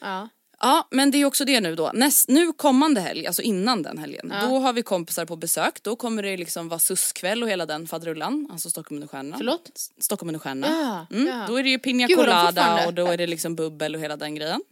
Ja. 0.00 0.28
Ja 0.64 0.88
men 0.90 1.10
det 1.10 1.18
är 1.18 1.24
också 1.24 1.44
det 1.44 1.60
nu 1.60 1.74
då. 1.74 1.90
Näst, 1.94 2.28
nu 2.28 2.52
kommande 2.52 3.00
helg, 3.00 3.26
alltså 3.26 3.42
innan 3.42 3.82
den 3.82 3.98
helgen, 3.98 4.28
då 4.28 4.58
har 4.58 4.72
vi 4.72 4.82
kompisar 4.82 5.24
på 5.26 5.36
besök. 5.36 5.82
Då 5.82 5.96
kommer 5.96 6.22
det 6.22 6.36
liksom 6.36 6.68
vara 6.68 6.78
SUS-kväll 6.80 7.42
och 7.42 7.48
hela 7.48 7.66
den 7.66 7.86
faderullan. 7.86 8.48
Alltså 8.52 8.70
Stockholm 8.70 8.96
under 8.96 9.08
stjärnan. 9.08 9.38
Förlåt? 9.38 9.70
Stockholm 9.98 10.28
under 10.28 10.40
stjärnan. 10.40 10.70
Ja, 10.72 11.06
Mm. 11.16 11.26
ja. 11.28 11.44
Då 11.48 11.56
är 11.56 11.62
det 11.62 11.68
ju 11.70 11.78
Pina 11.78 12.06
Gud, 12.06 12.16
Colada 12.18 12.86
och 12.86 12.94
då 12.94 13.06
är 13.06 13.16
det 13.16 13.26
liksom 13.26 13.56
bubbel 13.56 13.94
och 13.94 14.00
hela 14.00 14.16
den 14.16 14.34
grejen. 14.34 14.62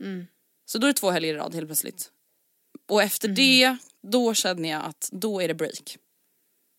Mm. 0.00 0.26
Så 0.66 0.78
då 0.78 0.86
är 0.86 0.92
det 0.92 0.98
två 0.98 1.10
helger 1.10 1.34
i 1.34 1.36
rad 1.36 1.54
helt 1.54 1.66
plötsligt. 1.68 2.10
Och 2.88 3.02
efter 3.02 3.28
Mm. 3.28 3.34
det, 3.36 3.76
då 4.02 4.34
känner 4.34 4.68
jag 4.68 4.84
att 4.84 5.08
då 5.12 5.42
är 5.42 5.48
det 5.48 5.54
break. 5.54 5.96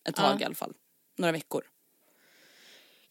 Ett 0.08 0.16
tag 0.16 0.36
Ja. 0.36 0.40
i 0.40 0.44
alla 0.44 0.54
fall. 0.54 0.72
Några 1.18 1.32
veckor. 1.32 1.62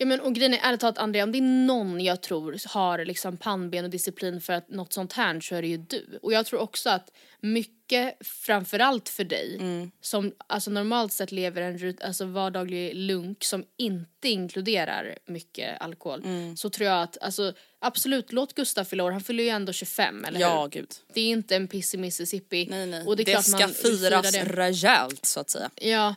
Ja 0.02 0.06
men 0.06 0.20
och 0.20 0.36
grejen 0.36 0.54
är 0.54 0.60
ärligt 0.64 0.80
talat 0.82 0.98
Andrea, 0.98 1.24
om 1.24 1.32
det 1.32 1.38
är 1.38 1.66
någon 1.66 2.02
jag 2.04 2.22
tror 2.22 2.58
har 2.70 3.06
liksom 3.06 3.38
pannben 3.38 3.84
och 3.86 3.92
disciplin 3.92 4.42
för 4.42 4.54
att 4.54 4.70
något 4.70 4.94
sånt 4.94 5.14
här 5.14 5.40
så 5.40 5.56
är 5.56 5.62
det 5.62 5.68
ju 5.68 5.78
du. 5.78 6.20
Och 6.22 6.34
jag 6.34 6.46
tror 6.46 6.60
också 6.60 6.90
att 6.90 7.12
mycket, 7.40 8.28
framförallt 8.28 9.10
för 9.10 9.24
dig, 9.24 9.56
Mm. 9.60 9.92
som 10.02 10.32
alltså 10.48 10.72
normalt 10.72 11.14
sett 11.14 11.32
lever 11.32 11.62
en 11.62 11.98
alltså 12.04 12.26
vardaglig 12.26 12.96
lunk 12.96 13.44
som 13.44 13.64
inte 13.78 14.30
inkluderar 14.30 15.18
mycket 15.26 15.82
alkohol. 15.82 16.22
Mm. 16.26 16.58
Så 16.58 16.70
tror 16.70 16.88
jag 16.90 17.02
att, 17.04 17.18
alltså 17.22 17.54
absolut 17.80 18.32
låt 18.32 18.54
Gustav 18.56 18.84
fylla 18.84 19.04
år, 19.04 19.12
han 19.12 19.22
fyller 19.22 19.44
ju 19.44 19.50
ändå 19.50 19.74
25 19.74 20.26
eller 20.26 20.40
Ja 20.40 20.62
hur? 20.64 20.70
gud. 20.70 20.92
Det 21.14 21.22
är 21.22 21.30
inte 21.30 21.56
en 21.56 21.68
piss 21.68 21.94
i 21.94 21.98
Mississippi. 21.98 22.68
Nej 22.70 22.86
nej. 22.86 23.06
Och 23.06 23.16
det 23.18 23.24
är 23.24 23.26
det 23.26 23.32
klart 23.32 23.46
ska 23.46 23.60
man 23.60 23.74
firas 23.74 24.34
rejält 24.36 25.26
så 25.26 25.40
att 25.40 25.50
säga. 25.50 25.70
Ja, 25.76 26.16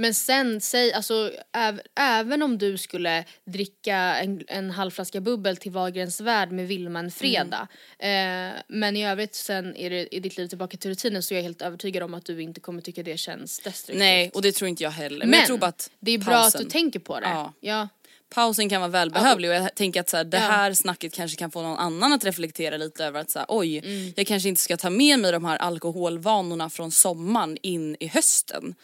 men 0.00 0.14
sen 0.14 0.60
säg 0.60 0.92
alltså 0.92 1.30
äv, 1.56 1.80
även 2.00 2.42
om 2.42 2.58
du 2.58 2.78
skulle 2.78 3.24
dricka 3.44 3.96
en, 3.96 4.42
en 4.48 4.70
halv 4.70 4.90
flaska 4.90 5.20
bubbel 5.20 5.56
till 5.56 5.72
Wahlgrens 5.72 6.20
värld 6.20 6.52
med 6.52 6.68
Vilma 6.68 6.98
en 6.98 7.10
fredag. 7.10 7.68
Mm. 7.98 8.50
Eh, 8.54 8.62
men 8.68 8.96
i 8.96 9.06
övrigt 9.06 9.34
sen 9.34 9.76
är 9.76 9.90
det 9.90 10.14
i 10.16 10.20
ditt 10.20 10.36
liv 10.36 10.46
tillbaka 10.46 10.76
till 10.76 10.90
rutinen 10.90 11.22
så 11.22 11.34
är 11.34 11.38
jag 11.38 11.42
helt 11.42 11.62
övertygad 11.62 12.02
om 12.02 12.14
att 12.14 12.24
du 12.24 12.42
inte 12.42 12.60
kommer 12.60 12.82
tycka 12.82 13.02
det 13.02 13.16
känns 13.18 13.60
destruktivt. 13.60 13.98
Nej 13.98 14.30
och 14.34 14.42
det 14.42 14.52
tror 14.52 14.68
inte 14.68 14.82
jag 14.82 14.90
heller. 14.90 15.18
Men, 15.18 15.30
men 15.30 15.38
jag 15.38 15.46
tror 15.46 15.58
bara 15.58 15.66
att 15.66 15.90
det 16.00 16.12
är 16.12 16.18
bra 16.18 16.34
att 16.34 16.54
pausen- 16.54 16.64
du 16.64 16.70
tänker 16.70 16.98
på 17.00 17.20
det. 17.20 17.26
Ja. 17.28 17.52
ja. 17.60 17.88
pausen 18.34 18.68
kan 18.68 18.80
vara 18.80 18.90
välbehövlig 18.90 19.50
och 19.50 19.56
jag 19.56 19.74
tänker 19.74 20.00
att 20.00 20.08
så 20.08 20.16
här, 20.16 20.24
det 20.24 20.36
Ja. 20.36 20.42
här 20.42 20.74
snacket 20.74 21.14
kanske 21.14 21.36
kan 21.36 21.50
få 21.50 21.62
någon 21.62 21.78
annan 21.78 22.12
att 22.12 22.24
reflektera 22.24 22.76
lite 22.76 23.04
över 23.04 23.20
att 23.20 23.30
så 23.30 23.38
här, 23.38 23.46
oj, 23.48 23.78
Mm. 23.78 24.12
jag 24.16 24.26
kanske 24.26 24.48
inte 24.48 24.60
ska 24.60 24.76
ta 24.76 24.90
med 24.90 25.18
mig 25.18 25.32
de 25.32 25.44
här 25.44 25.56
alkoholvanorna 25.56 26.70
från 26.70 26.90
sommaren 26.90 27.56
in 27.62 27.96
i 28.00 28.06
hösten. 28.06 28.74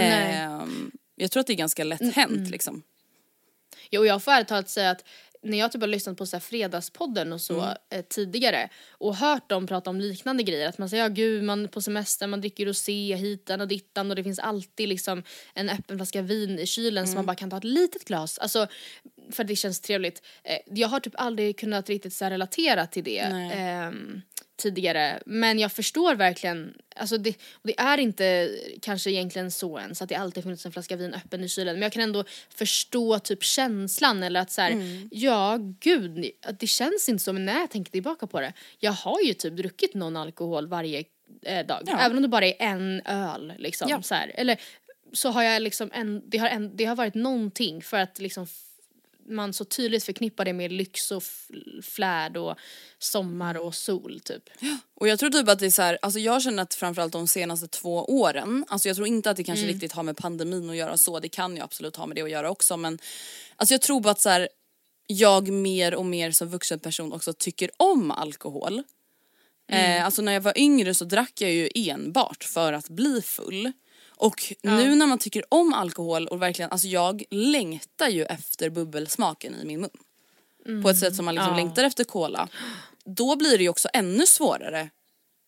Ehm, 0.00 0.90
jag 1.16 1.30
tror 1.30 1.40
att 1.40 1.46
det 1.46 1.52
är 1.52 1.56
ganska 1.56 1.84
lätt 1.84 2.14
hänt 2.14 2.50
liksom. 2.50 2.82
Jo, 3.90 4.04
jag 4.06 4.22
får 4.22 4.32
ärligt 4.32 4.48
talat 4.48 4.68
säga 4.70 4.90
att 4.90 5.04
när 5.44 5.58
jag 5.58 5.72
typ 5.72 5.80
har 5.80 5.88
lyssnat 5.88 6.16
på 6.16 6.26
så 6.26 6.36
här 6.36 6.40
Fredagspodden 6.40 7.32
och 7.32 7.40
så 7.40 7.60
Mm. 7.60 7.76
eh, 7.90 8.02
tidigare 8.08 8.68
och 8.90 9.16
hört 9.16 9.48
dem 9.50 9.66
prata 9.66 9.90
om 9.90 10.00
liknande 10.00 10.42
grejer, 10.42 10.68
att 10.68 10.78
man 10.78 10.88
säger 10.88 11.02
ja 11.02 11.08
gud 11.08 11.44
man 11.44 11.68
på 11.68 11.80
semester 11.82 12.26
man 12.26 12.40
dricker 12.40 12.66
rosé 12.66 13.14
hitan 13.16 13.60
och 13.60 13.68
dittan 13.68 14.10
och 14.10 14.16
det 14.16 14.24
finns 14.24 14.38
alltid 14.38 14.88
liksom 14.88 15.22
en 15.54 15.68
öppen 15.70 15.98
flaska 15.98 16.22
vin 16.22 16.58
i 16.58 16.66
kylen 16.66 16.98
Mm. 17.04 17.06
så 17.12 17.14
man 17.16 17.26
bara 17.26 17.36
kan 17.36 17.50
ta 17.50 17.56
ett 17.56 17.64
litet 17.64 18.04
glas, 18.04 18.38
alltså 18.38 18.66
för 19.32 19.42
att 19.44 19.48
det 19.48 19.56
känns 19.56 19.80
trevligt. 19.80 20.22
Eh, 20.44 20.58
jag 20.66 20.88
har 20.88 21.00
typ 21.00 21.14
aldrig 21.16 21.58
kunnat 21.58 21.88
riktigt 21.88 22.14
så 22.14 22.24
relatera 22.24 22.86
till 22.86 23.04
det 23.04 23.28
Nej. 23.28 23.92
Tidigare 24.62 25.22
men 25.26 25.58
jag 25.58 25.72
förstår 25.72 26.14
verkligen, 26.14 26.74
alltså 26.96 27.18
det, 27.18 27.34
det 27.62 27.80
är 27.80 27.98
inte 27.98 28.50
kanske 28.82 29.10
egentligen 29.10 29.50
så 29.50 29.78
ens 29.78 30.02
att 30.02 30.08
det 30.08 30.14
alltid 30.14 30.42
funnits 30.42 30.66
en 30.66 30.72
flaska 30.72 30.96
vin 30.96 31.14
öppen 31.14 31.44
i 31.44 31.48
kylen 31.48 31.74
men 31.74 31.82
jag 31.82 31.92
kan 31.92 32.02
ändå 32.02 32.24
förstå 32.54 33.18
typ 33.18 33.42
känslan 33.44 34.22
eller 34.22 34.40
att 34.40 34.50
så 34.50 34.60
här, 34.60 34.70
Mm. 34.70 35.08
ja 35.12 35.58
gud, 35.80 36.30
det 36.60 36.66
känns 36.66 37.08
inte 37.08 37.24
så 37.24 37.32
men 37.32 37.44
när 37.44 37.60
jag 37.60 37.70
tänker 37.70 37.92
tillbaka 37.92 38.26
på 38.26 38.40
det, 38.40 38.52
jag 38.78 38.92
har 38.92 39.20
ju 39.20 39.34
typ 39.34 39.56
druckit 39.56 39.94
någon 39.94 40.16
alkohol 40.16 40.66
varje 40.68 41.04
eh, 41.42 41.66
dag, 41.66 41.82
Ja. 41.86 41.98
även 42.00 42.16
om 42.16 42.22
det 42.22 42.28
bara 42.28 42.46
är 42.46 42.54
en 42.58 43.02
öl 43.04 43.52
liksom 43.58 43.88
Ja. 43.90 44.02
så 44.02 44.14
här, 44.14 44.32
eller 44.34 44.60
så 45.12 45.28
har 45.30 45.42
jag 45.42 45.62
liksom 45.62 45.90
en, 45.94 46.22
det 46.30 46.38
har, 46.38 46.48
en, 46.48 46.76
det 46.76 46.84
har 46.84 46.96
varit 46.96 47.14
någonting 47.14 47.82
för 47.82 47.96
att 47.96 48.18
liksom 48.18 48.46
man 49.28 49.52
så 49.52 49.64
tydligt 49.64 50.04
förknippar 50.04 50.44
det 50.44 50.52
med 50.52 50.72
lyx 50.72 51.10
och 51.10 51.22
flärd 51.82 52.36
och 52.36 52.56
sommar 52.98 53.54
och 53.54 53.74
sol 53.74 54.20
typ. 54.24 54.42
Och 54.94 55.08
jag 55.08 55.18
tror 55.18 55.30
typ 55.30 55.48
att 55.48 55.58
det 55.58 55.66
är 55.66 55.70
så 55.70 55.82
här, 55.82 55.98
alltså 56.02 56.20
jag 56.20 56.42
känner 56.42 56.62
att 56.62 56.74
framförallt 56.74 57.12
de 57.12 57.28
senaste 57.28 57.68
två 57.68 58.04
åren, 58.04 58.64
alltså 58.68 58.88
jag 58.88 58.96
tror 58.96 59.08
inte 59.08 59.30
att 59.30 59.36
det 59.36 59.44
kanske 59.44 59.66
riktigt 59.66 59.92
har 59.92 60.02
med 60.02 60.16
pandemin 60.16 60.70
att 60.70 60.76
göra 60.76 60.96
så, 60.96 61.20
det 61.20 61.28
kan 61.28 61.56
ju 61.56 61.62
absolut 61.62 61.96
ha 61.96 62.06
med 62.06 62.16
det 62.16 62.22
att 62.22 62.30
göra 62.30 62.50
också 62.50 62.76
men 62.76 62.98
alltså 63.56 63.74
jag 63.74 63.82
tror 63.82 64.00
bara 64.00 64.10
att 64.10 64.20
så 64.20 64.28
här, 64.28 64.48
jag 65.06 65.48
mer 65.48 65.94
och 65.94 66.06
mer 66.06 66.30
som 66.30 66.48
vuxen 66.48 66.78
person 66.78 67.12
också 67.12 67.32
tycker 67.32 67.70
om 67.76 68.10
alkohol. 68.10 68.82
Eh, 69.68 70.04
alltså 70.04 70.22
när 70.22 70.32
jag 70.32 70.40
var 70.40 70.58
yngre 70.58 70.94
så 70.94 71.04
drack 71.04 71.40
jag 71.40 71.50
ju 71.50 71.68
enbart 71.74 72.44
för 72.44 72.72
att 72.72 72.88
bli 72.88 73.22
full. 73.22 73.72
Och 74.22 74.52
nu 74.62 74.94
när 74.94 75.06
man 75.06 75.18
tycker 75.18 75.44
om 75.48 75.74
alkohol 75.74 76.26
och 76.28 76.42
verkligen, 76.42 76.70
alltså 76.70 76.88
jag 76.88 77.24
längtar 77.30 78.08
ju 78.08 78.24
efter 78.24 78.70
bubbelsmaken 78.70 79.54
i 79.54 79.64
min 79.64 79.80
mun. 79.80 80.82
På 80.82 80.90
ett 80.90 80.98
sätt 80.98 81.16
som 81.16 81.24
man 81.24 81.34
liksom 81.34 81.50
Ja. 81.50 81.56
längtar 81.56 81.84
efter 81.84 82.04
cola. 82.04 82.48
Då 83.04 83.36
blir 83.36 83.58
det 83.58 83.62
ju 83.62 83.68
också 83.68 83.88
ännu 83.92 84.26
svårare 84.26 84.90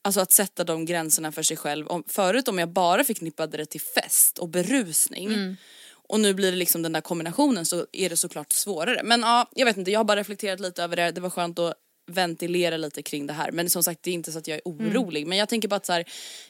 Alltså 0.07 0.21
att 0.21 0.33
sätta 0.33 0.65
de 0.65 0.85
gränserna 0.85 1.33
för 1.33 1.43
sig 1.43 1.57
själv. 1.57 1.89
Om, 1.89 2.05
förut 2.07 2.49
om 2.49 2.59
jag 2.59 2.69
bara 2.69 3.05
förknippade 3.05 3.57
det 3.57 3.67
till 3.67 3.81
fest 3.81 4.39
och 4.39 4.49
berusning 4.49 5.57
och 5.93 6.21
nu 6.21 6.35
blir 6.35 6.51
det 6.53 6.59
liksom 6.59 6.83
den 6.83 6.93
där 6.93 7.01
kombinationen 7.01 7.67
så 7.67 7.87
är 7.93 8.11
det 8.11 8.17
såklart 8.17 8.53
svårare. 8.53 9.01
Men 9.05 9.21
ja, 9.21 9.51
jag 9.55 9.67
vet 9.67 9.77
inte, 9.77 9.91
jag 9.91 10.01
har 10.01 10.05
bara 10.05 10.21
reflekterat 10.21 10.61
lite 10.61 10.83
över 10.83 10.97
det. 10.97 11.11
Det 11.11 11.21
var 11.21 11.31
skönt 11.31 11.59
att 11.59 11.75
ventilera 12.07 12.77
lite 12.77 13.03
kring 13.03 13.27
det 13.27 13.33
här. 13.33 13.53
Men 13.53 13.71
som 13.71 13.83
sagt 13.83 14.03
det 14.03 14.11
är 14.11 14.15
inte 14.15 14.33
så 14.33 14.39
att 14.39 14.49
jag 14.49 14.57
är 14.57 14.63
orolig. 14.65 15.27
Men 15.27 15.39
jag 15.39 15.49
tänker 15.49 15.69
bara 15.69 15.77
att 15.77 15.87
så 15.87 15.93
här, 15.93 16.05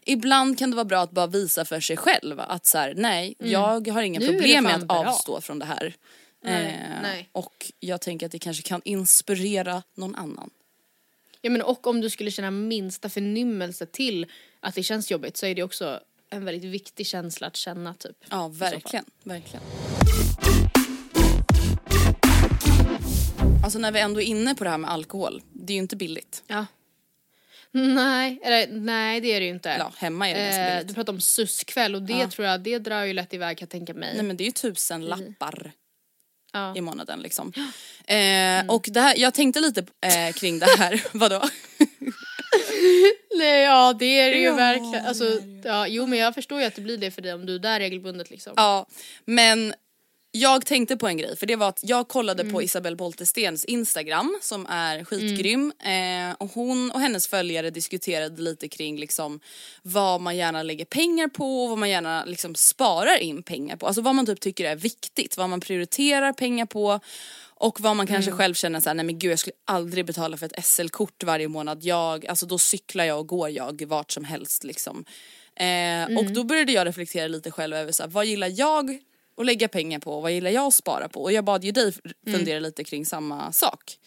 ibland 0.05 0.59
kan 0.59 0.71
det 0.71 0.77
vara 0.77 0.85
bra 0.85 1.01
att 1.01 1.11
bara 1.11 1.27
visa 1.27 1.65
för 1.65 1.81
sig 1.81 1.97
själv 1.97 2.41
att 2.41 2.67
så 2.67 2.79
här, 2.79 2.95
nej 2.97 3.35
jag 3.39 3.89
har 3.89 4.03
inga 4.03 4.21
Nu 4.21 4.27
problem 4.27 4.65
med 4.65 4.75
att 4.75 4.87
bra. 4.89 4.97
avstå 5.07 5.41
från 5.41 5.59
det 5.59 5.65
här. 5.67 5.95
Nej, 6.45 6.65
Eh, 6.65 7.03
nej. 7.03 7.29
Och 7.33 7.73
jag 7.81 8.01
tänker 8.01 8.27
att 8.27 8.33
det 8.33 8.39
kanske 8.39 8.63
kan 8.63 8.81
inspirera 8.85 9.83
någon 9.95 10.15
annan. 10.15 10.51
Ja 11.41 11.51
men 11.51 11.63
och 11.63 11.87
om 11.87 12.01
du 12.01 12.11
skulle 12.11 12.31
känna 12.31 12.51
minsta 12.51 13.09
förnimmelse 13.09 13.87
till 13.87 14.27
att 14.61 14.75
det 14.75 14.83
känns 14.83 15.11
jobbigt 15.11 15.37
så 15.37 15.47
är 15.47 15.55
det 15.55 15.63
också 15.63 16.01
en 16.31 16.45
väldigt 16.45 16.71
viktig 16.71 17.07
känsla 17.07 17.47
att 17.47 17.57
känna 17.57 17.95
typ. 17.95 18.17
Ja 18.31 18.49
verkligen, 18.49 19.05
verkligen. 19.23 19.63
Alltså 23.65 23.79
när 23.79 23.93
vi 23.93 24.01
ändå 24.01 24.21
är 24.21 24.25
inne 24.25 24.55
på 24.55 24.65
det 24.65 24.71
här 24.71 24.79
med 24.79 24.91
alkohol, 24.91 25.43
det 25.53 25.73
är 25.73 25.75
ju 25.75 25.81
inte 25.83 25.97
billigt. 25.97 26.43
Ja. 26.47 26.67
Nej, 27.73 28.41
eller 28.45 28.67
nej 28.73 29.21
det 29.21 29.33
är 29.33 29.41
det 29.41 29.47
ju 29.47 29.53
inte. 29.53 29.77
Ja, 29.79 29.93
hemma 29.97 30.29
är 30.29 30.35
det 30.35 30.41
ganska 30.45 30.63
Eh, 30.63 30.73
billigt. 30.75 30.89
du 30.89 30.95
pratar 30.95 31.13
om 31.13 31.21
suskväll 31.21 31.95
och 31.95 32.03
det 32.03 32.13
Ja. 32.13 32.31
tror 32.31 32.47
jag, 32.49 32.61
det 32.61 32.79
drar 32.79 33.05
ju 33.05 33.13
lätt 33.13 33.35
iväg 33.35 33.59
kan 33.59 33.65
jag 33.67 33.71
tänka 33.71 33.95
mig. 33.95 34.15
Nej 34.15 34.23
men 34.25 34.37
det 34.37 34.45
är 34.45 34.47
ju 34.47 34.51
tusen 34.53 35.05
lappar 35.07 35.73
ja. 36.53 36.77
i 36.77 36.81
månaden 36.81 37.21
liksom. 37.21 37.53
Eh, 38.07 38.67
Och 38.75 38.87
det 38.91 39.01
här, 39.01 39.15
jag 39.17 39.35
tänkte 39.35 39.61
lite 39.61 39.81
eh, 40.01 40.33
kring 40.35 40.59
det 40.59 40.67
här, 40.79 41.03
vadå? 41.13 41.43
Nej 43.39 43.63
ja 43.63 43.93
det 43.99 44.21
är 44.21 44.31
det 44.31 44.37
ju 44.39 44.45
Ja, 44.45 44.55
verkligen. 44.55 45.07
Alltså, 45.07 45.25
ja, 45.65 45.87
jo 45.89 46.07
men 46.07 46.19
jag 46.19 46.35
förstår 46.35 46.61
ju 46.61 46.67
att 46.67 46.75
det 46.75 46.81
blir 46.83 46.97
det 46.99 47.11
för 47.11 47.23
dig 47.23 47.35
om 47.35 47.47
du 47.47 47.55
är 47.55 47.59
där 47.59 47.81
regelbundet 47.81 48.31
liksom. 48.31 48.53
Ja, 48.57 48.87
men 49.25 49.75
jag 50.37 50.67
tänkte 50.67 50.97
på 50.97 51.09
en 51.09 51.17
grej 51.17 51.37
för 51.37 51.47
det 51.47 51.57
var 51.57 51.69
att 51.69 51.81
jag 51.83 52.09
kollade 52.09 52.45
på 52.45 52.63
Isabelle 52.63 52.97
Boltestens 52.97 53.65
Instagram 53.65 54.39
som 54.43 54.67
är 54.67 55.05
skitgrym 55.05 55.73
eh, 55.85 56.37
och 56.39 56.51
hon 56.55 56.91
och 56.91 57.01
hennes 57.01 57.27
följare 57.29 57.71
diskuterade 57.71 58.43
lite 58.43 58.69
kring 58.69 58.99
liksom 58.99 59.41
vad 59.83 60.21
man 60.21 60.37
gärna 60.37 60.63
lägger 60.63 60.85
pengar 60.85 61.29
på 61.29 61.63
och 61.63 61.69
vad 61.69 61.79
man 61.79 61.91
gärna 61.91 62.25
liksom 62.25 62.55
sparar 62.55 63.19
in 63.19 63.43
pengar 63.43 63.77
på. 63.77 63.87
Alltså 63.87 64.03
vad 64.03 64.15
man 64.15 64.27
typ 64.27 64.41
tycker 64.41 64.65
är 64.65 64.77
viktigt, 64.77 65.37
vad 65.37 65.51
man 65.51 65.61
prioriterar 65.61 66.33
pengar 66.33 66.67
på 66.67 67.01
och 67.57 67.81
vad 67.81 67.97
man 67.97 68.07
kanske 68.07 68.31
själv 68.31 68.55
känner 68.55 68.81
såhär, 68.81 68.95
nej 68.95 69.05
men 69.05 69.19
gud 69.19 69.33
jag 69.33 69.39
skulle 69.39 69.57
aldrig 69.65 70.07
betala 70.07 70.37
för 70.37 70.47
ett 70.47 70.65
SL-kort 70.65 71.25
varje 71.25 71.49
månad. 71.49 71.85
Jag, 71.85 72.27
alltså 72.27 72.47
då 72.47 72.59
cyklar 72.59 73.05
jag 73.05 73.19
och 73.19 73.27
går 73.27 73.51
jag 73.51 73.83
vart 73.87 74.11
som 74.11 74.25
helst 74.25 74.65
liksom. 74.65 75.05
Eh, 75.57 76.19
Och 76.19 76.25
då 76.25 76.45
började 76.45 76.73
jag 76.73 76.87
reflektera 76.87 77.29
lite 77.29 77.51
själv 77.51 77.77
över 77.77 77.93
såhär, 77.93 78.11
vad 78.11 78.27
gillar 78.27 78.53
jag 78.55 78.99
att 79.37 79.47
lägga 79.47 79.69
pengar 79.69 79.99
på 79.99 80.15
och 80.17 80.23
vad 80.23 80.33
gillar 80.33 80.51
jag 80.51 80.67
att 80.67 80.75
spara 80.75 81.09
på? 81.09 81.23
Och 81.23 81.33
jag 81.33 81.45
bad 81.45 81.65
ju 81.65 81.71
dig 81.73 81.89
f- 81.89 82.13
fundera 82.33 82.59
lite 82.61 82.85
kring 82.85 83.07
samma 83.07 83.53
sak. 83.53 83.99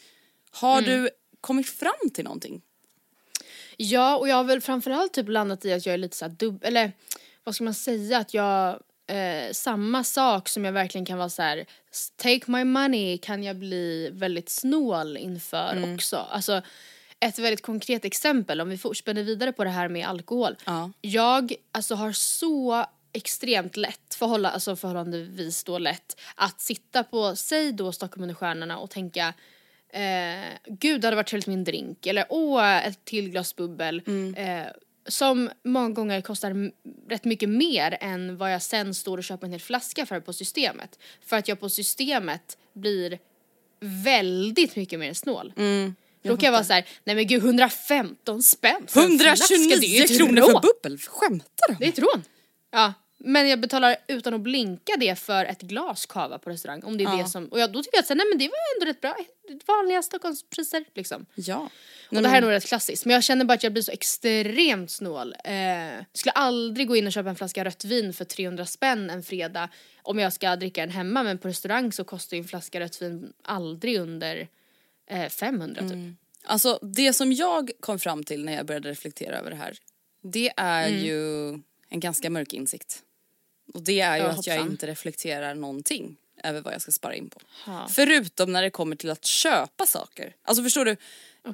Har 0.52 0.82
du 0.82 1.10
kommit 1.42 1.70
fram 1.70 2.10
till 2.14 2.24
någonting? 2.24 2.62
Ja 3.78 4.18
och 4.18 4.28
jag 4.30 4.36
har 4.36 4.44
väl 4.44 4.62
framförallt 4.62 5.14
typ 5.14 5.30
landat 5.30 5.66
i 5.66 5.74
att 5.74 5.86
jag 5.86 5.94
är 5.94 5.98
lite 5.98 6.18
såhär 6.18 6.30
dubb, 6.30 6.64
eller 6.64 6.92
vad 7.44 7.56
ska 7.56 7.64
man 7.64 7.74
säga 7.74 8.18
att 8.18 8.34
jag 8.34 8.80
eh, 9.08 9.52
samma 9.52 10.04
sak 10.04 10.50
som 10.50 10.66
jag 10.66 10.72
verkligen 10.72 11.06
kan 11.06 11.18
vara 11.18 11.30
så 11.30 11.42
här: 11.42 11.66
take 12.16 12.52
my 12.52 12.64
money 12.64 13.18
kan 13.18 13.44
jag 13.44 13.56
bli 13.56 14.10
väldigt 14.14 14.50
snål 14.50 15.18
inför 15.18 15.94
också. 15.96 16.18
Alltså 16.18 16.62
ett 17.20 17.40
väldigt 17.40 17.62
konkret 17.62 18.06
exempel 18.06 18.62
om 18.62 18.70
vi 18.70 18.78
fortsätter 18.78 19.24
vidare 19.24 19.52
på 19.52 19.64
det 19.64 19.70
här 19.70 19.90
med 19.90 20.08
alkohol. 20.08 20.56
Ja. 20.66 20.92
Jag 21.02 21.54
alltså 21.72 21.96
har 21.96 22.12
så 22.12 22.86
extremt 23.18 23.78
lätt, 23.78 24.14
förhålla, 24.16 24.50
alltså 24.50 24.76
förhållandevis 24.76 25.64
då 25.64 25.78
lätt 25.78 26.18
att 26.36 26.62
sitta 26.62 27.04
på, 27.04 27.36
säg 27.36 27.72
då 27.72 27.92
Stockholm 27.92 28.24
under 28.24 28.36
stjärnorna 28.36 28.78
och 28.78 28.90
tänka 28.90 29.34
eh, 29.90 30.46
gud 30.68 31.02
det 31.02 31.08
hade 31.08 31.16
varit 31.16 31.28
trevligt 31.28 31.48
med 31.48 31.54
en 31.54 31.64
drink 31.64 32.06
eller 32.06 32.26
åh 32.30 32.88
ett 32.88 33.06
till 33.06 33.30
glas 33.30 33.56
bubbel. 33.56 34.02
Eh, 34.38 34.66
som 35.08 35.50
många 35.64 35.90
gånger 35.90 36.22
kostar 36.22 36.72
rätt 37.10 37.26
mycket 37.26 37.50
mer 37.50 37.98
än 38.02 38.38
vad 38.38 38.54
jag 38.54 38.62
sen 38.62 38.94
står 38.94 39.18
och 39.18 39.24
köper 39.24 39.46
en 39.48 39.52
hel 39.52 39.62
flaska 39.62 40.06
för 40.06 40.20
på 40.20 40.34
systemet. 40.34 41.00
För 41.26 41.38
att 41.38 41.48
jag 41.48 41.60
på 41.60 41.70
systemet 41.70 42.58
blir 42.74 43.20
väldigt 43.80 44.76
mycket 44.76 45.00
mer 45.00 45.14
snål. 45.14 45.54
Då 46.24 46.38
kan 46.38 46.46
jag 46.46 46.52
vara 46.52 46.64
såhär, 46.64 46.86
nej 47.04 47.16
men 47.16 47.28
gud 47.28 47.44
115 47.44 48.42
spänn 48.44 48.84
för 48.88 49.02
en 49.02 49.20
flaska, 49.20 49.56
det 49.58 49.64
är 49.64 50.02
129 50.02 50.18
kronor 50.18 50.42
för 50.42 50.62
bubbel, 50.62 50.98
skämtar 51.00 51.68
du? 51.68 51.76
Det 51.80 51.86
är 51.86 51.90
ett 51.90 52.00
rån. 52.00 52.24
Ja, 52.72 52.94
men 53.20 53.50
jag 53.50 53.60
betalar 53.62 53.96
utan 54.08 54.34
att 54.34 54.42
blinka 54.42 54.94
det 55.00 55.16
för 55.20 55.46
ett 55.46 55.62
glas 55.62 56.06
kava 56.06 56.38
på 56.40 56.50
restaurang. 56.50 56.84
Om 56.84 56.98
det 56.98 57.04
är 57.04 57.18
Ja. 57.18 57.24
det 57.24 57.30
som, 57.30 57.46
och 57.48 57.60
jag, 57.60 57.72
då 57.72 57.84
tycker 57.84 57.98
jag 57.98 58.02
att 58.02 58.08
så 58.08 58.16
nej 58.16 58.26
men 58.32 58.38
det 58.38 58.48
var 58.48 58.58
ändå 58.76 58.86
rätt 58.92 59.02
bra, 59.02 59.18
vanliga 59.68 60.02
Stockholmspriser 60.04 60.86
liksom. 60.96 61.26
Ja. 61.36 61.70
Och 62.12 62.22
det 62.22 62.28
här 62.30 62.38
är 62.38 62.42
nog 62.42 62.52
rätt 62.52 62.66
klassiskt, 62.68 63.06
men 63.06 63.14
jag 63.14 63.24
känner 63.24 63.46
bara 63.46 63.54
att 63.54 63.64
jag 63.64 63.74
blir 63.74 63.84
så 63.84 63.92
extremt 63.92 64.92
snål. 64.92 65.36
Eh, 65.44 66.04
skulle 66.14 66.32
aldrig 66.32 66.88
gå 66.88 66.96
in 66.96 67.08
och 67.08 67.14
köpa 67.14 67.30
en 67.30 67.36
flaska 67.36 67.66
rött 67.66 67.86
vin 67.86 68.14
för 68.14 68.26
300 68.26 68.66
spänn 68.66 69.10
en 69.10 69.24
fredag 69.24 69.70
om 70.02 70.20
jag 70.20 70.34
ska 70.34 70.56
dricka 70.56 70.82
den 70.82 70.90
hemma, 70.90 71.24
men 71.24 71.38
på 71.38 71.48
restaurang 71.48 71.92
så 71.92 72.04
kostar 72.04 72.38
ju 72.38 72.42
en 72.42 72.48
flaska 72.48 72.80
rött 72.80 73.02
vin 73.02 73.34
aldrig 73.44 73.98
under 74.00 74.48
eh, 75.10 75.30
500 75.30 75.82
typ. 75.82 75.92
Alltså 76.44 76.80
det 76.82 77.14
som 77.14 77.34
jag 77.34 77.72
kom 77.80 78.00
fram 78.00 78.24
till 78.24 78.46
när 78.46 78.54
jag 78.54 78.66
började 78.66 78.90
reflektera 78.90 79.38
över 79.38 79.50
det 79.50 79.56
här 79.56 79.78
det 80.24 80.52
är 80.58 80.88
Mm. 80.88 81.06
ju 81.06 81.50
en 81.90 82.00
ganska 82.00 82.30
mörk 82.30 82.54
insikt. 82.54 83.04
Och 83.74 83.82
det 83.84 84.00
är 84.00 84.18
ju 84.18 84.24
Ja, 84.24 84.30
att 84.30 84.48
jag 84.48 84.58
inte 84.62 84.88
reflekterar 84.88 85.56
någonting 85.56 86.18
över 86.44 86.62
vad 86.62 86.74
jag 86.74 86.82
ska 86.82 86.92
spara 86.92 87.16
in 87.16 87.30
på. 87.30 87.40
Ja. 87.68 87.88
Förutom 87.92 88.54
när 88.54 88.62
det 88.62 88.70
kommer 88.70 88.96
till 88.96 89.10
att 89.10 89.26
köpa 89.26 89.86
saker. 89.86 90.36
Alltså 90.44 90.64
förstår 90.64 90.86
du? 90.86 90.96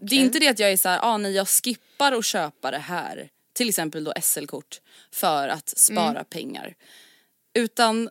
Det 0.01 0.15
är 0.15 0.19
inte 0.19 0.39
det 0.39 0.47
att 0.47 0.59
jag 0.59 0.71
är 0.71 0.77
såhär, 0.77 0.99
ah, 1.01 1.17
nej 1.17 1.31
jag 1.31 1.47
skippar 1.47 2.11
att 2.11 2.25
köpa 2.25 2.71
det 2.71 2.77
här. 2.77 3.29
Till 3.53 3.69
exempel 3.69 4.03
då 4.03 4.13
SL-kort 4.21 4.81
för 5.11 5.47
att 5.47 5.69
spara 5.79 6.09
Mm. 6.09 6.25
pengar. 6.29 6.75
Utan 7.53 8.09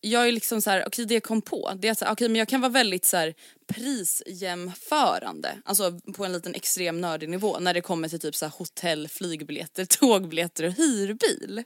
jag 0.00 0.28
är 0.28 0.32
liksom 0.32 0.62
så 0.62 0.70
här, 0.70 0.84
okej 0.86 1.04
det 1.06 1.14
jag 1.14 1.22
kom 1.22 1.42
på 1.42 1.72
det 1.78 1.88
är 1.88 1.92
att 1.92 1.98
så 1.98 2.04
här, 2.04 2.12
okej 2.12 2.28
men 2.28 2.36
jag 2.38 2.48
kan 2.48 2.60
vara 2.60 2.72
väldigt 2.72 3.04
så 3.04 3.16
här 3.16 3.34
prisjämförande. 3.66 5.58
Alltså 5.64 6.00
på 6.16 6.24
en 6.24 6.32
liten 6.32 6.54
extrem 6.54 7.00
nördig 7.00 7.28
nivå 7.28 7.58
när 7.58 7.74
det 7.74 7.80
kommer 7.80 8.08
till 8.08 8.20
typ 8.20 8.34
så 8.36 8.44
här 8.44 8.52
hotell, 8.58 9.08
flygbiljetter, 9.08 9.84
tågbiljetter 10.00 10.64
och 10.64 10.72
hyrbil. 10.72 11.62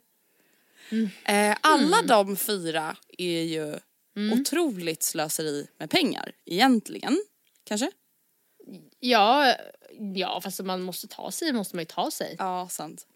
Eh, 1.25 1.57
alla 1.61 2.03
de 2.03 2.37
fyra 2.37 2.97
är 3.19 3.43
ju 3.43 3.79
otroligt 4.33 5.03
slöseri 5.03 5.67
med 5.79 5.91
pengar 5.91 6.33
egentligen. 6.47 7.21
Kanske? 7.65 7.91
Ja, 8.99 9.55
ja 10.15 10.41
fast 10.41 10.61
man 10.61 10.83
måste 10.83 11.09
ta 11.09 11.31
sig 11.31 11.53
måste 11.53 11.77
man 11.77 11.83
ju 11.83 11.87
ta 11.87 12.11
sig. 12.11 12.37
Ja, 12.39 12.69
sant. 12.71 13.07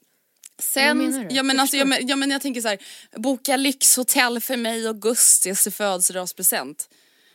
Vad 0.56 0.64
Sen, 0.64 0.98
menar 0.98 1.24
du? 1.24 1.34
ja 1.36 1.42
men 1.42 1.60
alltså, 1.60 1.76
jag, 1.76 1.88
men, 1.88 2.06
ja, 2.06 2.16
men 2.16 2.30
jag 2.30 2.42
tänker 2.42 2.60
så 2.60 2.68
här, 2.68 2.78
boka 3.16 3.56
lyxhotell 3.56 4.40
för 4.40 4.56
mig 4.56 4.80
i 4.80 4.86
augusti 4.86 5.54
till 5.54 5.72
födelsedagspresent. 5.72 6.88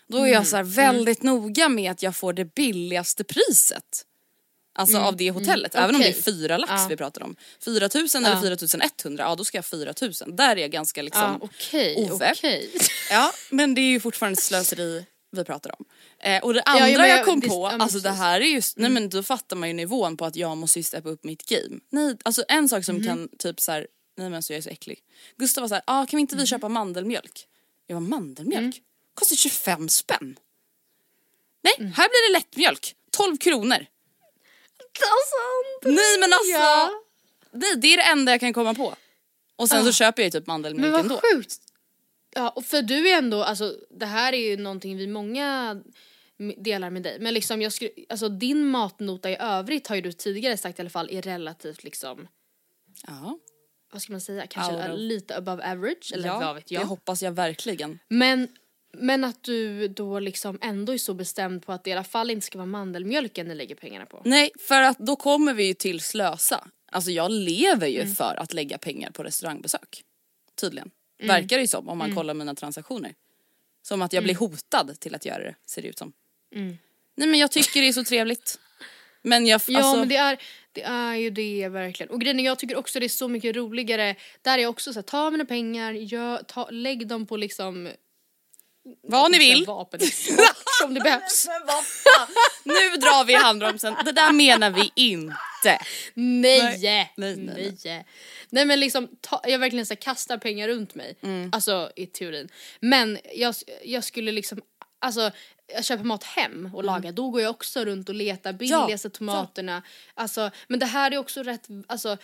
Då 0.08 0.18
är 0.18 0.22
Mm, 0.22 0.34
jag 0.34 0.48
så 0.48 0.56
här 0.56 0.64
väldigt 0.64 1.24
noga 1.24 1.70
med 1.70 1.92
att 1.92 2.04
jag 2.04 2.16
får 2.16 2.34
det 2.34 2.56
billigaste 2.56 3.24
priset. 3.24 4.06
Alltså 4.80 4.98
av 4.98 5.16
det 5.18 5.32
hotellet, 5.32 5.76
även 5.76 5.96
om 5.96 6.02
det 6.02 6.08
är 6.08 6.12
Mm, 6.12 6.24
fyra 6.24 6.58
lax 6.58 6.72
Ja. 6.76 6.88
vi 6.90 6.98
pratar 6.98 7.24
om. 7.24 7.36
4000 7.64 8.26
eller 8.26 8.42
4100, 8.42 9.24
ja 9.24 9.36
då 9.36 9.44
ska 9.46 9.58
jag 9.58 9.66
4000. 9.66 10.36
Där 10.36 10.56
är 10.56 10.62
jag 10.62 10.72
ganska 10.72 11.02
liksom 11.02 11.22
Ja, 11.22 11.38
okej, 11.42 11.96
Ove. 12.12 12.32
okej. 12.38 12.72
Ja, 13.12 13.34
men 13.50 13.76
det 13.76 13.82
är 13.82 13.90
ju 13.90 14.00
fortfarande 14.00 14.42
slöseri 14.42 15.06
vi 15.32 15.44
pratar 15.44 15.72
om. 15.80 15.86
Eh, 16.20 16.44
och 16.44 16.54
det 16.54 16.64
ja, 16.66 16.72
andra 16.72 16.86
men 16.86 17.10
jag 17.10 17.10
jag- 17.20 17.26
kom 17.26 17.40
det- 17.40 17.48
på, 17.48 17.70
ja, 17.72 17.78
alltså 17.84 18.00
det 18.00 18.10
här 18.10 18.42
är 18.42 18.46
just, 18.46 18.78
nej 18.78 18.90
men 18.90 19.10
då 19.10 19.24
fattar 19.24 19.56
man 19.56 19.70
ju 19.70 19.74
nivån 19.74 20.18
på 20.18 20.26
att 20.26 20.36
jag 20.36 20.58
måste 20.58 20.80
ju 20.80 20.84
steppa 20.84 21.10
upp 21.10 21.24
mitt 21.24 21.46
game. 21.46 21.80
Nej, 21.90 22.16
alltså 22.24 22.44
en 22.48 22.70
sak 22.70 22.86
som 22.86 22.96
Mhm. 22.96 23.06
kan 23.08 23.30
typ 23.40 23.60
så 23.62 23.72
här, 23.72 23.88
nej 24.18 24.30
men 24.30 24.34
alltså 24.34 24.54
jag 24.54 24.58
är 24.58 24.62
så 24.62 24.70
äcklig. 24.70 25.00
Gustav 25.38 25.62
var 25.62 25.68
såhär, 25.68 25.84
ah, 25.88 26.06
kan 26.06 26.18
vi 26.18 26.22
inte 26.22 26.36
vi 26.36 26.42
Mhm. 26.42 26.48
köpa 26.48 26.70
mandelmjölk? 26.70 27.46
Jag 27.88 27.96
var 27.96 28.02
mandelmjölk? 28.02 28.60
Mm. 28.62 28.74
Kostar 29.14 29.36
25 29.36 29.90
spänn. 29.90 30.36
Nej, 31.64 31.74
här 31.78 32.10
blir 32.10 32.30
det 32.34 32.40
lättmjölk. 32.40 32.96
12 33.12 33.38
kronor. 33.38 33.86
Alltså, 34.94 35.90
Nej 35.90 36.20
men 36.20 36.34
alltså, 36.34 36.52
Ja. 36.52 36.90
nej, 37.52 37.76
det 37.78 37.88
är 37.94 37.98
det 37.98 38.04
enda 38.04 38.32
jag 38.32 38.40
kan 38.40 38.54
komma 38.54 38.74
på. 38.74 38.96
Och 39.56 39.70
sen 39.70 39.86
så 39.86 39.92
köper 39.92 40.22
jag 40.24 40.28
ju 40.34 40.40
typ 40.40 40.48
mandelmjölk 40.48 40.82
Men 40.82 40.92
vad 40.92 41.02
ändå. 41.02 41.22
sjukt. 41.34 41.56
Ja, 42.36 42.50
och 42.50 42.66
för 42.66 42.82
du 42.82 43.10
är 43.10 43.18
ändå, 43.18 43.44
alltså 43.44 43.76
det 43.90 44.06
här 44.06 44.34
är 44.34 44.38
ju 44.50 44.58
någonting 44.58 44.98
vi 44.98 45.08
många 45.08 45.82
delar 46.58 46.90
med 46.90 47.04
dig. 47.04 47.18
Men 47.20 47.34
liksom 47.34 47.62
jag 47.62 47.74
skulle, 47.74 47.92
alltså 48.10 48.30
din 48.30 48.66
matnota 48.68 49.30
i 49.30 49.38
övrigt 49.40 49.88
har 49.88 49.96
ju 49.96 50.02
du 50.02 50.12
tidigare 50.12 50.58
sagt 50.58 50.80
i 50.80 50.82
alla 50.82 50.90
fall 50.90 51.10
är 51.12 51.22
relativt 51.22 51.84
liksom, 51.84 52.28
Ja, 53.08 53.38
vad 53.92 54.02
ska 54.02 54.12
man 54.12 54.22
säga, 54.22 54.48
kanske 54.48 54.94
lite 54.96 55.38
above 55.38 55.72
average 55.72 56.12
eller 56.14 56.30
vad 56.30 56.56
vet 56.56 56.68
det 56.68 56.76
jag. 56.76 56.82
hoppas 56.86 57.24
jag 57.24 57.32
verkligen. 57.32 58.00
Men, 58.08 58.48
men 58.94 59.24
att 59.24 59.44
du 59.44 59.88
då 59.88 60.20
liksom 60.20 60.58
ändå 60.62 60.94
är 60.94 60.98
så 60.98 61.14
bestämd 61.14 61.66
på 61.66 61.72
att 61.72 61.84
det 61.84 61.90
i 61.90 61.94
alla 61.94 62.04
fall 62.04 62.32
inte 62.32 62.46
ska 62.46 62.58
vara 62.58 62.66
mandelmjölken 62.66 63.48
ni 63.48 63.56
lägger 63.56 63.76
pengarna 63.76 64.06
på. 64.06 64.22
Nej, 64.26 64.52
för 64.60 64.82
att 64.82 64.98
då 64.98 65.16
kommer 65.16 65.54
vi 65.54 65.66
ju 65.68 65.74
till 65.74 66.02
slösa. 66.02 66.68
Alltså 66.92 67.12
jag 67.12 67.32
lever 67.32 67.88
ju 67.88 68.02
Mm. 68.02 68.16
för 68.16 68.36
att 68.36 68.54
lägga 68.54 68.78
pengar 68.78 69.12
på 69.12 69.24
restaurangbesök. 69.24 70.04
Tydligen. 70.62 70.92
Mm. 71.20 71.36
Verkar 71.36 71.58
det 71.58 71.62
ju 71.62 71.68
som 71.68 71.90
om 71.90 71.98
man 71.98 72.16
kollar 72.16 72.34
mina 72.34 72.56
transaktioner. 72.56 73.14
Som 73.82 74.02
att 74.02 74.14
jag 74.14 74.24
blir 74.24 74.36
hotad 74.36 75.00
till 75.00 75.16
att 75.16 75.26
göra 75.26 75.44
det, 75.44 75.56
ser 75.66 75.82
det 75.82 75.88
ut 75.88 75.98
som. 75.98 76.14
Nej 77.16 77.28
men 77.28 77.40
jag 77.40 77.52
tycker 77.52 77.82
det 77.82 77.88
är 77.88 77.94
så 77.94 78.04
trevligt. 78.04 78.60
Men 79.22 79.46
jag, 79.48 79.62
Ja 79.68 79.78
alltså, 79.80 80.00
men 80.00 80.10
det 80.10 80.16
är, 80.16 80.38
det 80.72 80.82
är 80.82 81.16
ju 81.16 81.30
det 81.30 81.68
verkligen. 81.70 82.10
Och 82.10 82.22
grejen 82.22 82.40
jag 82.40 82.60
tycker 82.60 82.76
också 82.76 83.00
det 83.00 83.06
är 83.06 83.10
så 83.10 83.28
mycket 83.28 83.56
roligare. 83.56 84.16
Där 84.42 84.58
är 84.58 84.62
jag 84.62 84.70
också 84.70 84.94
såhär, 84.94 85.04
ta 85.04 85.32
mina 85.32 85.46
pengar, 85.46 85.94
gör, 85.94 86.38
ta, 86.38 86.70
lägg 86.70 87.08
dem 87.08 87.26
på 87.26 87.38
liksom 87.38 87.90
vad 89.08 89.32
ni 89.32 89.38
vill. 89.38 89.66
vapenexport 89.66 90.38
om 90.84 90.94
det 90.94 91.00
behövs. 91.02 91.48
Nu 92.64 92.74
drar 92.74 93.26
vi 93.26 93.34
handbromsen, 93.36 93.96
det 94.06 94.12
där 94.12 94.32
menar 94.32 94.70
vi 94.70 94.92
inte. 94.96 95.80
Nej! 96.14 96.60
Nej, 96.62 96.80
Nej, 96.82 97.14
nej, 97.18 97.36
nej. 97.84 98.06
nej. 98.50 98.66
men 98.66 98.80
liksom, 98.80 99.08
ta, 99.22 99.42
jag 99.46 99.60
verkligen 99.60 99.86
så 99.86 99.94
här, 99.94 100.02
kastar 100.02 100.38
pengar 100.38 100.68
runt 100.68 100.96
mig. 100.96 101.18
Mm. 101.24 101.50
Alltså 101.54 101.92
i 101.96 102.06
teorin. 102.06 102.50
Men 102.80 103.20
jag, 103.36 103.56
jag 103.84 104.04
skulle 104.04 104.32
liksom, 104.32 104.62
alltså 105.02 105.32
jag 105.74 105.86
köper 105.86 106.04
mat 106.04 106.24
hem 106.24 106.70
och 106.74 106.84
lagar, 106.84 107.12
då 107.12 107.30
går 107.30 107.42
jag 107.42 107.50
också 107.50 107.86
runt 107.86 108.10
och 108.10 108.16
letar 108.16 108.54
billigaste 108.54 109.08
Mm. 109.08 109.12
ja. 109.30 109.34
tomaterna. 109.34 109.84
Alltså, 110.14 110.52
men 110.68 110.80
det 110.80 110.86
här 110.86 111.12
är 111.12 111.18
också 111.18 111.44
rätt, 111.44 111.68
alltså 111.88 112.18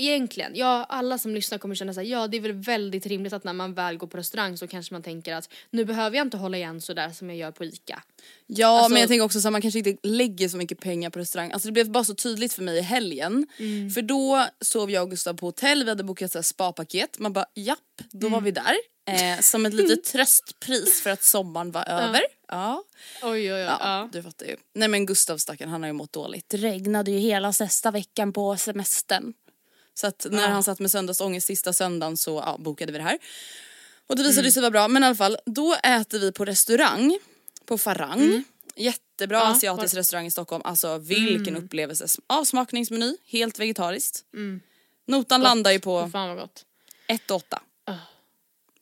Egentligen, 0.00 0.52
ja 0.54 0.86
alla 0.88 1.18
som 1.18 1.34
lyssnar 1.34 1.58
kommer 1.58 1.74
känna 1.74 1.94
såhär, 1.94 2.06
ja 2.06 2.28
det 2.28 2.36
är 2.36 2.40
väl 2.40 2.52
väldigt 2.52 3.06
rimligt 3.06 3.32
att 3.32 3.44
när 3.44 3.52
man 3.52 3.74
väl 3.74 3.96
går 3.96 4.06
på 4.06 4.16
restaurang 4.16 4.56
så 4.56 4.66
kanske 4.68 4.94
man 4.94 5.02
tänker 5.02 5.34
att 5.34 5.48
nu 5.70 5.84
behöver 5.84 6.16
jag 6.16 6.26
inte 6.26 6.36
hålla 6.36 6.56
igen 6.56 6.80
sådär 6.80 7.10
som 7.10 7.28
jag 7.28 7.38
gör 7.38 7.50
på 7.50 7.64
ICA. 7.64 8.02
Ja 8.46 8.68
Alltså- 8.68 8.90
men 8.92 9.00
jag 9.00 9.08
tänker 9.08 9.24
också 9.24 9.40
så 9.40 9.48
att 9.48 9.52
man 9.52 9.62
kanske 9.62 9.78
inte 9.78 9.96
lägger 10.08 10.48
så 10.48 10.56
mycket 10.56 10.80
pengar 10.80 11.10
på 11.10 11.18
restaurang. 11.18 11.52
Alltså 11.52 11.68
det 11.68 11.72
blev 11.72 11.90
bara 11.90 12.04
så 12.04 12.14
tydligt 12.14 12.52
för 12.52 12.62
mig 12.62 12.78
i 12.78 12.80
helgen. 12.80 13.46
Mm. 13.58 13.90
För 13.90 14.02
då 14.02 14.46
sov 14.60 14.90
jag 14.90 15.02
och 15.02 15.10
Gustav 15.10 15.34
på 15.34 15.46
hotell, 15.46 15.84
vi 15.84 15.88
hade 15.88 16.04
bokat 16.04 16.32
så 16.32 16.38
här 16.38 16.42
spapaket. 16.42 17.18
Man 17.18 17.32
bara 17.32 17.46
japp, 17.54 17.78
då 18.10 18.26
Mm. 18.26 18.32
var 18.32 18.40
vi 18.40 18.50
där. 18.50 18.74
Eh, 19.10 19.40
som 19.40 19.66
ett 19.66 19.74
litet 19.74 20.04
tröstpris 20.12 21.00
för 21.02 21.10
att 21.10 21.22
sommaren 21.22 21.70
var 21.70 21.84
över. 21.88 22.20
Ja. 22.48 22.84
Oj 23.22 23.30
oj 23.30 23.52
oj. 23.52 23.58
Ja, 23.60 24.08
du 24.12 24.22
fattar 24.22 24.46
ju. 24.46 24.56
Nej 24.74 24.88
men 24.88 25.06
Gustav 25.06 25.36
stackaren 25.38 25.70
han 25.70 25.82
har 25.82 25.88
ju 25.88 25.92
mått 25.92 26.12
dåligt. 26.12 26.44
Det 26.48 26.56
regnade 26.56 27.10
ju 27.10 27.18
hela 27.18 27.52
sista 27.52 27.90
veckan 27.90 28.32
på 28.32 28.56
semestern. 28.56 29.32
Så 30.00 30.06
att 30.06 30.26
när 30.30 30.48
han 30.48 30.62
satt 30.62 30.78
med 30.80 30.90
söndagsångest 30.90 31.46
sista 31.46 31.72
söndagen 31.72 32.16
så 32.16 32.42
ja, 32.46 32.56
bokade 32.58 32.92
vi 32.92 32.98
det 32.98 33.04
här. 33.04 33.18
Och 34.06 34.16
det 34.16 34.22
visade 34.22 34.52
sig 34.52 34.60
vara 34.60 34.70
bra 34.70 34.88
men 34.88 35.02
i 35.02 35.06
alla 35.06 35.14
fall 35.14 35.36
då 35.46 35.74
äter 35.74 36.18
vi 36.18 36.32
på 36.32 36.44
restaurang 36.44 37.18
på 37.64 37.78
Farang. 37.78 38.44
Jättebra 38.76 39.38
Ja, 39.38 39.46
asiatisk 39.46 39.94
restaurang 39.94 40.26
i 40.26 40.30
Stockholm. 40.30 40.62
Alltså 40.64 40.98
vilken 40.98 41.56
upplevelse. 41.56 42.06
Avsmakningsmeny, 42.26 43.16
helt 43.26 43.58
vegetariskt. 43.58 44.24
Notan 45.06 45.40
landar 45.40 45.70
ju 45.70 45.80
på 45.80 46.08
Fan 46.12 46.28
vad 46.28 46.38
gott. 46.38 46.64
1 47.06 47.30
8 47.30 47.62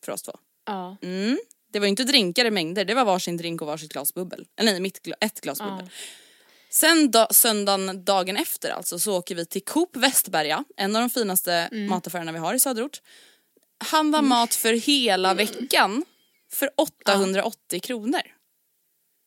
För 0.05 0.11
oss 0.11 0.21
två. 0.21 0.37
Ja. 0.65 0.97
Mm. 1.01 1.39
Det 1.71 1.79
var 1.79 1.85
ju 1.85 1.89
inte 1.89 2.03
drinkar 2.03 2.45
i 2.45 2.51
mängder, 2.51 2.85
det 2.85 2.93
var 2.93 3.05
varsin 3.05 3.37
drink 3.37 3.61
och 3.61 3.67
varsitt 3.67 3.93
glas 3.93 4.13
bubbel. 4.13 4.45
Eller 4.55 4.71
nej, 4.71 4.81
mitt 4.81 5.01
gla- 5.05 5.13
ett 5.21 5.41
glas 5.41 5.59
bubbel. 5.61 5.89
Sen 6.69 7.11
da, 7.11 7.27
söndagen 7.31 8.05
dagen 8.05 8.37
efter 8.37 8.69
alltså 8.69 8.99
så 8.99 9.17
åker 9.17 9.35
vi 9.35 9.45
till 9.45 9.63
Coop 9.63 9.95
Västberga, 9.95 10.63
en 10.77 10.95
av 10.95 11.01
de 11.01 11.09
finaste 11.09 11.53
Mm. 11.53 11.87
mataffärerna 11.89 12.31
vi 12.31 12.39
har 12.39 12.53
i 12.53 12.59
söderort. 12.59 13.01
Handlar 13.91 14.21
mat 14.21 14.55
för 14.55 14.73
hela 14.73 15.33
veckan 15.33 16.05
för 16.51 16.69
880 16.77 17.79
kronor. 17.79 18.21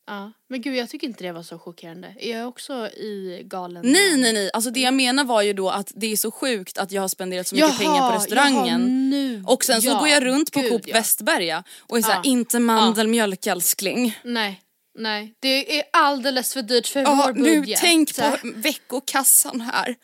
Ja, 0.07 0.31
men 0.49 0.61
gud 0.61 0.75
jag 0.75 0.89
tycker 0.89 1.07
inte 1.07 1.23
det 1.23 1.31
var 1.31 1.43
så 1.43 1.59
chockerande. 1.59 2.15
Jag 2.19 2.39
är 2.39 2.45
också 2.45 2.73
i 2.89 3.41
galen... 3.45 3.81
Nej 3.85 4.17
nej 4.17 4.33
nej, 4.33 4.49
alltså 4.53 4.71
det 4.71 4.79
jag 4.79 4.93
menar 4.93 5.23
var 5.23 5.41
ju 5.41 5.53
då 5.53 5.69
att 5.69 5.91
det 5.95 6.11
är 6.11 6.15
så 6.17 6.31
sjukt 6.31 6.77
att 6.77 6.91
jag 6.91 7.01
har 7.01 7.07
spenderat 7.07 7.47
så 7.47 7.55
mycket 7.55 7.69
Jaha, 7.69 7.77
pengar 7.79 8.09
på 8.11 8.15
restaurangen. 8.17 8.65
jaha, 8.67 8.77
nu. 8.77 9.43
Och 9.47 9.63
sen 9.65 9.81
så 9.81 9.87
Ja, 9.87 9.99
går 9.99 10.07
jag 10.07 10.25
runt 10.25 10.51
på 10.51 10.59
gud, 10.59 10.71
Coop 10.71 10.81
ja. 10.87 10.93
Västberga 10.93 11.63
och 11.79 11.97
är 11.97 12.01
såhär, 12.01 12.15
Ja. 12.15 12.21
inte 12.23 12.59
mandelmjölk 12.59 13.47
älskling. 13.47 14.19
Nej, 14.23 14.61
nej. 14.95 15.35
Det 15.39 15.79
är 15.79 15.83
alldeles 15.93 16.53
för 16.53 16.61
dyrt 16.61 16.87
för 16.87 16.99
Ja, 17.01 17.23
vår 17.27 17.33
nu 17.33 17.59
budget. 17.59 17.79
tänk 17.81 18.13
Så 18.15 18.21
på 18.21 18.37
veckokassan 18.55 19.61
här. 19.61 19.95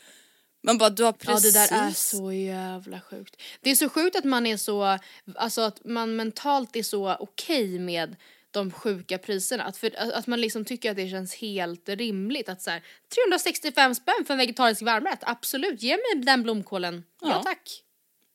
Man 0.64 0.78
bara, 0.78 0.90
du 0.90 1.04
har 1.04 1.12
Ja 1.20 1.34
precis. 1.34 1.54
det 1.54 1.60
där 1.60 1.88
är 1.88 1.92
så 1.92 2.32
jävla 2.32 3.02
sjukt. 3.02 3.42
Det 3.62 3.70
är 3.70 3.76
så 3.76 3.90
sjukt 3.90 4.16
att 4.16 4.24
man 4.24 4.46
är 4.46 4.58
så, 4.58 4.98
alltså 5.36 5.62
att 5.62 5.86
man 5.86 6.16
mentalt 6.16 6.76
är 6.76 6.84
så 6.84 7.16
okej 7.20 7.80
med 7.80 8.16
de 8.52 8.72
sjuka 8.72 9.18
priserna. 9.18 9.64
Att, 9.64 9.78
för, 9.78 10.14
att 10.14 10.28
man 10.28 10.42
liksom 10.42 10.66
tycker 10.66 10.92
att 10.92 10.98
det 10.98 11.10
känns 11.10 11.36
helt 11.36 11.90
rimligt 11.90 12.50
att 12.50 12.62
så 12.62 12.70
här, 12.70 12.84
365 13.16 13.96
spänn 13.96 14.24
för 14.28 14.34
en 14.34 14.38
vegetarisk 14.38 14.82
varmrätt, 14.82 15.20
absolut, 15.22 15.82
ge 15.82 15.92
mig 15.98 16.24
den 16.26 16.44
blomkålen. 16.44 17.04
Ja, 17.22 17.28
Ja. 17.30 17.44
tack. 17.44 17.84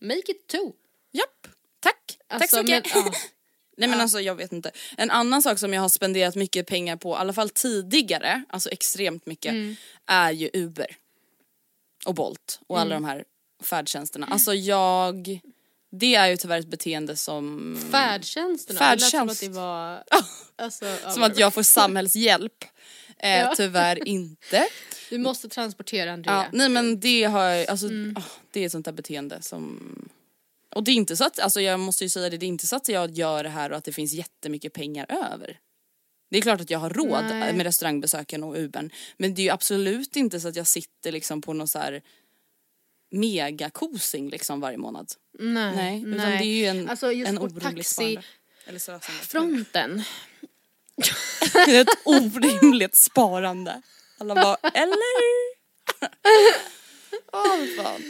Make 0.01 0.19
it 0.33 0.47
two. 0.47 0.73
Japp, 1.13 1.29
tack. 1.81 2.19
tack 2.29 2.41
Alltså, 2.43 2.57
så 2.57 2.63
mycket. 2.63 2.95
men, 2.95 3.05
ja. 3.05 3.13
Nej 3.77 3.89
men 3.89 4.01
alltså 4.01 4.20
jag 4.20 4.35
vet 4.35 4.53
inte. 4.53 4.70
En 4.97 5.11
annan 5.11 5.43
sak 5.43 5.59
som 5.59 5.73
jag 5.73 5.83
har 5.83 5.89
spenderat 5.89 6.35
mycket 6.35 6.66
pengar 6.66 6.97
på, 6.97 7.11
i 7.12 7.14
alla 7.16 7.33
fall 7.33 7.51
tidigare, 7.51 8.43
alltså 8.49 8.70
extremt 8.70 9.27
mycket, 9.27 9.51
Mm. 9.53 9.77
är 10.07 10.31
ju 10.31 10.51
Uber. 10.53 10.87
Och 12.07 12.14
Bolt 12.14 12.61
och 12.66 12.81
alla 12.81 12.95
Mm. 12.97 13.03
de 13.03 13.09
här 13.09 13.25
färdtjänsterna. 13.62 14.27
Alltså 14.27 14.55
jag, 14.55 15.41
det 15.91 16.14
är 16.14 16.27
ju 16.27 16.37
tyvärr 16.37 16.59
ett 16.59 16.66
beteende 16.70 17.16
som... 17.16 17.77
Färdtjänsterna, 17.91 18.79
Färdtjänst. 18.79 19.12
lät 19.14 19.20
som 19.20 19.29
att 19.29 19.41
det 19.41 19.49
var... 19.61 20.03
Alltså, 20.57 20.85
ja, 20.87 21.11
Som 21.11 21.23
att 21.23 21.39
jag 21.39 21.55
får 21.55 21.62
samhällshjälp. 21.62 22.64
Eh, 23.18 23.31
Ja. 23.41 23.55
Tyvärr 23.57 24.09
inte. 24.09 24.66
Du 25.11 25.18
måste 25.18 25.49
transportera 25.49 26.12
Andrea. 26.12 26.35
Ja, 26.35 26.47
nej 26.53 26.68
men 26.68 27.01
det 27.01 27.25
har 27.25 27.64
alltså, 27.70 27.87
Mm. 27.87 28.16
ah, 28.16 28.23
det 28.51 28.61
är 28.61 28.66
ett 28.66 28.73
sånt 28.73 28.85
där 28.85 28.93
beteende 28.93 29.43
som 29.43 29.81
och 30.75 30.85
det 30.85 30.91
är 30.91 30.95
inte 30.95 31.16
så 31.16 31.25
att, 31.25 31.39
alltså 31.39 31.61
jag 31.61 31.81
måste 31.81 32.05
ju 32.05 32.09
säga 32.09 32.31
det, 32.31 32.37
det 32.37 32.47
är 32.47 32.49
inte 32.49 32.66
så 32.66 32.77
att 32.77 32.89
jag 32.89 33.11
gör 33.11 33.43
det 33.43 33.51
här 33.51 33.70
och 33.70 33.77
att 33.77 33.85
det 33.85 33.93
finns 33.93 34.12
jättemycket 34.12 34.73
pengar 34.73 35.07
över. 35.33 35.59
Det 36.31 36.39
är 36.39 36.43
klart 36.43 36.61
att 36.61 36.70
jag 36.70 36.79
har 36.79 36.91
råd 36.91 37.25
Nej. 37.25 37.55
med 37.55 37.66
restaurangbesöken 37.66 38.45
och 38.45 38.57
Ubern 38.57 38.91
men 39.16 39.35
det 39.35 39.43
är 39.43 39.45
ju 39.45 39.51
absolut 39.51 40.16
inte 40.16 40.41
så 40.41 40.49
att 40.49 40.57
jag 40.57 40.66
sitter 40.66 41.12
liksom 41.12 41.41
på 41.41 41.53
någon 41.53 41.68
så 41.68 41.79
här 41.79 42.03
megakosing 43.11 44.31
liksom 44.31 44.61
varje 44.61 44.79
månad. 44.79 45.12
Nej, 45.39 45.77
Nej, 45.77 45.99
utan 46.01 46.31
nej. 46.31 46.39
det 46.39 46.45
är 46.45 46.57
ju 46.57 46.66
en, 46.66 46.89
alltså, 46.89 47.12
just 47.12 47.29
en 47.29 47.61
taxi 47.61 47.85
sparande. 47.85 48.23
Eller 48.66 48.79
slösande. 48.79 49.23
fronten. 49.23 50.03
ett 51.68 51.89
orimligt 52.05 52.95
sparande. 52.95 53.83
Alla 54.18 54.35
bara, 54.35 54.57
eller? 54.75 54.97
Åh 57.33 57.66
fan. 57.77 58.03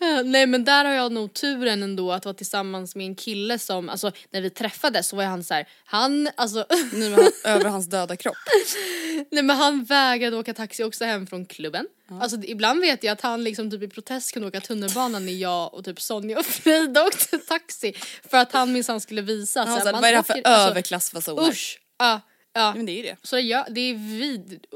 Nej 0.24 0.46
men 0.46 0.64
där 0.64 0.84
har 0.84 0.92
jag 0.92 1.12
nog 1.12 1.34
turen 1.34 1.82
ändå 1.82 2.12
att 2.12 2.24
vara 2.24 2.34
tillsammans 2.34 2.96
med 2.96 3.06
en 3.06 3.14
kille 3.14 3.58
som, 3.58 3.88
alltså 3.88 4.12
när 4.30 4.40
vi 4.40 4.50
träffades 4.50 5.08
så 5.08 5.16
var 5.16 5.24
han 5.24 5.44
så 5.44 5.54
här, 5.54 5.68
han 5.84 6.30
alltså 6.34 6.66
Nu 6.92 7.12
han, 7.12 7.30
över 7.44 7.64
hans 7.64 7.86
döda 7.86 8.16
kropp. 8.16 8.36
Nej 9.30 9.42
men 9.42 9.56
han 9.56 9.84
vägrade 9.84 10.36
åka 10.36 10.54
taxi 10.54 10.84
också 10.84 11.04
hem 11.04 11.26
från 11.26 11.46
klubben. 11.46 11.86
Alltså 12.20 12.36
ibland 12.44 12.80
vet 12.80 13.04
jag 13.04 13.12
att 13.12 13.20
han 13.20 13.44
liksom 13.44 13.70
typ 13.70 13.82
i 13.82 13.88
protest 13.88 14.32
kunde 14.32 14.48
åka 14.48 14.60
tunnelbana 14.60 15.18
när 15.18 15.32
jag 15.32 15.74
och 15.74 15.84
typ 15.84 16.00
Sonja 16.00 16.38
och 16.38 16.46
Frida 16.46 17.04
åkte 17.04 17.38
taxi. 17.38 17.92
För 18.30 18.38
att 18.38 18.52
han 18.52 18.72
minsann 18.72 19.00
skulle 19.00 19.22
visa. 19.22 19.64
Han 19.64 19.80
så 19.80 19.84
här, 19.86 19.92
man 19.92 20.00
vad 20.00 20.08
är 20.08 20.12
det 20.12 20.18
här 20.18 20.22
för 20.22 20.32
åker- 20.38 20.50
alltså, 20.50 20.70
överklassfasoner? 20.70 21.48
Usch! 21.48 21.80
Ja, 21.98 22.20
ja. 22.52 22.74
Men 22.76 22.86
det 22.86 22.92
är 22.92 22.96
ju 22.96 23.02
det. 23.02 23.16
Så 23.22 23.38
ja, 23.38 23.66
det 23.70 23.80
är 23.80 23.94
vid... 24.18 24.66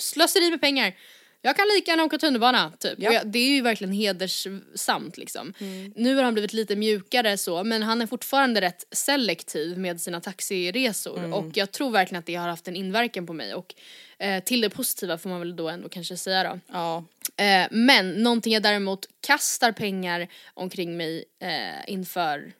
Slöseri 0.00 0.50
med 0.50 0.60
pengar. 0.60 0.94
Jag 1.42 1.56
kan 1.56 1.66
lika 1.76 1.90
gärna 1.90 2.04
åka 2.04 2.18
tunnelbana 2.18 2.72
typ. 2.78 2.94
Ja. 2.98 3.12
Jag, 3.12 3.26
det 3.26 3.38
är 3.38 3.50
ju 3.50 3.62
verkligen 3.62 3.92
hedersamt 3.92 5.16
liksom. 5.18 5.54
Nu 5.94 6.14
har 6.16 6.22
han 6.22 6.32
blivit 6.34 6.52
lite 6.52 6.76
mjukare 6.76 7.36
så 7.36 7.64
men 7.64 7.82
han 7.82 8.02
är 8.02 8.06
fortfarande 8.06 8.60
rätt 8.60 8.84
selektiv 8.90 9.78
med 9.78 10.00
sina 10.00 10.20
taxiresor 10.20 11.32
och 11.34 11.56
jag 11.56 11.70
tror 11.72 11.90
verkligen 11.90 12.18
att 12.18 12.26
det 12.26 12.34
har 12.34 12.48
haft 12.48 12.68
en 12.68 12.76
inverkan 12.76 13.26
på 13.26 13.32
mig 13.32 13.54
och 13.54 13.74
eh, 14.18 14.42
till 14.44 14.60
det 14.60 14.70
positiva 14.70 15.18
får 15.18 15.30
man 15.30 15.38
väl 15.40 15.56
då 15.56 15.68
ändå 15.68 15.88
kanske 15.88 16.16
säga 16.16 16.42
då. 16.44 16.60
Ja. 16.72 17.04
Eh, 17.36 17.66
men 17.70 18.10
någonting 18.10 18.52
jag 18.52 18.62
däremot 18.62 19.06
kastar 19.20 19.72
pengar 19.72 20.28
omkring 20.54 20.96
mig 20.96 21.24
eh, 21.42 21.92
inför 21.92 22.52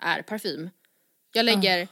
är 0.00 0.22
parfym. 0.22 0.70
Jag 1.32 1.44
lägger 1.44 1.78
m- 1.80 1.88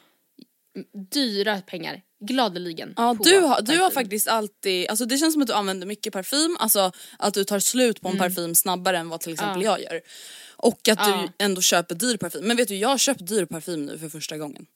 dyra 1.12 1.61
pengar 1.61 2.03
gladeligen 2.20 2.95
Ja, 2.97 3.16
du 3.20 3.39
har, 3.39 3.62
du 3.62 3.79
har 3.79 3.91
faktiskt 3.91 4.29
alltid, 4.29 4.89
alltså 4.89 5.05
det 5.05 5.18
känns 5.18 5.33
som 5.33 5.43
att 5.43 5.49
du 5.49 5.55
använder 5.55 5.87
mycket 5.87 6.12
parfym, 6.12 6.57
alltså 6.61 6.93
att 7.18 7.35
du 7.35 7.45
tar 7.45 7.59
slut 7.61 8.01
på 8.01 8.09
en 8.09 8.18
parfym 8.18 8.55
snabbare 8.55 8.99
än 8.99 9.09
vad 9.09 9.20
till 9.20 9.33
exempel 9.33 9.62
Mm. 9.62 9.64
Ja. 9.64 9.79
jag 9.79 9.93
gör. 9.93 10.01
Och 10.57 10.89
att 10.89 10.99
Ja. 10.99 11.29
du 11.39 11.45
ändå 11.45 11.61
köper 11.61 11.95
dyr 11.95 12.16
parfym. 12.16 12.45
Men 12.45 12.57
vet 12.57 12.68
du, 12.68 12.77
jag 12.77 12.89
har 12.89 12.99
köpt 12.99 13.27
dyr 13.27 13.45
parfym 13.45 13.87
nu 13.87 13.99
för 13.99 14.09
första 14.09 14.37
gången. 14.39 14.66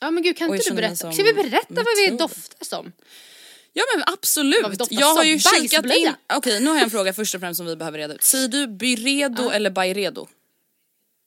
Ja 0.00 0.10
men 0.10 0.22
gud 0.22 0.36
kan 0.36 0.54
inte 0.54 0.70
du 0.70 0.74
berätta? 0.76 0.96
som 0.96 1.12
Ska 1.12 1.22
vi 1.22 1.32
berätta 1.32 1.74
vad 1.74 1.86
vi 2.10 2.16
doftar 2.16 2.64
som? 2.64 2.92
Ja 3.72 3.82
men 3.94 4.04
absolut! 4.14 4.90
Jag 4.90 5.14
har 5.14 5.24
ju 5.24 5.38
kikat 5.38 5.84
in... 5.84 6.12
Okej 6.34 6.60
nu 6.60 6.66
har 6.68 6.74
jag 6.76 6.84
en 6.84 6.90
fråga 6.90 7.12
först 7.12 7.34
och 7.34 7.40
främst 7.40 7.56
som 7.56 7.66
vi 7.66 7.76
behöver 7.76 7.98
reda 7.98 8.14
ut. 8.14 8.22
Säger 8.22 8.48
du 8.48 8.66
Byredo 8.66 9.50
eller 9.50 9.70
Byredo? 9.70 10.28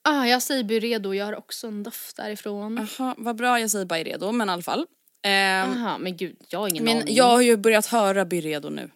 Ah, 0.06 0.24
jag 0.26 0.42
säger 0.42 0.64
Byredo, 0.64 1.14
jag 1.14 1.24
har 1.26 1.36
också 1.38 1.66
en 1.66 1.82
doft 1.82 2.16
därifrån. 2.16 2.88
Jaha, 2.98 3.14
vad 3.18 3.36
bra 3.36 3.60
jag 3.60 3.70
säger 3.70 3.84
Byredo 3.84 4.32
men 4.32 4.48
i 4.48 4.52
alla 4.52 4.62
fall. 4.62 4.86
Ehm, 5.22 5.70
Aha, 5.70 5.98
men 5.98 6.16
gud 6.16 6.36
jag 6.48 6.58
har 6.58 6.68
ingen 6.68 6.84
men 6.84 6.96
aning. 6.98 7.14
jag 7.14 7.24
har 7.24 7.40
ju 7.40 7.56
börjat 7.56 7.86
höra 7.86 8.24
Byredo 8.24 8.68
nu. 8.68 8.90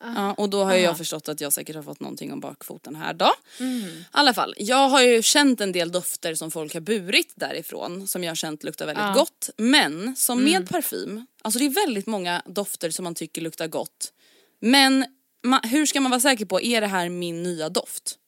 Ja, 0.00 0.32
och 0.32 0.50
då 0.50 0.64
har 0.64 0.72
ju 0.72 0.78
Aha. 0.78 0.84
jag 0.86 0.98
förstått 0.98 1.28
att 1.28 1.40
jag 1.40 1.52
säkert 1.52 1.76
har 1.76 1.82
fått 1.82 2.00
någonting 2.00 2.32
om 2.32 2.40
bakfoten 2.40 2.96
här 2.96 3.14
då. 3.14 3.32
I 3.64 4.04
alla 4.10 4.34
fall, 4.34 4.54
jag 4.56 4.88
har 4.88 5.02
ju 5.02 5.22
känt 5.22 5.60
en 5.60 5.72
del 5.72 5.92
dofter 5.92 6.34
som 6.34 6.50
folk 6.50 6.74
har 6.74 6.80
burit 6.80 7.32
därifrån 7.36 8.08
som 8.08 8.24
jag 8.24 8.30
har 8.30 8.34
känt 8.36 8.64
luktar 8.64 8.86
väldigt 8.86 9.04
Ja. 9.04 9.12
gott. 9.14 9.50
Men 9.56 10.16
som 10.16 10.44
med 10.44 10.68
parfym, 10.68 11.26
alltså 11.42 11.58
det 11.58 11.64
är 11.66 11.86
väldigt 11.86 12.06
många 12.06 12.42
dofter 12.46 12.90
som 12.90 13.04
man 13.04 13.14
tycker 13.14 13.40
luktar 13.42 13.66
gott. 13.66 14.12
Men 14.60 15.04
ma- 15.46 15.66
hur 15.66 15.86
ska 15.86 16.00
man 16.00 16.10
vara 16.10 16.20
säker 16.20 16.44
på, 16.44 16.60
är 16.60 16.80
det 16.80 16.86
här 16.86 17.08
min 17.08 17.42
nya 17.42 17.68
doft? 17.68 18.18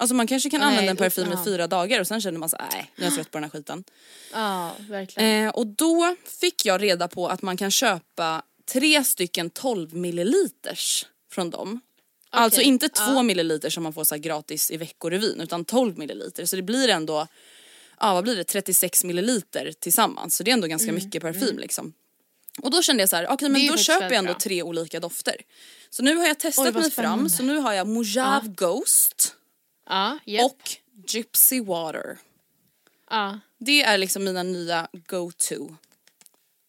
Alltså 0.00 0.14
man 0.14 0.26
kanske 0.26 0.50
kan 0.50 0.60
Nej, 0.60 0.68
använda 0.68 0.90
en 0.90 0.96
parfym 0.96 1.28
ja. 1.32 1.40
i 1.40 1.44
fyra 1.44 1.66
dagar 1.66 2.00
och 2.00 2.06
sen 2.06 2.20
känner 2.20 2.38
man 2.38 2.48
så 2.48 2.56
nej 2.72 2.90
nu 2.96 3.04
är 3.04 3.06
jag 3.08 3.14
trött 3.14 3.30
på 3.30 3.38
den 3.38 3.44
här 3.44 3.50
skiten. 3.50 3.84
Ja, 4.32 4.76
verkligen. 4.88 5.46
Eh, 5.46 5.50
och 5.50 5.66
då 5.66 6.16
fick 6.24 6.66
jag 6.66 6.82
reda 6.82 7.08
på 7.08 7.28
att 7.28 7.42
man 7.42 7.56
kan 7.56 7.70
köpa 7.70 8.42
tre 8.72 9.04
stycken 9.04 9.50
12 9.50 9.94
milliliters 9.94 11.06
från 11.30 11.50
dem. 11.50 11.80
Alltså 12.30 12.60
inte 12.60 12.88
två 12.88 13.22
milliliter 13.22 13.70
som 13.70 13.82
man 13.82 13.92
får 13.92 14.04
så 14.04 14.16
gratis 14.16 14.70
i 14.70 14.76
veckorevyn 14.76 15.40
utan 15.40 15.64
12 15.64 15.98
milliliter 15.98 16.44
så 16.44 16.56
det 16.56 16.62
blir 16.62 16.88
ändå, 16.88 17.26
ja 18.00 18.14
vad 18.14 18.24
blir 18.24 18.36
det, 18.36 18.44
36 18.44 19.04
milliliter 19.04 19.72
tillsammans 19.80 20.36
så 20.36 20.42
det 20.42 20.50
är 20.50 20.52
ändå 20.52 20.66
ganska 20.66 20.92
mycket 20.92 21.22
parfym 21.22 21.58
liksom. 21.58 21.92
Och 22.58 22.70
då 22.70 22.82
kände 22.82 23.02
jag 23.02 23.08
så 23.10 23.16
här, 23.16 23.26
okej 23.30 23.46
Mm, 23.46 23.56
är 23.56 23.60
men 23.60 23.66
då 23.66 23.72
faktiskt 23.72 23.86
köper 23.86 24.04
jag 24.06 24.14
ändå 24.14 24.32
bra. 24.32 24.40
tre 24.40 24.62
olika 24.62 25.00
dofter. 25.00 25.36
Så 25.90 26.02
nu 26.02 26.16
har 26.16 26.26
jag 26.26 26.38
testat 26.38 26.66
Oj, 26.66 26.82
mig 26.82 26.90
fram 26.90 27.28
så 27.28 27.42
nu 27.42 27.56
har 27.56 27.72
jag 27.72 27.86
Mojave 27.86 28.48
Ghost 28.48 29.36
Ja, 29.90 30.18
japp. 30.26 30.44
och 30.44 30.70
Gypsy 31.08 31.60
Water. 31.60 32.18
ja. 33.10 33.40
Det 33.58 33.82
är 33.82 33.98
liksom 33.98 34.24
mina 34.24 34.42
nya 34.42 34.88
go-to 34.92 35.74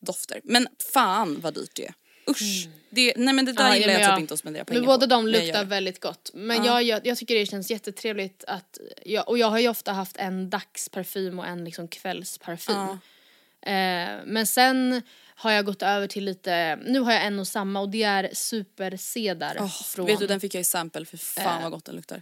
dofter. 0.01 0.41
Men 0.43 0.67
fan 0.93 1.39
vad 1.41 1.53
dyrt 1.53 1.71
det 1.75 1.85
är. 1.87 1.93
Usch. 2.29 2.67
Det, 2.89 3.13
nej 3.17 3.33
men 3.33 3.45
det 3.45 3.51
där 3.53 3.61
Mm. 3.61 3.71
Ja, 3.71 3.77
gillar 3.79 3.93
men 3.93 4.01
jag 4.01 4.09
jag- 4.09 4.17
typ 4.17 4.21
inte 4.21 4.33
att 4.33 4.39
spendera 4.39 4.65
pengar 4.65 4.79
Men 4.81 4.87
båda 4.87 4.99
på. 4.99 5.05
de 5.05 5.27
luktar 5.27 5.65
väldigt 5.65 5.99
gott. 6.01 6.31
Men 6.33 6.65
jag, 6.65 6.83
jag, 6.83 7.07
jag 7.07 7.17
tycker 7.17 7.35
det 7.35 7.45
känns 7.45 7.71
jättetrevligt 7.71 8.43
att, 8.47 8.79
jag, 9.05 9.29
och 9.29 9.37
jag 9.37 9.47
har 9.49 9.59
ju 9.59 9.67
ofta 9.69 9.91
haft 9.93 10.17
en 10.17 10.49
dagsparfym 10.49 11.39
och 11.39 11.47
en 11.47 11.65
liksom 11.65 11.87
kvällsparfym. 11.87 12.75
Ja. 12.75 12.97
Eh, 13.71 14.19
men 14.25 14.47
sen 14.47 15.01
har 15.35 15.51
jag 15.51 15.65
gått 15.65 15.81
över 15.81 16.07
till 16.07 16.23
lite, 16.25 16.75
nu 16.85 16.99
har 16.99 17.11
jag 17.11 17.25
en 17.25 17.39
och 17.39 17.47
samma 17.47 17.79
och 17.79 17.89
det 17.89 18.03
är 18.03 18.29
supercedar 18.33 19.57
Åh, 19.59 19.81
från... 19.83 20.05
Vet 20.05 20.19
du 20.19 20.27
den 20.27 20.39
fick 20.39 20.55
jag 20.55 20.61
i 20.61 20.63
sample, 20.63 21.05
för 21.05 21.17
fan 21.17 21.57
Eh. 21.57 21.63
vad 21.63 21.71
gott 21.71 21.85
den 21.85 21.95
luktar. 21.95 22.21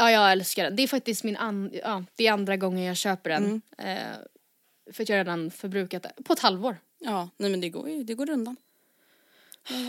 Ja 0.00 0.10
jag 0.10 0.32
älskar 0.32 0.64
den. 0.64 0.76
Det 0.76 0.82
är 0.82 0.88
faktiskt 0.88 1.24
min 1.24 1.36
an, 1.36 1.70
ja, 1.72 2.04
det 2.16 2.26
är 2.26 2.32
andra 2.32 2.56
gången 2.56 2.84
jag 2.84 2.96
köper 2.96 3.30
den. 3.30 3.44
Mm. 3.78 3.98
Eh, 3.98 4.16
för 4.92 5.02
att 5.02 5.08
jag 5.08 5.16
redan 5.16 5.50
förbrukat 5.50 6.02
det 6.02 6.12
på 6.24 6.32
ett 6.32 6.38
halvår. 6.38 6.76
Ja, 6.98 7.28
nej 7.36 7.50
men 7.50 7.60
det 7.60 7.68
går 7.68 7.90
ju, 7.90 8.04
det 8.04 8.14
går 8.14 8.30
undan. 8.30 8.56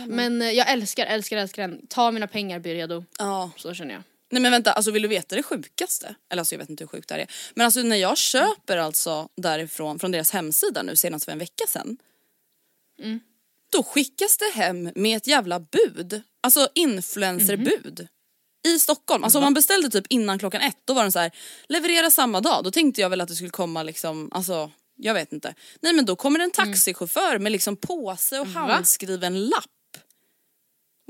Men 0.06 0.42
eh, 0.42 0.50
jag 0.50 0.70
älskar, 0.70 1.06
älskar, 1.06 1.36
älskar 1.36 1.62
den. 1.62 1.86
Ta 1.86 2.10
mina 2.10 2.26
pengar, 2.26 2.58
bli 2.58 2.74
redo. 2.74 3.04
Ja. 3.18 3.50
Så 3.56 3.74
känner 3.74 3.94
jag. 3.94 4.02
Nej 4.30 4.42
men 4.42 4.52
vänta, 4.52 4.72
alltså 4.72 4.90
vill 4.90 5.02
du 5.02 5.08
veta 5.08 5.36
det 5.36 5.42
sjukaste? 5.42 6.14
Eller 6.30 6.40
alltså 6.40 6.54
jag 6.54 6.58
vet 6.58 6.70
inte 6.70 6.84
hur 6.84 6.88
sjukt 6.88 7.08
det 7.08 7.14
här 7.14 7.20
är. 7.20 7.30
Men 7.54 7.64
alltså 7.64 7.82
när 7.82 7.96
jag 7.96 8.18
köper 8.18 8.76
alltså 8.76 9.28
därifrån, 9.36 9.98
från 9.98 10.10
deras 10.10 10.30
hemsida 10.30 10.82
nu 10.82 10.96
senast 10.96 11.24
för 11.24 11.32
en 11.32 11.38
vecka 11.38 11.64
sedan. 11.68 11.96
Mm. 12.98 13.20
Då 13.70 13.82
skickas 13.82 14.36
det 14.36 14.52
hem 14.54 14.90
med 14.94 15.16
ett 15.16 15.26
jävla 15.26 15.60
bud. 15.60 16.22
Alltså 16.40 16.68
influencerbud. 16.74 18.00
Mhm. 18.00 18.08
I 18.64 18.78
Stockholm. 18.78 19.24
Alltså 19.24 19.38
om 19.38 19.44
man 19.44 19.54
beställde 19.54 19.90
typ 19.90 20.06
innan 20.08 20.38
klockan 20.38 20.60
ett 20.60 20.78
då 20.84 20.94
var 20.94 21.02
den 21.02 21.12
så 21.12 21.18
här 21.18 21.30
leverera 21.68 22.10
samma 22.10 22.40
dag. 22.40 22.64
Då 22.64 22.70
tänkte 22.70 23.00
jag 23.00 23.10
väl 23.10 23.20
att 23.20 23.28
det 23.28 23.34
skulle 23.34 23.50
komma 23.50 23.82
liksom, 23.82 24.28
alltså 24.32 24.70
jag 24.96 25.14
vet 25.14 25.32
inte. 25.32 25.54
Nej 25.80 25.92
men 25.92 26.04
då 26.04 26.16
kommer 26.16 26.38
en 26.40 26.50
Mm. 26.58 26.72
taxichaufför 26.72 27.38
med 27.38 27.52
liksom 27.52 27.76
påse 27.76 28.40
och 28.40 28.46
handskriven 28.46 29.44
lapp. 29.48 29.64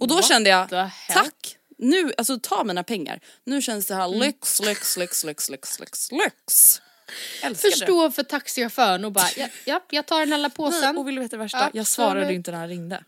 Och 0.01 0.09
då 0.09 0.23
kände 0.23 0.51
jag, 0.51 0.69
tack! 1.09 1.57
Nu, 1.79 2.13
alltså 2.19 2.39
ta 2.43 2.65
mina 2.65 2.83
pengar. 2.85 3.21
Nu 3.45 3.63
känns 3.63 3.87
det 3.87 3.95
här 3.95 4.07
Mm. 4.09 4.19
lyx, 4.21 4.61
lyx, 4.61 4.97
lyx, 4.97 5.25
lyx, 5.25 5.51
lyx, 5.51 5.81
lyx, 5.81 6.13
lyx. 6.13 6.81
Älskar 7.43 7.69
det. 7.71 7.77
Förstå 7.77 8.11
för 8.11 8.23
taxichauffören 8.23 9.05
och 9.05 9.13
bara 9.13 9.29
ja, 9.37 9.49
ja, 9.65 9.81
jag 9.91 10.07
tar 10.07 10.21
den 10.21 10.33
alla 10.33 10.51
påsen. 10.51 10.81
Nej, 10.81 10.97
och 10.97 11.09
vill 11.09 11.15
du 11.15 11.21
veta 11.21 11.37
det 11.37 11.43
värsta? 11.43 11.59
Ja, 11.59 11.71
jag 11.73 11.87
svarade 11.87 12.35
inte 12.35 12.51
när 12.51 12.59
han 12.59 12.69
ringde. 12.69 13.05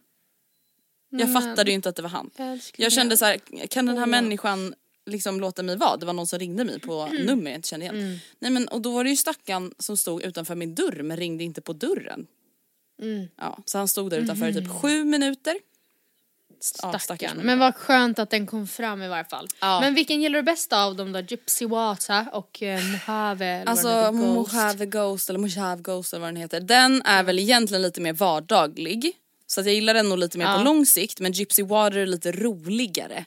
Jag 1.18 1.32
fattade 1.32 1.70
ju 1.70 1.74
inte 1.74 1.88
att 1.88 1.96
det 1.96 2.02
var 2.02 2.10
han. 2.10 2.30
Jag 2.36 2.60
Jag 2.76 2.92
kände 2.92 3.16
så 3.16 3.24
här, 3.24 3.38
kan 3.66 3.86
den 3.86 3.98
här 3.98 4.06
människan 4.06 4.74
liksom 5.06 5.40
låta 5.40 5.62
mig 5.62 5.76
vara? 5.76 5.96
Det 5.96 6.06
var 6.06 6.12
någon 6.12 6.26
som 6.26 6.38
ringde 6.38 6.64
mig 6.64 6.80
på 6.80 7.00
Mm. 7.02 7.22
nummer 7.22 7.50
jag 7.50 7.58
inte 7.58 7.68
kände 7.68 7.86
igen. 7.86 8.18
Nej 8.38 8.50
men 8.50 8.68
och 8.68 8.80
då 8.82 8.92
var 8.92 9.04
det 9.04 9.10
ju 9.10 9.16
stackaren 9.16 9.72
som 9.78 9.96
stod 9.96 10.22
utanför 10.22 10.54
min 10.54 10.74
dörr 10.74 11.02
men 11.02 11.16
ringde 11.16 11.44
inte 11.44 11.60
på 11.60 11.72
dörren. 11.72 12.26
Mm. 13.02 13.26
Ja, 13.36 13.58
så 13.64 13.78
han 13.78 13.88
stod 13.88 14.10
där 14.10 14.18
utanför 14.18 14.48
i 14.48 14.54
typ 14.54 14.68
sju 14.70 15.04
minuter. 15.04 15.56
Ja, 16.82 16.98
Stackarn. 16.98 17.30
människa. 17.30 17.46
Men 17.46 17.58
vad 17.58 17.74
skönt 17.74 18.18
att 18.18 18.30
den 18.30 18.46
kom 18.46 18.66
fram 18.66 19.02
i 19.02 19.08
varje 19.08 19.24
fall. 19.24 19.48
Ja. 19.60 19.80
Men 19.80 19.94
vilken 19.94 20.22
gillar 20.22 20.38
du 20.38 20.42
bäst 20.42 20.72
av 20.72 20.96
dem 20.96 21.12
då? 21.12 21.20
Gypsy 21.20 21.66
Water 21.66 22.26
och 22.32 22.62
eh, 22.62 22.80
Mojave 22.84 23.64
Alltså? 23.64 24.12
Mojave 24.12 24.86
Ghost 24.86 25.28
eller 25.30 25.38
Mojave 25.38 25.82
Ghost 25.82 26.12
eller 26.12 26.20
vad 26.20 26.28
den 26.28 26.36
heter. 26.36 26.60
Den 26.60 27.02
är 27.02 27.22
väl 27.22 27.38
egentligen 27.38 27.82
lite 27.82 28.00
mer 28.00 28.12
vardaglig. 28.12 29.12
Så 29.46 29.60
att 29.60 29.66
jag 29.66 29.74
gillar 29.74 29.94
den 29.94 30.08
nog 30.08 30.18
lite 30.18 30.38
mer 30.38 30.44
Ja. 30.44 30.56
på 30.58 30.64
lång 30.64 30.86
sikt 30.86 31.20
men 31.20 31.32
Gypsy 31.32 31.62
Water 31.62 31.96
är 31.98 32.06
lite 32.06 32.32
roligare. 32.32 33.24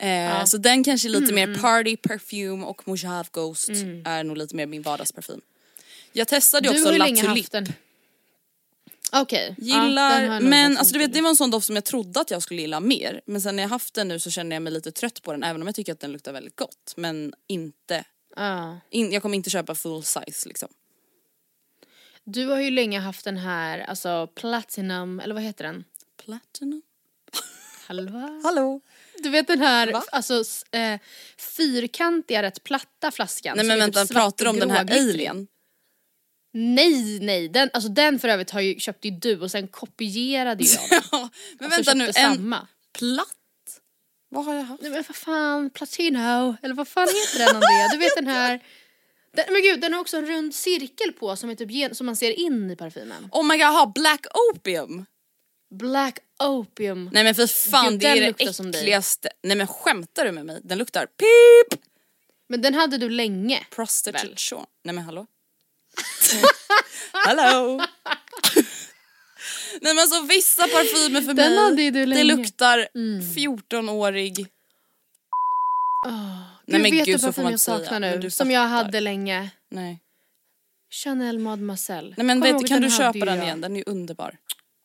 Eh, 0.00 0.44
Så 0.44 0.56
den 0.58 0.84
kanske 0.84 1.08
är 1.08 1.10
lite 1.10 1.32
Mm, 1.32 1.52
mer 1.52 1.58
party 1.60 1.96
perfume 1.96 2.64
och 2.64 2.88
Mojave 2.88 3.28
Ghost 3.32 3.68
är 4.04 4.24
nog 4.24 4.36
lite 4.36 4.56
mer 4.56 4.66
min 4.66 4.82
vardagsparfym. 4.82 5.40
Jag 6.12 6.28
testade 6.28 6.68
ju 6.68 6.74
också 6.74 6.84
har 6.84 6.92
ju 6.92 6.98
La 6.98 7.04
länge 7.04 7.22
Tulipe. 7.22 7.38
haft 7.40 7.52
den. 7.52 7.66
Okej. 9.12 9.54
ja, 9.58 9.84
Gillar, 9.84 10.28
nog 10.40 10.42
men 10.48 10.76
alltså 10.78 10.92
du 10.92 10.98
vet 10.98 11.12
det 11.12 11.20
var 11.20 11.30
en 11.30 11.36
sån 11.36 11.50
doft 11.50 11.66
som 11.66 11.74
jag 11.74 11.84
trodde 11.84 12.20
att 12.20 12.30
jag 12.30 12.42
skulle 12.42 12.60
gilla 12.60 12.80
mer. 12.80 13.20
Men 13.26 13.40
sen 13.40 13.56
när 13.56 13.62
jag 13.62 13.70
haft 13.70 13.94
den 13.94 14.08
nu 14.08 14.20
så 14.20 14.30
känner 14.30 14.56
jag 14.56 14.62
mig 14.62 14.72
lite 14.72 14.92
trött 14.92 15.22
på 15.22 15.32
den 15.32 15.42
även 15.42 15.60
om 15.62 15.68
jag 15.68 15.74
tycker 15.74 15.92
att 15.92 16.00
den 16.00 16.12
luktar 16.12 16.32
väldigt 16.32 16.56
gott. 16.56 16.94
Men 16.96 17.32
inte, 17.46 18.04
Ja. 18.36 18.80
in, 18.90 19.12
jag 19.12 19.22
kommer 19.22 19.36
inte 19.36 19.50
köpa 19.50 19.74
full 19.74 20.02
size 20.04 20.48
liksom. 20.48 20.68
Du 22.30 22.46
har 22.46 22.60
ju 22.60 22.70
länge 22.70 23.00
haft 23.00 23.24
den 23.24 23.36
här, 23.36 23.78
alltså 23.78 24.26
Platinum, 24.26 25.20
eller 25.20 25.34
vad 25.34 25.42
heter 25.42 25.64
den? 25.64 25.84
Platinum? 26.24 26.82
Halva? 27.86 28.40
Hallå? 28.44 28.80
Du 29.22 29.28
vet 29.30 29.46
den 29.46 29.60
här, 29.60 29.92
Va? 29.92 30.04
alltså 30.12 30.44
eh, 30.70 31.00
fyrkantiga, 31.56 32.42
rätt 32.42 32.64
platta 32.64 33.10
flaskan. 33.10 33.56
Nej 33.56 33.66
men 33.66 33.76
typ 33.76 33.82
vänta, 33.82 34.06
svart 34.06 34.22
pratar 34.22 34.44
du 34.44 34.50
om 34.50 34.58
den 34.58 34.70
här 34.70 34.92
alien? 34.92 35.46
Nej, 36.52 37.20
nej, 37.20 37.48
den, 37.48 37.70
alltså 37.72 37.88
den 37.88 38.18
för 38.18 38.28
övrigt 38.28 38.50
har 38.50 38.60
ju, 38.60 38.80
köpte 38.80 39.08
ju 39.08 39.14
du 39.14 39.40
och 39.40 39.50
sen 39.50 39.68
kopierade 39.68 40.64
jag 40.64 40.90
den. 40.90 41.02
Ja, 41.12 41.28
men 41.58 41.72
Alltså 41.72 41.76
vänta 41.78 41.94
nu, 41.94 42.06
köpte 42.06 42.20
en 42.20 42.34
samma. 42.36 42.66
platt 42.98 43.80
Vad 44.28 44.44
har 44.44 44.54
jag 44.54 44.62
haft? 44.62 44.82
Nej 44.82 44.90
men 44.90 45.04
vad 45.08 45.16
fan, 45.16 45.70
Platino, 45.70 46.56
eller 46.62 46.74
vad 46.74 46.88
fan 46.88 47.08
heter 47.08 47.38
den 47.38 47.56
Andrea? 47.56 47.88
Du 47.92 47.98
vet 47.98 48.14
den 48.16 48.26
här... 48.26 48.60
Den, 49.38 49.52
men 49.52 49.62
gud, 49.62 49.80
den 49.80 49.92
har 49.92 50.00
också 50.00 50.16
en 50.16 50.26
rund 50.26 50.54
cirkel 50.54 51.12
på 51.12 51.36
som, 51.36 51.50
är 51.50 51.54
typ 51.54 51.96
som 51.96 52.06
man 52.06 52.16
ser 52.16 52.30
in 52.30 52.70
i 52.70 52.76
parfymen. 52.76 53.28
Oh 53.32 53.46
my 53.46 53.56
god, 53.56 53.66
ha 53.66 53.92
Black 53.94 54.26
Opium! 54.52 55.06
Black 55.70 56.18
Opium. 56.38 57.10
Nej 57.12 57.24
men 57.24 57.34
för 57.34 57.46
fan 57.46 57.90
Gud, 57.90 58.00
det 58.00 58.06
är 58.08 58.20
det 58.20 58.44
äckligaste. 58.44 59.30
Nej 59.42 59.56
men 59.56 59.66
skämtar 59.66 60.24
du 60.24 60.32
med 60.32 60.46
mig? 60.46 60.60
Den 60.64 60.78
luktar 60.78 61.06
pip! 61.06 61.80
Men 62.48 62.62
den 62.62 62.74
hade 62.74 62.98
du 62.98 63.08
länge. 63.08 63.66
Prostitution. 63.70 64.64
Nej 64.84 64.94
men 64.94 65.04
hallå? 65.04 65.26
hallå? 67.12 67.86
Nej 69.80 69.94
men 69.94 69.98
alltså 69.98 70.22
vissa 70.22 70.62
parfymer 70.62 71.20
för 71.20 71.34
Den 71.34 71.74
mig, 71.74 71.90
det 71.90 72.24
luktar 72.24 72.88
14-årig. 73.36 74.46
Nej, 76.68 76.80
men 76.82 76.90
vet 76.90 77.06
gud, 77.06 77.20
du 77.20 77.26
parfym 77.26 77.50
jag 77.50 77.60
saknar 77.60 78.00
nu? 78.00 78.30
Som 78.30 78.50
jag 78.50 78.68
hade 78.68 79.00
länge. 79.00 79.50
Nej. 79.70 80.00
Chanel 80.90 81.38
Mademoiselle. 81.38 82.14
Nej 82.16 82.26
men 82.26 82.40
vet, 82.40 82.68
kan 82.68 82.80
den 82.80 82.90
du 82.90 82.96
köpa 82.96 83.24
den 83.24 83.42
igen? 83.42 83.60
Den 83.60 83.72
är 83.72 83.76
ju 83.76 83.84
underbar. 83.86 84.36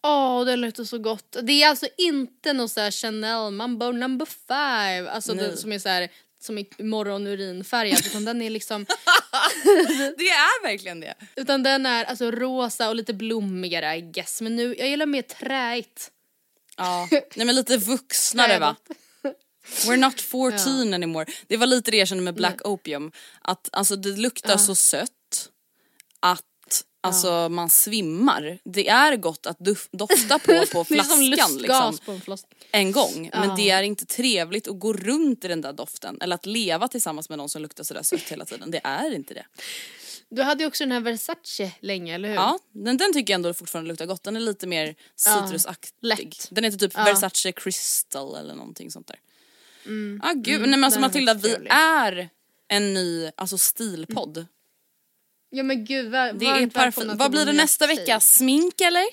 Åh, 0.03 0.45
det 0.45 0.55
luktar 0.55 0.83
så 0.83 0.97
gott. 0.97 1.37
Det 1.43 1.63
är 1.63 1.69
alltså 1.69 1.87
inte 1.97 2.53
någon 2.53 2.69
så 2.69 2.81
här 2.81 2.91
Chanel 2.91 3.51
Mambo 3.51 3.91
number 3.91 4.25
five, 4.25 5.09
alltså 5.09 5.33
den 5.33 5.57
som 5.57 5.71
är 5.71 5.79
så 5.79 5.89
här 5.89 6.09
som 6.39 6.57
är 6.57 6.83
morgonurinfärgad 6.83 8.05
utan 8.05 8.25
den 8.25 8.41
är 8.41 8.49
liksom, 8.49 8.85
Det 10.17 10.29
är 10.29 10.63
verkligen 10.63 10.99
det. 10.99 11.13
utan 11.35 11.63
den 11.63 11.85
är 11.85 12.05
alltså 12.05 12.31
rosa 12.31 12.89
och 12.89 12.95
lite 12.95 13.13
blommigare 13.13 13.95
I 13.95 14.01
guess. 14.01 14.41
Men 14.41 14.55
nu, 14.55 14.75
jag 14.77 14.87
gillar 14.89 15.05
mer 15.05 15.21
träigt. 15.21 16.11
Ja, 16.77 17.07
nej 17.35 17.45
men 17.45 17.55
lite 17.55 17.77
vuxnare 17.77 18.59
va? 18.59 18.75
We're 19.65 19.97
not 19.97 20.21
14 20.21 20.93
anymore. 20.93 21.25
Det 21.47 21.57
var 21.57 21.67
lite 21.67 21.91
det 21.91 21.97
jag 21.97 22.07
kände 22.07 22.23
med 22.23 22.33
Black 22.35 22.61
Opium. 22.67 23.11
Att 23.41 23.69
alltså 23.71 23.95
det 23.95 24.09
luktar 24.09 24.57
så 24.57 24.75
sött 24.75 25.49
att 26.19 26.43
alltså 27.01 27.49
man 27.49 27.69
svimmar. 27.69 28.59
Det 28.63 28.87
är 28.89 29.15
gott 29.17 29.45
att 29.45 29.57
dofta 29.91 30.39
på 30.39 30.65
på 30.71 30.85
Det 30.89 30.97
är 30.99 31.03
som 31.03 31.17
flaskan 31.33 31.57
liksom 31.57 31.97
på 32.05 32.11
en 32.11 32.21
flaska. 32.21 32.47
en 32.71 32.91
gång. 32.91 33.29
Men 33.33 33.49
Ja. 33.49 33.55
det 33.55 33.69
är 33.69 33.83
inte 33.83 34.05
trevligt 34.05 34.67
att 34.67 34.79
gå 34.79 34.93
runt 34.93 35.45
i 35.45 35.47
den 35.47 35.61
där 35.61 35.73
doften. 35.73 36.17
Eller 36.21 36.35
att 36.35 36.45
leva 36.45 36.87
tillsammans 36.87 37.29
med 37.29 37.37
någon 37.37 37.49
som 37.49 37.61
luktar 37.61 37.83
sådär 37.83 38.03
sött 38.03 38.19
hela 38.21 38.45
tiden. 38.45 38.71
Det 38.71 38.81
är 38.83 39.13
inte 39.15 39.33
det. 39.33 39.45
Du 40.29 40.41
hade 40.43 40.63
ju 40.63 40.67
också 40.67 40.83
den 40.83 40.91
här 40.91 40.99
Versace 40.99 41.71
länge, 41.79 42.15
eller 42.15 42.27
hur? 42.29 42.35
Ja, 42.35 42.59
den, 42.71 42.97
den 42.97 43.13
tycker 43.13 43.33
jag 43.33 43.37
ändå 43.37 43.53
fortfarande 43.53 43.87
luktar 43.87 44.05
gott. 44.05 44.23
Den 44.23 44.35
är 44.35 44.39
lite 44.39 44.67
mer 44.67 44.95
citrusaktig. 45.15 45.91
lätt. 46.01 46.47
Den 46.51 46.63
heter 46.63 46.77
typ 46.77 46.91
Ja. 46.95 47.03
Versace 47.03 47.51
Crystal 47.51 48.35
eller 48.35 48.55
någonting 48.55 48.91
sånt 48.91 49.07
där. 49.07 49.19
Mm. 49.85 50.19
Ah, 50.23 50.33
gud, 50.33 50.55
Mm, 50.55 50.69
nej 50.69 50.79
men 50.79 50.83
alltså 50.83 50.99
Matilda 50.99 51.33
vi 51.33 51.57
är 51.69 52.29
en 52.67 52.93
ny 52.93 53.31
alltså 53.35 53.57
stilpodd. 53.57 54.45
Ja 55.49 55.63
men 55.63 55.85
gud, 55.85 56.11
var, 56.11 56.33
Det 56.33 56.45
är 56.45 56.67
välkomna 56.69 57.13
Vad 57.15 57.27
till 57.27 57.31
blir 57.31 57.45
det 57.45 57.53
nästa 57.53 57.85
stil. 57.85 57.97
vecka? 57.97 58.19
Smink 58.19 58.81
eller? 58.81 59.03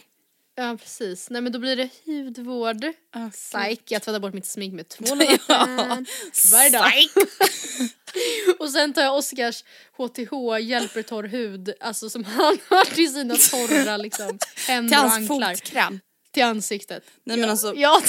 Ja 0.55 0.77
precis, 0.83 1.31
nej 1.31 1.43
men 1.43 1.53
då 1.53 1.59
blir 1.59 1.77
det 1.77 1.89
hudvård. 2.05 2.85
Ah, 3.13 3.31
Psyk, 3.31 3.83
jag 3.91 4.03
tvättar 4.03 4.21
bort 4.21 4.35
mitt 4.35 4.47
smink 4.47 4.75
med 4.75 4.89
tvål 4.89 5.21
och 5.23 5.49
vatten 5.49 6.07
varje 6.53 6.71
dag. 6.71 6.93
och 8.59 8.71
sen 8.71 8.93
tar 8.93 9.03
jag 9.03 9.17
Oscars 9.17 9.65
HTH 9.97 10.61
hjälper 10.61 11.03
torr 11.03 11.25
hud, 11.25 11.73
alltså 11.81 12.11
som 12.11 12.25
han 12.25 12.59
har 12.69 12.85
till 12.95 13.13
sina 13.15 13.35
torra 13.37 13.97
liksom 13.97 14.39
händer 14.69 14.89
Till 14.97 15.05
och 15.05 15.11
hans 15.11 15.31
anklar. 15.31 15.55
fotkräm. 15.55 16.01
Till 16.33 16.43
ansiktet. 16.43 17.05
Nej 17.25 17.37
men 17.37 17.51
alltså, 17.51 17.75
Ja, 17.77 18.03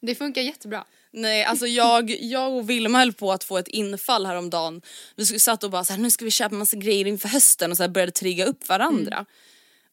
det 0.00 0.14
funkar 0.14 0.42
jättebra. 0.42 0.84
Nej 1.12 1.44
alltså 1.44 1.66
jag, 1.66 2.10
jag 2.20 2.52
och 2.52 2.70
Vilma 2.70 2.98
höll 2.98 3.12
på 3.12 3.32
att 3.32 3.44
få 3.44 3.58
ett 3.58 3.68
infall 3.68 4.26
häromdagen. 4.26 4.82
Vi 5.16 5.24
satt 5.26 5.64
och 5.64 5.70
bara 5.70 5.84
så 5.84 5.92
här, 5.92 6.00
nu 6.00 6.10
ska 6.10 6.24
vi 6.24 6.30
köpa 6.30 6.54
massa 6.54 6.76
grejer 6.76 7.06
inför 7.06 7.28
hösten 7.28 7.70
och 7.70 7.76
så 7.76 7.88
började 7.88 8.12
trigga 8.12 8.44
upp 8.46 8.68
varandra. 8.68 9.14
Mm. 9.14 9.26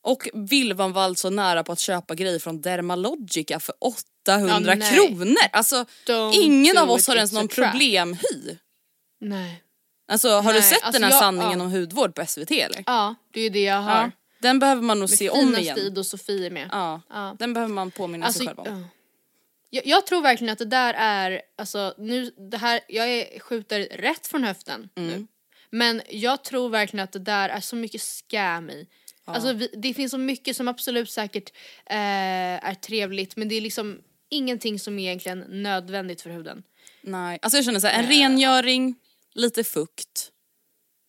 Och 0.01 0.29
Vilman 0.33 0.93
var 0.93 1.01
alltså 1.03 1.29
nära 1.29 1.63
på 1.63 1.71
att 1.71 1.79
köpa 1.79 2.15
grejer 2.15 2.39
från 2.39 2.61
Dermalogica 2.61 3.59
för 3.59 3.75
800 3.79 4.55
Ja, 4.65 4.75
nej. 4.75 4.93
kronor. 5.07 5.35
Alltså 5.51 5.85
Don't 6.07 6.33
ingen 6.35 6.77
av 6.77 6.91
oss 6.91 7.07
har 7.07 7.15
ens 7.15 7.31
någon 7.31 7.47
problemhy. 7.47 8.17
Nej. 9.21 9.63
Alltså 10.11 10.29
har 10.29 10.53
du 10.53 10.59
Nej, 10.59 10.69
sett 10.69 10.83
alltså 10.83 10.91
den 11.01 11.03
här 11.03 11.11
jag- 11.11 11.19
sanningen 11.19 11.59
ja. 11.59 11.65
om 11.65 11.71
hudvård 11.71 12.15
på 12.15 12.25
SVT 12.25 12.51
eller? 12.51 12.83
Ja, 12.85 13.15
det 13.33 13.39
är 13.39 13.43
ju 13.43 13.49
det 13.49 13.63
jag 13.63 13.81
har. 13.81 13.91
Ja. 14.01 14.11
Den 14.41 14.59
behöver 14.59 14.81
man 14.81 14.99
nog 14.99 15.09
Med 15.09 15.17
se 15.17 15.29
om 15.29 15.55
igen. 15.55 15.77
Stig 15.77 15.97
och 15.97 16.05
Sofie 16.05 16.49
med. 16.49 16.69
Ja. 16.71 17.01
Ja. 17.09 17.35
Den 17.39 17.53
behöver 17.53 17.73
man 17.73 17.91
påminna 17.91 18.25
Alltså, 18.25 18.39
sig 18.39 18.47
själv 18.55 18.59
om. 18.59 18.87
Ja. 19.69 19.81
jag, 19.83 19.85
jag 19.85 20.07
tror 20.07 20.21
verkligen 20.21 20.51
att 20.53 20.59
det 20.59 20.65
där 20.65 20.93
är, 20.97 21.41
alltså 21.57 21.93
nu, 21.97 22.31
det 22.51 22.57
här, 22.57 22.79
jag 22.87 23.09
är, 23.09 23.39
skjuter 23.39 23.79
rätt 23.79 24.27
från 24.27 24.43
höften 24.43 24.89
Mm. 24.95 25.09
nu. 25.09 25.27
Men 25.71 26.01
jag 26.09 26.43
tror 26.43 26.69
verkligen 26.69 27.03
att 27.03 27.11
det 27.11 27.19
där 27.19 27.49
är 27.49 27.59
så 27.59 27.75
mycket 27.75 28.01
scam 28.01 28.69
i. 28.69 28.87
Alltså 29.25 29.53
vi, 29.53 29.69
det 29.73 29.93
finns 29.93 30.11
så 30.11 30.17
mycket 30.17 30.55
som 30.55 30.67
absolut 30.67 31.09
säkert 31.11 31.49
eh, 31.85 31.95
är 32.69 32.73
trevligt 32.73 33.35
men 33.35 33.49
det 33.49 33.55
är 33.55 33.61
liksom 33.61 34.01
ingenting 34.29 34.79
som 34.79 34.99
är 34.99 35.03
egentligen 35.03 35.39
nödvändigt 35.49 36.21
för 36.21 36.29
huden. 36.29 36.63
Nej, 37.01 37.39
alltså 37.41 37.57
jag 37.57 37.65
känner 37.65 37.79
såhär, 37.79 37.99
en 38.03 38.07
rengöring, 38.09 38.95
lite 39.33 39.63
fukt. 39.63 40.31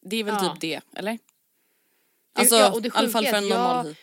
Det 0.02 0.16
är 0.16 0.24
väl 0.24 0.34
Ja. 0.40 0.52
typ 0.52 0.60
det, 0.60 0.80
eller? 0.98 1.18
Alltså 2.32 2.56
ja, 2.56 2.80
i 2.84 2.90
alla 2.94 3.08
fall 3.08 3.26
för 3.26 3.34
en 3.36 3.48
normal 3.48 3.86
jag-. 3.86 3.96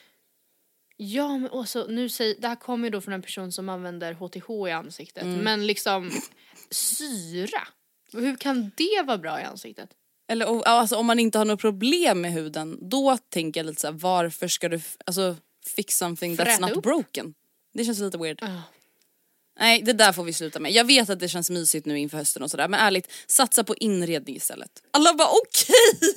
Ja 0.97 1.37
men 1.37 1.49
också, 1.51 1.85
nu 1.89 2.09
säger, 2.09 2.35
det 2.41 2.47
här 2.47 2.55
kommer 2.55 2.87
ju 2.87 2.91
då 2.91 3.01
från 3.01 3.13
en 3.13 3.21
person 3.21 3.51
som 3.51 3.69
använder 3.69 4.13
HTH 4.13 4.67
i 4.69 4.71
ansiktet 4.71 5.23
Mm. 5.23 5.39
men 5.39 5.67
liksom 5.67 6.11
syra, 6.71 7.67
hur 8.13 8.35
kan 8.35 8.71
det 8.75 9.03
vara 9.05 9.17
bra 9.17 9.41
i 9.41 9.43
ansiktet? 9.43 9.89
Eller 10.29 10.67
alltså, 10.67 10.95
om 10.95 11.05
man 11.05 11.19
inte 11.19 11.37
har 11.37 11.45
något 11.45 11.61
problem 11.61 12.21
med 12.21 12.31
huden, 12.31 12.89
då 12.89 13.17
tänker 13.29 13.59
jag 13.59 13.65
lite 13.65 13.81
såhär, 13.81 13.93
varför 13.93 14.47
ska 14.47 14.69
du 14.69 14.79
alltså, 15.05 15.35
fix 15.75 15.97
something 15.97 16.35
that's 16.35 16.43
Fräta 16.45 16.67
not 16.67 16.77
upp? 16.77 16.83
broken? 16.83 17.33
Det 17.73 17.85
känns 17.85 17.99
lite 17.99 18.17
weird. 18.17 18.39
Ja. 18.41 18.61
Nej 19.59 19.81
det 19.81 19.93
där 19.93 20.13
får 20.13 20.23
vi 20.23 20.33
sluta 20.33 20.59
med. 20.59 20.71
Jag 20.71 20.85
vet 20.85 21.09
att 21.09 21.19
det 21.19 21.29
känns 21.29 21.49
mysigt 21.49 21.85
nu 21.85 21.99
inför 21.99 22.17
hösten 22.17 22.43
och 22.43 22.51
sådär 22.51 22.67
men 22.67 22.79
ärligt, 22.79 23.11
satsa 23.27 23.63
på 23.63 23.75
inredning 23.75 24.35
istället. 24.35 24.69
Alla 24.91 25.13
bara 25.13 25.27
okej! 25.29 25.75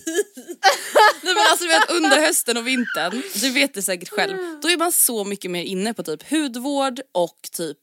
Nej 1.23 1.35
men 1.35 1.45
alltså 1.51 1.65
du 1.65 1.69
vet 1.71 1.91
under 1.91 2.21
hösten 2.27 2.57
och 2.57 2.67
vintern, 2.67 3.23
du 3.35 3.51
vet 3.51 3.75
det 3.75 3.83
säkert 3.83 4.09
själv, 4.09 4.37
då 4.63 4.71
är 4.71 4.77
man 4.77 4.93
så 4.93 5.25
mycket 5.25 5.51
mer 5.51 5.63
inne 5.63 5.95
på 5.95 6.03
typ 6.03 6.31
hudvård 6.31 7.01
och 7.13 7.49
typ 7.53 7.79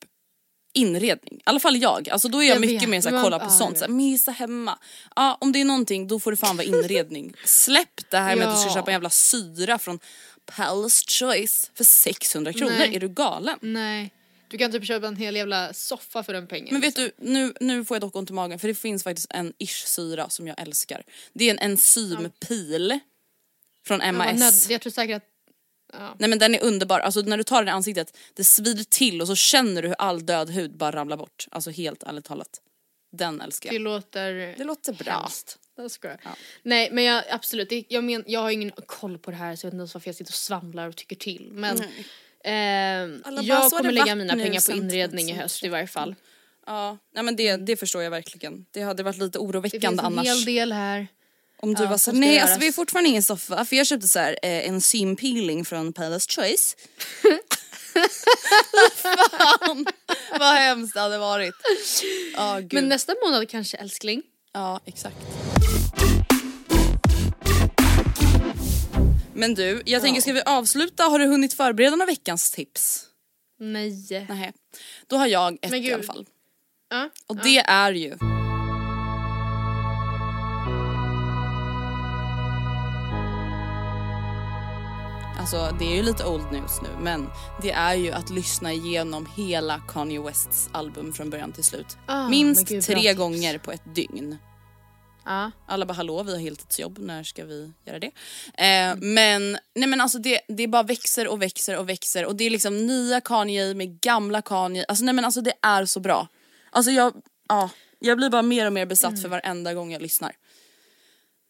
inredning. 0.73 1.33
I 1.37 1.41
alla 1.43 1.59
fall 1.59 1.77
jag, 1.81 2.09
alltså 2.09 2.27
då 2.27 2.43
är 2.43 2.47
jag, 2.47 2.55
Jag 2.55 2.61
mycket 2.61 2.81
vet, 2.81 2.89
mer 2.89 3.01
såhär 3.01 3.23
kolla 3.23 3.39
på 3.39 3.45
ja, 3.45 3.49
sånt, 3.49 3.77
såhär, 3.77 3.91
mysa 3.91 4.31
hemma. 4.31 4.79
Ja 5.15 5.37
om 5.41 5.51
det 5.51 5.61
är 5.61 5.65
någonting 5.65 6.07
då 6.07 6.19
får 6.19 6.31
det 6.31 6.37
fan 6.37 6.57
vara 6.57 6.67
inredning. 6.67 7.33
Släpp 7.45 8.09
det 8.11 8.17
här 8.17 8.35
med 8.35 8.47
att 8.47 8.55
du 8.55 8.59
ska 8.61 8.69
Ja. 8.69 8.73
köpa 8.73 8.91
en 8.91 8.95
jävla 8.95 9.09
syra 9.09 9.79
från 9.79 9.99
Palace 10.55 11.03
Choice 11.07 11.71
för 11.75 11.83
600 11.83 12.53
kronor, 12.53 12.75
Nej. 12.79 12.95
är 12.95 12.99
du 12.99 13.09
galen? 13.09 13.57
Nej. 13.61 14.13
Du 14.49 14.57
kan 14.57 14.71
typ 14.71 14.85
köpa 14.85 15.07
en 15.07 15.15
hel 15.15 15.35
jävla 15.35 15.73
soffa 15.73 16.23
för 16.23 16.33
den 16.33 16.47
pengen. 16.47 16.67
Men 16.71 16.81
vet 16.81 16.97
liksom. 16.97 17.25
du, 17.25 17.31
nu, 17.33 17.53
nu 17.59 17.85
får 17.85 17.95
jag 17.95 18.01
dock 18.01 18.15
ont 18.15 18.29
i 18.29 18.33
magen 18.33 18.59
för 18.59 18.67
det 18.67 18.73
finns 18.75 19.03
faktiskt 19.03 19.27
en 19.33 19.53
ish-syra 19.57 20.29
som 20.29 20.47
jag 20.47 20.61
älskar. 20.61 21.03
Det 21.33 21.45
är 21.49 21.51
en 21.51 21.59
enzympil 21.59 22.99
från 23.87 23.99
Ja, 23.99 24.05
vad 24.11 24.15
MAS. 24.15 24.39
nöd- 24.39 24.71
jag 24.73 24.81
tror 24.81 24.91
säkert 24.91 25.15
att... 25.17 25.29
Ja. 25.93 26.15
Nej 26.19 26.29
men 26.29 26.39
den 26.39 26.55
är 26.55 26.63
underbar, 26.63 26.99
alltså 26.99 27.21
när 27.21 27.37
du 27.37 27.43
tar 27.43 27.61
den 27.61 27.67
i 27.67 27.71
ansiktet, 27.71 28.17
det 28.33 28.43
svider 28.43 28.83
till 28.83 29.21
och 29.21 29.27
så 29.27 29.35
känner 29.35 29.81
du 29.81 29.87
hur 29.87 29.95
all 29.99 30.25
död 30.25 30.49
hud 30.49 30.77
bara 30.77 30.91
ramlar 30.91 31.17
bort. 31.17 31.47
Alltså 31.51 31.69
helt 31.71 32.03
ärligt 32.03 32.25
talat. 32.25 32.61
Den 33.11 33.41
älskar 33.41 33.69
Det 33.69 33.75
jag. 33.75 33.81
låter... 33.81 34.33
Det 34.57 34.63
låter 34.63 34.93
bra. 34.93 35.13
hemskt. 35.13 35.57
Jag 35.75 35.91
skojar. 35.91 36.19
Nej 36.63 36.89
men 36.91 37.03
jag, 37.03 37.23
absolut, 37.29 37.69
det, 37.69 37.83
jag, 37.89 38.03
men, 38.03 38.23
jag 38.27 38.39
har 38.39 38.51
ingen 38.51 38.71
koll 38.71 39.17
på 39.17 39.31
det 39.31 39.37
här 39.37 39.55
så 39.55 39.65
jag 39.65 39.69
vet 39.71 39.73
inte 39.73 39.79
ens 39.81 39.93
varför 39.93 40.07
jag 40.09 40.15
sitter 40.15 40.31
och 40.31 40.35
svamlar 40.35 40.87
och 40.87 40.95
tycker 40.95 41.15
till. 41.15 41.49
Men 41.51 41.79
ehm, 41.81 41.89
Alla 43.25 43.35
bara, 43.35 43.41
jag 43.45 43.69
"Så 43.69 43.75
har 43.75 43.83
det 43.83 43.89
kommer 43.89 43.91
lägga 43.91 44.15
mina 44.15 44.33
pengar 44.33 44.65
på 44.71 44.77
inredning 44.77 45.25
i 45.25 45.33
2013." 45.33 45.41
höst 45.43 45.63
i 45.63 45.67
varje 45.67 45.87
fall. 45.87 46.15
Ja, 46.65 46.97
nej 47.15 47.23
men 47.23 47.35
det, 47.35 47.55
det 47.57 47.77
förstår 47.77 48.03
jag 48.03 48.11
verkligen. 48.11 48.65
Det 48.71 48.81
hade 48.81 49.03
varit 49.03 49.17
lite 49.17 49.37
Det 49.37 49.39
oroväckande 49.39 49.87
finns 49.87 49.99
en 49.99 50.05
annars. 50.05 50.27
hel 50.27 50.45
del 50.45 50.71
här. 50.71 51.07
Om 51.59 51.73
du 51.73 51.83
Ja, 51.83 51.89
var 51.89 51.97
så 51.97 52.11
nej 52.11 52.39
alltså 52.39 52.47
göras." 52.51 52.61
vi 52.61 52.65
har 52.65 52.73
fortfarande 52.73 53.09
ingen 53.09 53.23
soffa 53.23 53.65
för 53.65 53.75
jag 53.75 53.87
köpte 53.87 54.07
så 54.07 54.19
här 54.19 54.31
eh, 54.43 54.67
en 54.69 54.81
simpeeling 54.81 55.65
från 55.65 55.93
Palace 55.93 56.27
Choice. 56.41 56.75
Fan 58.95 59.85
vad 60.39 60.55
hemskt 60.55 60.93
det 60.93 60.99
hade 60.99 61.17
varit. 61.17 61.53
Gud. 62.61 62.73
Men 62.73 62.89
nästa 62.89 63.13
månad 63.25 63.49
kanske 63.49 63.77
älskling. 63.77 64.21
Ja 64.53 64.81
exakt. 64.85 65.15
Men 69.37 69.53
du, 69.53 69.81
jag 69.85 70.01
tänker 70.01 70.21
ska 70.21 70.33
vi 70.33 70.41
avsluta? 70.45 71.03
Har 71.03 71.19
du 71.19 71.25
hunnit 71.25 71.53
förbereda 71.53 71.95
några 71.95 72.05
veckans 72.05 72.51
tips? 72.51 73.05
Nej. 73.59 74.25
Nej. 74.29 74.53
Då 75.07 75.15
har 75.15 75.27
jag 75.27 75.57
ett 75.61 75.73
i 75.73 75.93
alla 75.93 76.03
fall. 76.03 76.25
Ja. 76.89 77.09
Och 77.27 77.35
det 77.43 77.57
är 77.57 77.91
ju 77.91 78.17
alltså 85.39 85.75
det 85.79 85.85
är 85.85 85.95
ju 85.95 86.03
lite 86.03 86.25
old 86.25 86.51
news 86.51 86.81
nu 86.81 86.89
men 87.03 87.29
det 87.61 87.71
är 87.71 87.95
ju 87.95 88.11
att 88.11 88.29
lyssna 88.29 88.73
igenom 88.73 89.27
hela 89.35 89.79
Kanye 89.87 90.21
Wests 90.21 90.69
album 90.71 91.13
från 91.13 91.29
början 91.29 91.51
till 91.51 91.63
slut. 91.63 91.97
Men 92.07 92.29
Minst 92.29 92.67
gud, 92.67 92.83
tre 92.83 93.13
gånger 93.13 93.57
på 93.57 93.71
ett 93.71 93.95
dygn. 93.95 94.37
Ja. 95.27 95.51
Alla 95.67 95.85
bara 95.85 95.93
hallå 95.93 96.23
vi 96.23 96.31
har 96.31 96.39
heltidsjobb, 96.39 96.97
när 96.99 97.23
ska 97.23 97.45
vi 97.45 97.71
göra 97.85 97.99
det? 97.99 98.11
Eh, 98.53 98.95
men 98.95 99.57
nej 99.75 99.87
men 99.89 100.01
alltså 100.01 100.17
det, 100.19 100.41
det 100.47 100.67
bara 100.67 100.83
växer 100.83 101.27
och 101.27 101.41
växer 101.41 101.75
och 101.77 101.89
växer 101.89 102.25
och 102.25 102.35
det 102.35 102.43
är 102.43 102.49
liksom 102.49 102.85
nya 102.85 103.21
Kanye 103.21 103.73
med 103.73 104.01
gamla 104.01 104.41
Kanye. 104.41 104.85
Alltså 104.87 105.05
nej 105.05 105.13
men 105.13 105.25
alltså 105.25 105.41
det 105.41 105.53
är 105.61 105.85
så 105.85 105.99
bra. 105.99 106.27
Alltså 106.69 106.91
jag, 106.91 107.13
ja, 107.49 107.69
jag 107.99 108.17
blir 108.17 108.29
bara 108.29 108.41
mer 108.41 108.65
och 108.65 108.73
mer 108.73 108.85
besatt 108.85 109.09
Mm. 109.09 109.21
för 109.21 109.29
varenda 109.29 109.73
gång 109.73 109.91
jag 109.91 110.01
lyssnar. 110.01 110.35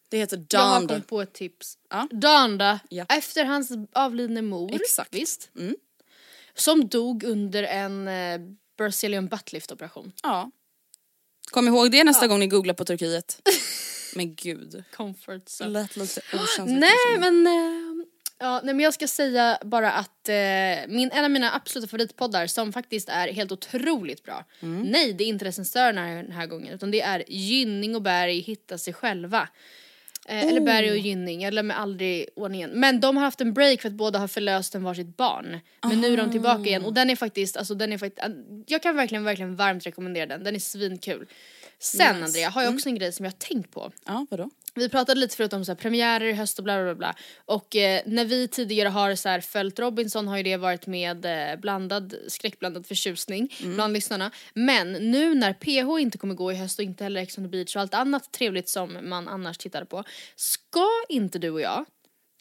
Det 0.09 0.17
heter 0.17 0.45
Jag 0.49 0.59
har 0.59 0.73
Donda. 0.79 0.93
kommit 0.93 1.07
på 1.07 1.21
ett 1.21 1.33
tips. 1.33 1.77
Ja. 1.89 2.07
Donda, 2.11 2.79
Ja. 2.89 3.05
efter 3.09 3.45
hans 3.45 3.71
avlidne 3.93 4.41
mor. 4.41 4.75
Exakt. 4.75 5.13
Visst? 5.13 5.49
Mm. 5.55 5.75
Som 6.55 6.87
dog 6.87 7.23
under 7.23 7.63
en 7.63 8.07
eh, 8.07 8.39
Brazilian 8.77 9.27
buttlift 9.27 9.71
operation. 9.71 10.11
Ja. 10.23 10.51
Kom 11.51 11.67
ihåg 11.67 11.91
det 11.91 12.03
nästa 12.03 12.27
gång 12.27 12.39
ni 12.39 12.47
googlar 12.47 12.73
på 12.73 12.85
Turkiet. 12.85 13.41
men 14.15 14.35
gud. 14.35 14.83
Comfort 14.95 15.45
zone. 15.61 15.69
lät 15.69 15.95
lite 15.95 16.21
okänsligt. 16.33 16.79
Nej 16.79 16.91
kanske, 17.07 17.31
men, 17.31 17.47
eh, 17.47 18.05
ja, 18.39 18.61
nej 18.63 18.73
men 18.73 18.83
jag 18.83 18.93
ska 18.93 19.07
säga 19.07 19.57
bara 19.61 19.91
att 19.91 20.29
eh, 20.29 20.35
min, 20.87 21.11
en 21.11 21.23
av 21.23 21.31
mina 21.31 21.55
absoluta 21.55 21.87
favoritpoddar 21.89 22.47
som 22.47 22.73
faktiskt 22.73 23.09
är 23.09 23.27
helt 23.27 23.51
otroligt 23.51 24.23
bra. 24.23 24.45
Mm. 24.59 24.81
Nej 24.81 25.13
det 25.13 25.23
är 25.23 25.27
inte 25.27 25.45
recensörerna 25.45 26.05
den 26.05 26.31
här 26.31 26.47
gången 26.47 26.73
utan 26.73 26.91
det 26.91 27.01
är 27.01 27.23
Gynning 27.27 27.95
och 27.95 28.01
Berg 28.01 28.39
hitta 28.39 28.77
sig 28.77 28.93
själva. 28.93 29.49
Eh, 30.27 30.43
Eller 30.47 30.61
Berg 30.61 30.85
Oh. 30.87 30.91
och 30.91 30.97
Gynning, 30.97 31.41
jag 31.41 31.51
glömmer 31.51 31.75
aldrig 31.75 32.25
ordningen. 32.35 32.69
Men 32.69 32.99
de 32.99 33.17
har 33.17 33.23
haft 33.23 33.41
en 33.41 33.53
break 33.53 33.81
för 33.81 33.87
att 33.89 33.93
båda 33.95 34.19
har 34.19 34.27
förlöst 34.27 34.75
en 34.75 34.83
varsitt 34.83 35.17
barn. 35.17 35.59
Men 35.83 36.01
nu 36.01 36.13
är 36.13 36.17
de 36.17 36.31
tillbaka 36.31 36.61
igen 36.63 36.85
och 36.85 36.93
den 36.93 37.09
är 37.09 37.15
faktiskt, 37.15 37.57
alltså 37.57 37.75
den 37.75 37.93
är 37.93 37.97
faktiskt, 37.97 38.27
jag 38.67 38.83
kan 38.83 38.95
verkligen, 38.95 39.23
verkligen 39.23 39.55
varmt 39.55 39.85
rekommendera 39.85 40.25
den. 40.25 40.43
Den 40.43 40.55
är 40.55 40.59
svinkul. 40.59 41.27
Sen 41.79 42.15
Yes. 42.17 42.25
Andrea 42.25 42.49
har 42.49 42.63
jag 42.63 42.73
också 42.73 42.89
en 42.89 42.95
grej 42.95 43.11
som 43.11 43.25
jag 43.25 43.31
har 43.31 43.37
tänkt 43.37 43.71
på. 43.71 43.91
Ja 44.05 44.25
vadå? 44.29 44.49
Vi 44.77 44.89
pratade 44.89 45.19
lite 45.19 45.35
förut 45.35 45.53
om 45.53 45.65
så 45.65 45.71
här, 45.71 45.77
premiärer 45.77 46.25
i 46.25 46.33
höst 46.33 46.57
och 46.57 46.63
bla 46.63 46.83
bla 46.83 46.95
bla. 46.95 47.15
Och 47.45 47.75
eh, 47.75 48.01
när 48.05 48.25
vi 48.25 48.47
tidigare 48.47 48.89
har 48.89 49.15
så 49.15 49.29
här, 49.29 49.41
följt 49.41 49.79
Robinson 49.79 50.27
har 50.27 50.37
ju 50.37 50.43
det 50.43 50.57
varit 50.57 50.87
med 50.87 51.25
eh, 51.25 51.59
blandad, 51.59 52.15
skräckblandad 52.27 52.85
förtjusning 52.85 53.55
bland 53.75 53.93
lyssnarna. 53.93 54.31
Men 54.53 54.91
nu 54.91 55.35
när 55.35 55.53
PH 55.53 56.01
inte 56.01 56.17
kommer 56.17 56.35
gå 56.35 56.51
i 56.51 56.55
höst 56.55 56.79
och 56.79 56.85
inte 56.85 57.03
heller 57.03 57.21
Ex 57.21 57.37
on 57.37 57.43
the 57.43 57.49
beach 57.49 57.75
och 57.75 57.81
allt 57.81 57.93
annat 57.93 58.31
trevligt 58.31 58.69
som 58.69 58.97
man 59.01 59.27
annars 59.27 59.57
tittade 59.57 59.85
på. 59.85 60.03
Ska 60.35 60.87
inte 61.09 61.39
du 61.39 61.49
och 61.49 61.61
jag 61.61 61.85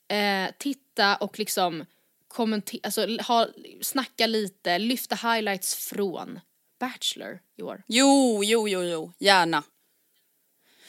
eh, 0.08 0.50
titta 0.58 1.16
och 1.16 1.38
liksom 1.38 1.84
kommentera, 2.28 2.80
alltså 2.84 3.06
ha, 3.28 3.48
snacka 3.82 4.26
lite, 4.26 4.78
lyfta 4.78 5.14
highlights 5.14 5.74
från 5.74 6.40
Bachelor 6.80 7.38
i 7.56 7.62
år? 7.62 7.82
Jo, 7.86 8.40
jo, 8.44 8.68
jo, 8.68 8.82
jo, 8.82 9.12
gärna. 9.18 9.62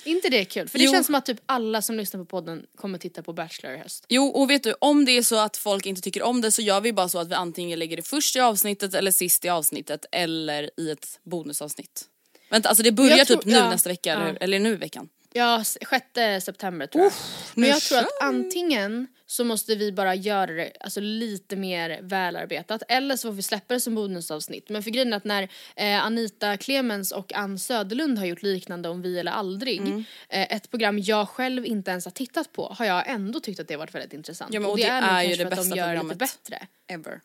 Inte 0.07 0.29
det 0.29 0.45
kul? 0.45 0.69
För 0.69 0.77
det 0.79 0.83
Jo. 0.85 0.91
känns 0.91 1.05
som 1.05 1.15
att 1.15 1.25
typ 1.25 1.37
alla 1.45 1.81
som 1.81 1.97
lyssnar 1.97 2.19
på 2.19 2.25
podden 2.25 2.65
kommer 2.77 2.97
titta 2.97 3.23
på 3.23 3.33
Bachelor 3.33 3.73
i 3.75 3.77
höst. 3.77 4.05
Jo 4.09 4.27
och 4.27 4.49
vet 4.49 4.63
du 4.63 4.73
om 4.81 5.05
det 5.05 5.11
är 5.17 5.23
så 5.23 5.35
att 5.35 5.57
folk 5.57 5.85
inte 5.85 6.01
tycker 6.01 6.23
om 6.23 6.41
det 6.41 6.51
så 6.51 6.61
gör 6.61 6.81
vi 6.81 6.93
bara 6.93 7.09
så 7.09 7.19
att 7.19 7.29
vi 7.29 7.33
antingen 7.33 7.79
lägger 7.79 7.97
det 7.97 8.03
först 8.07 8.35
i 8.35 8.39
avsnittet 8.39 8.93
eller 8.93 9.11
sist 9.11 9.45
i 9.45 9.49
avsnittet 9.49 10.05
eller 10.11 10.69
i 10.79 10.91
ett 10.91 11.19
bonusavsnitt. 11.23 12.05
Vänta 12.49 12.69
alltså 12.69 12.83
det 12.83 12.91
börjar 12.91 13.17
Jag 13.17 13.27
tror- 13.27 13.37
typ 13.37 13.45
nu 13.45 13.51
ja, 13.53 13.69
nästa 13.69 13.89
vecka 13.89 14.09
ja. 14.09 14.15
eller, 14.27 14.37
eller 14.43 14.59
nu 14.59 14.73
i 14.73 14.75
veckan. 14.75 15.09
Ja, 15.34 15.61
s- 15.61 15.78
6 15.89 16.45
september 16.45 16.88
tror 16.88 17.03
jag. 17.03 17.13
Men 17.53 17.61
nu 17.61 17.67
jag 17.67 17.82
tror 17.82 17.97
att 17.99 18.21
antingen 18.21 19.07
så 19.25 19.43
måste 19.43 19.75
vi 19.75 19.91
bara 19.91 20.15
göra 20.15 20.51
det 20.53 20.71
alltså, 20.80 20.99
lite 20.99 21.55
mer 21.55 21.99
välarbetat 22.01 22.84
eller 22.88 23.15
så 23.15 23.28
får 23.28 23.34
vi 23.34 23.41
släppa 23.41 23.73
det 23.73 23.80
som 23.80 23.95
bonusavsnitt. 23.95 24.69
Men 24.69 24.84
för 24.84 24.91
grejen 24.91 25.13
är 25.13 25.17
att 25.17 25.23
när 25.23 25.43
eh, 25.75 26.05
Anita 26.05 26.57
Clemens 26.57 27.11
och 27.11 27.34
Ann 27.34 27.59
Söderlund 27.59 28.19
har 28.19 28.25
gjort 28.25 28.43
liknande 28.43 28.89
om 28.89 29.01
Vi 29.01 29.19
eller 29.19 29.32
aldrig, 29.32 29.80
Mm. 29.80 30.03
eh, 30.30 30.53
ett 30.55 30.69
program 30.69 30.99
jag 30.99 31.30
själv 31.30 31.65
inte 31.65 31.91
ens 31.91 32.05
har 32.05 32.11
tittat 32.11 32.51
på, 32.53 32.75
har 32.78 32.86
jag 32.86 33.09
ändå 33.09 33.39
tyckt 33.39 33.59
att 33.59 33.67
det 33.67 33.75
varit 33.78 33.95
väldigt 33.95 34.13
intressant. 34.13 34.53
Ja, 34.53 34.59
men, 34.59 34.69
och 34.69 34.78
det, 34.78 34.84
det 34.84 34.89
är, 34.89 35.01
är 35.01 35.23
ju 35.23 35.36
det 35.36 35.43
att 35.43 35.49
de 35.49 35.55
bästa 35.55 35.75
gör 35.75 35.88
det 35.88 35.91
programmet. 35.99 36.21
lite 36.21 36.25
bättre. 36.49 36.67
Ever. 36.88 37.21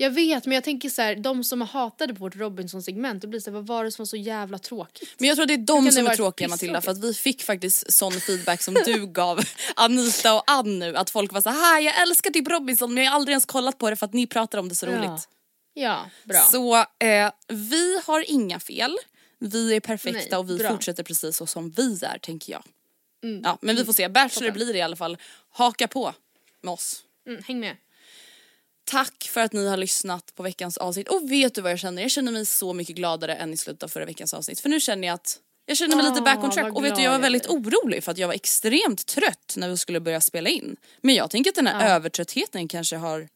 Jag 0.00 0.10
vet 0.10 0.46
men 0.46 0.54
jag 0.54 0.64
tänker 0.64 0.90
så 0.90 1.02
här, 1.02 1.16
de 1.16 1.44
som 1.44 1.60
hatade 1.60 2.14
på 2.14 2.20
vårt 2.20 2.36
Robinson-segment, 2.36 3.22
då 3.22 3.28
blir 3.28 3.40
det 3.40 3.44
så 3.44 3.50
här, 3.50 3.54
vad 3.54 3.66
var 3.66 3.84
det 3.84 3.92
som 3.92 4.02
var 4.02 4.06
så 4.06 4.16
jävla 4.16 4.58
tråkigt? 4.58 5.14
Men 5.18 5.28
jag 5.28 5.36
tror 5.36 5.42
att 5.42 5.48
det 5.48 5.54
är 5.54 5.58
de 5.58 5.84
det 5.84 5.92
som 5.92 6.06
är 6.06 6.16
tråkiga 6.16 6.48
Matilda 6.48 6.80
för 6.80 6.90
att 6.90 7.04
vi 7.04 7.14
fick 7.14 7.42
faktiskt 7.42 7.92
sån 7.92 8.12
feedback 8.12 8.62
som 8.62 8.74
du 8.74 9.06
gav 9.06 9.40
Anita 9.76 10.34
och 10.34 10.50
Ann 10.50 10.78
nu. 10.78 10.96
Att 10.96 11.10
folk 11.10 11.32
var 11.32 11.40
så 11.40 11.50
här, 11.50 11.80
jag 11.80 12.02
älskar 12.02 12.30
typ 12.30 12.48
Robinson 12.48 12.94
men 12.94 13.04
jag 13.04 13.10
har 13.10 13.16
aldrig 13.16 13.32
ens 13.32 13.46
kollat 13.46 13.78
på 13.78 13.90
det 13.90 13.96
för 13.96 14.06
att 14.06 14.12
ni 14.12 14.26
pratar 14.26 14.58
om 14.58 14.68
det 14.68 14.74
så 14.74 14.86
roligt. 14.86 15.28
Ja, 15.74 16.10
bra. 16.24 16.40
Så 16.40 16.76
eh, 16.76 17.30
vi 17.48 18.00
har 18.06 18.30
inga 18.30 18.60
fel. 18.60 18.96
Vi 19.38 19.76
är 19.76 19.80
perfekta 19.80 20.18
Nej, 20.30 20.38
och 20.38 20.50
vi 20.50 20.58
bra. 20.58 20.70
fortsätter 20.70 21.02
precis 21.02 21.36
så 21.36 21.46
som 21.46 21.70
vi 21.70 21.98
är 22.02 22.18
tänker 22.18 22.52
jag. 22.52 22.62
Ja 23.44 23.58
men 23.60 23.76
vi 23.76 23.84
får 23.84 23.92
se, 23.92 24.08
Bachelor 24.08 24.50
blir 24.50 24.72
det 24.72 24.78
i 24.78 24.82
alla 24.82 24.96
fall. 24.96 25.18
Haka 25.50 25.88
på 25.88 26.14
med 26.60 26.72
oss. 26.72 27.02
Mm, 27.26 27.42
häng 27.42 27.60
med. 27.60 27.76
Tack 28.84 29.28
för 29.32 29.40
att 29.40 29.52
ni 29.52 29.68
har 29.68 29.76
lyssnat 29.76 30.34
på 30.34 30.42
veckans 30.42 30.76
avsnitt. 30.76 31.08
Och 31.08 31.30
vet 31.30 31.54
du 31.54 31.60
vad 31.60 31.72
jag 31.72 31.78
känner? 31.78 32.02
Jag 32.02 32.10
känner 32.10 32.32
mig 32.32 32.46
så 32.46 32.72
mycket 32.72 32.96
gladare 32.96 33.34
än 33.34 33.52
i 33.52 33.56
slutet 33.56 33.82
av 33.82 33.88
förra 33.88 34.04
veckans 34.04 34.34
avsnitt. 34.34 34.60
För 34.60 34.68
nu 34.68 34.80
känner 34.80 35.08
jag 35.08 35.14
att 35.14 35.38
jag 35.66 35.76
känner 35.76 35.96
mig 35.96 36.04
lite 36.04 36.18
Åh, 36.18 36.24
back 36.24 36.44
on 36.44 36.50
track. 36.50 36.74
Och 36.74 36.84
vet 36.84 36.96
du 36.96 37.02
jag 37.02 37.10
var 37.10 37.18
väldigt 37.18 37.46
orolig 37.46 38.04
för 38.04 38.12
att 38.12 38.18
jag 38.18 38.26
var 38.28 38.34
extremt 38.34 39.06
trött 39.06 39.54
när 39.56 39.68
vi 39.68 39.76
skulle 39.76 40.00
börja 40.00 40.20
spela 40.20 40.48
in. 40.50 40.76
Men 41.00 41.14
jag 41.14 41.30
tänker 41.30 41.50
att 41.50 41.54
den 41.54 41.66
här 41.66 41.88
Ja. 41.88 41.94
övertröttheten 41.94 42.68
kanske 42.68 42.96
har 42.96 43.28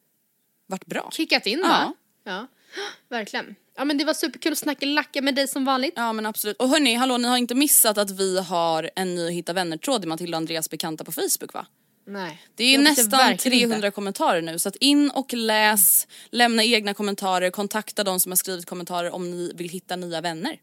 varit 0.67 0.85
bra. 0.85 1.09
Kickat 1.13 1.45
in 1.45 1.61
va? 1.61 1.93
Ja. 2.23 2.47
Verkligen. 3.09 3.55
Ja 3.77 3.85
men 3.85 3.97
det 3.97 4.05
var 4.05 4.13
superkul 4.13 4.51
att 4.51 4.57
snacka 4.57 4.85
lacka 4.85 5.21
med 5.21 5.35
dig 5.35 5.47
som 5.47 5.65
vanligt. 5.65 5.93
Ja 5.95 6.13
men 6.13 6.25
absolut. 6.25 6.57
Och 6.57 6.69
hörni, 6.69 6.93
hallå 6.95 7.17
ni 7.17 7.27
har 7.27 7.37
inte 7.37 7.55
missat 7.55 7.97
att 7.97 8.11
vi 8.11 8.39
har 8.39 8.89
en 8.95 9.15
ny 9.15 9.29
Hitta 9.29 9.53
vänner-tråd 9.53 10.03
i 10.03 10.07
Matilda 10.07 10.37
och 10.37 10.41
Andreas 10.41 10.69
bekanta 10.69 11.03
på 11.03 11.11
Facebook 11.11 11.53
va? 11.53 11.65
Nej. 12.07 12.41
Det 12.55 12.63
är 12.75 12.79
nästan 12.79 13.19
verkligen 13.19 13.69
300 13.69 13.91
kommentarer 13.91 14.41
nu 14.41 14.59
så 14.59 14.69
att 14.69 14.75
in 14.75 15.09
och 15.09 15.33
läs, 15.33 16.07
lämna 16.29 16.63
egna 16.63 16.93
kommentarer, 16.93 17.49
kontakta 17.49 18.03
de 18.03 18.19
som 18.19 18.31
har 18.31 18.37
skrivit 18.37 18.65
kommentarer 18.65 19.11
om 19.11 19.31
ni 19.31 19.51
vill 19.55 19.69
hitta 19.69 19.95
nya 19.95 20.21
vänner. 20.21 20.57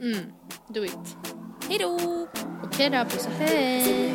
Inte. 0.00 0.24
Do 0.68 0.84
it. 0.84 0.92
Hejdå! 1.68 2.28
Okej 2.64 2.90
då, 2.90 3.04
puss 3.04 3.26
och 3.26 3.32
hej. 3.32 4.14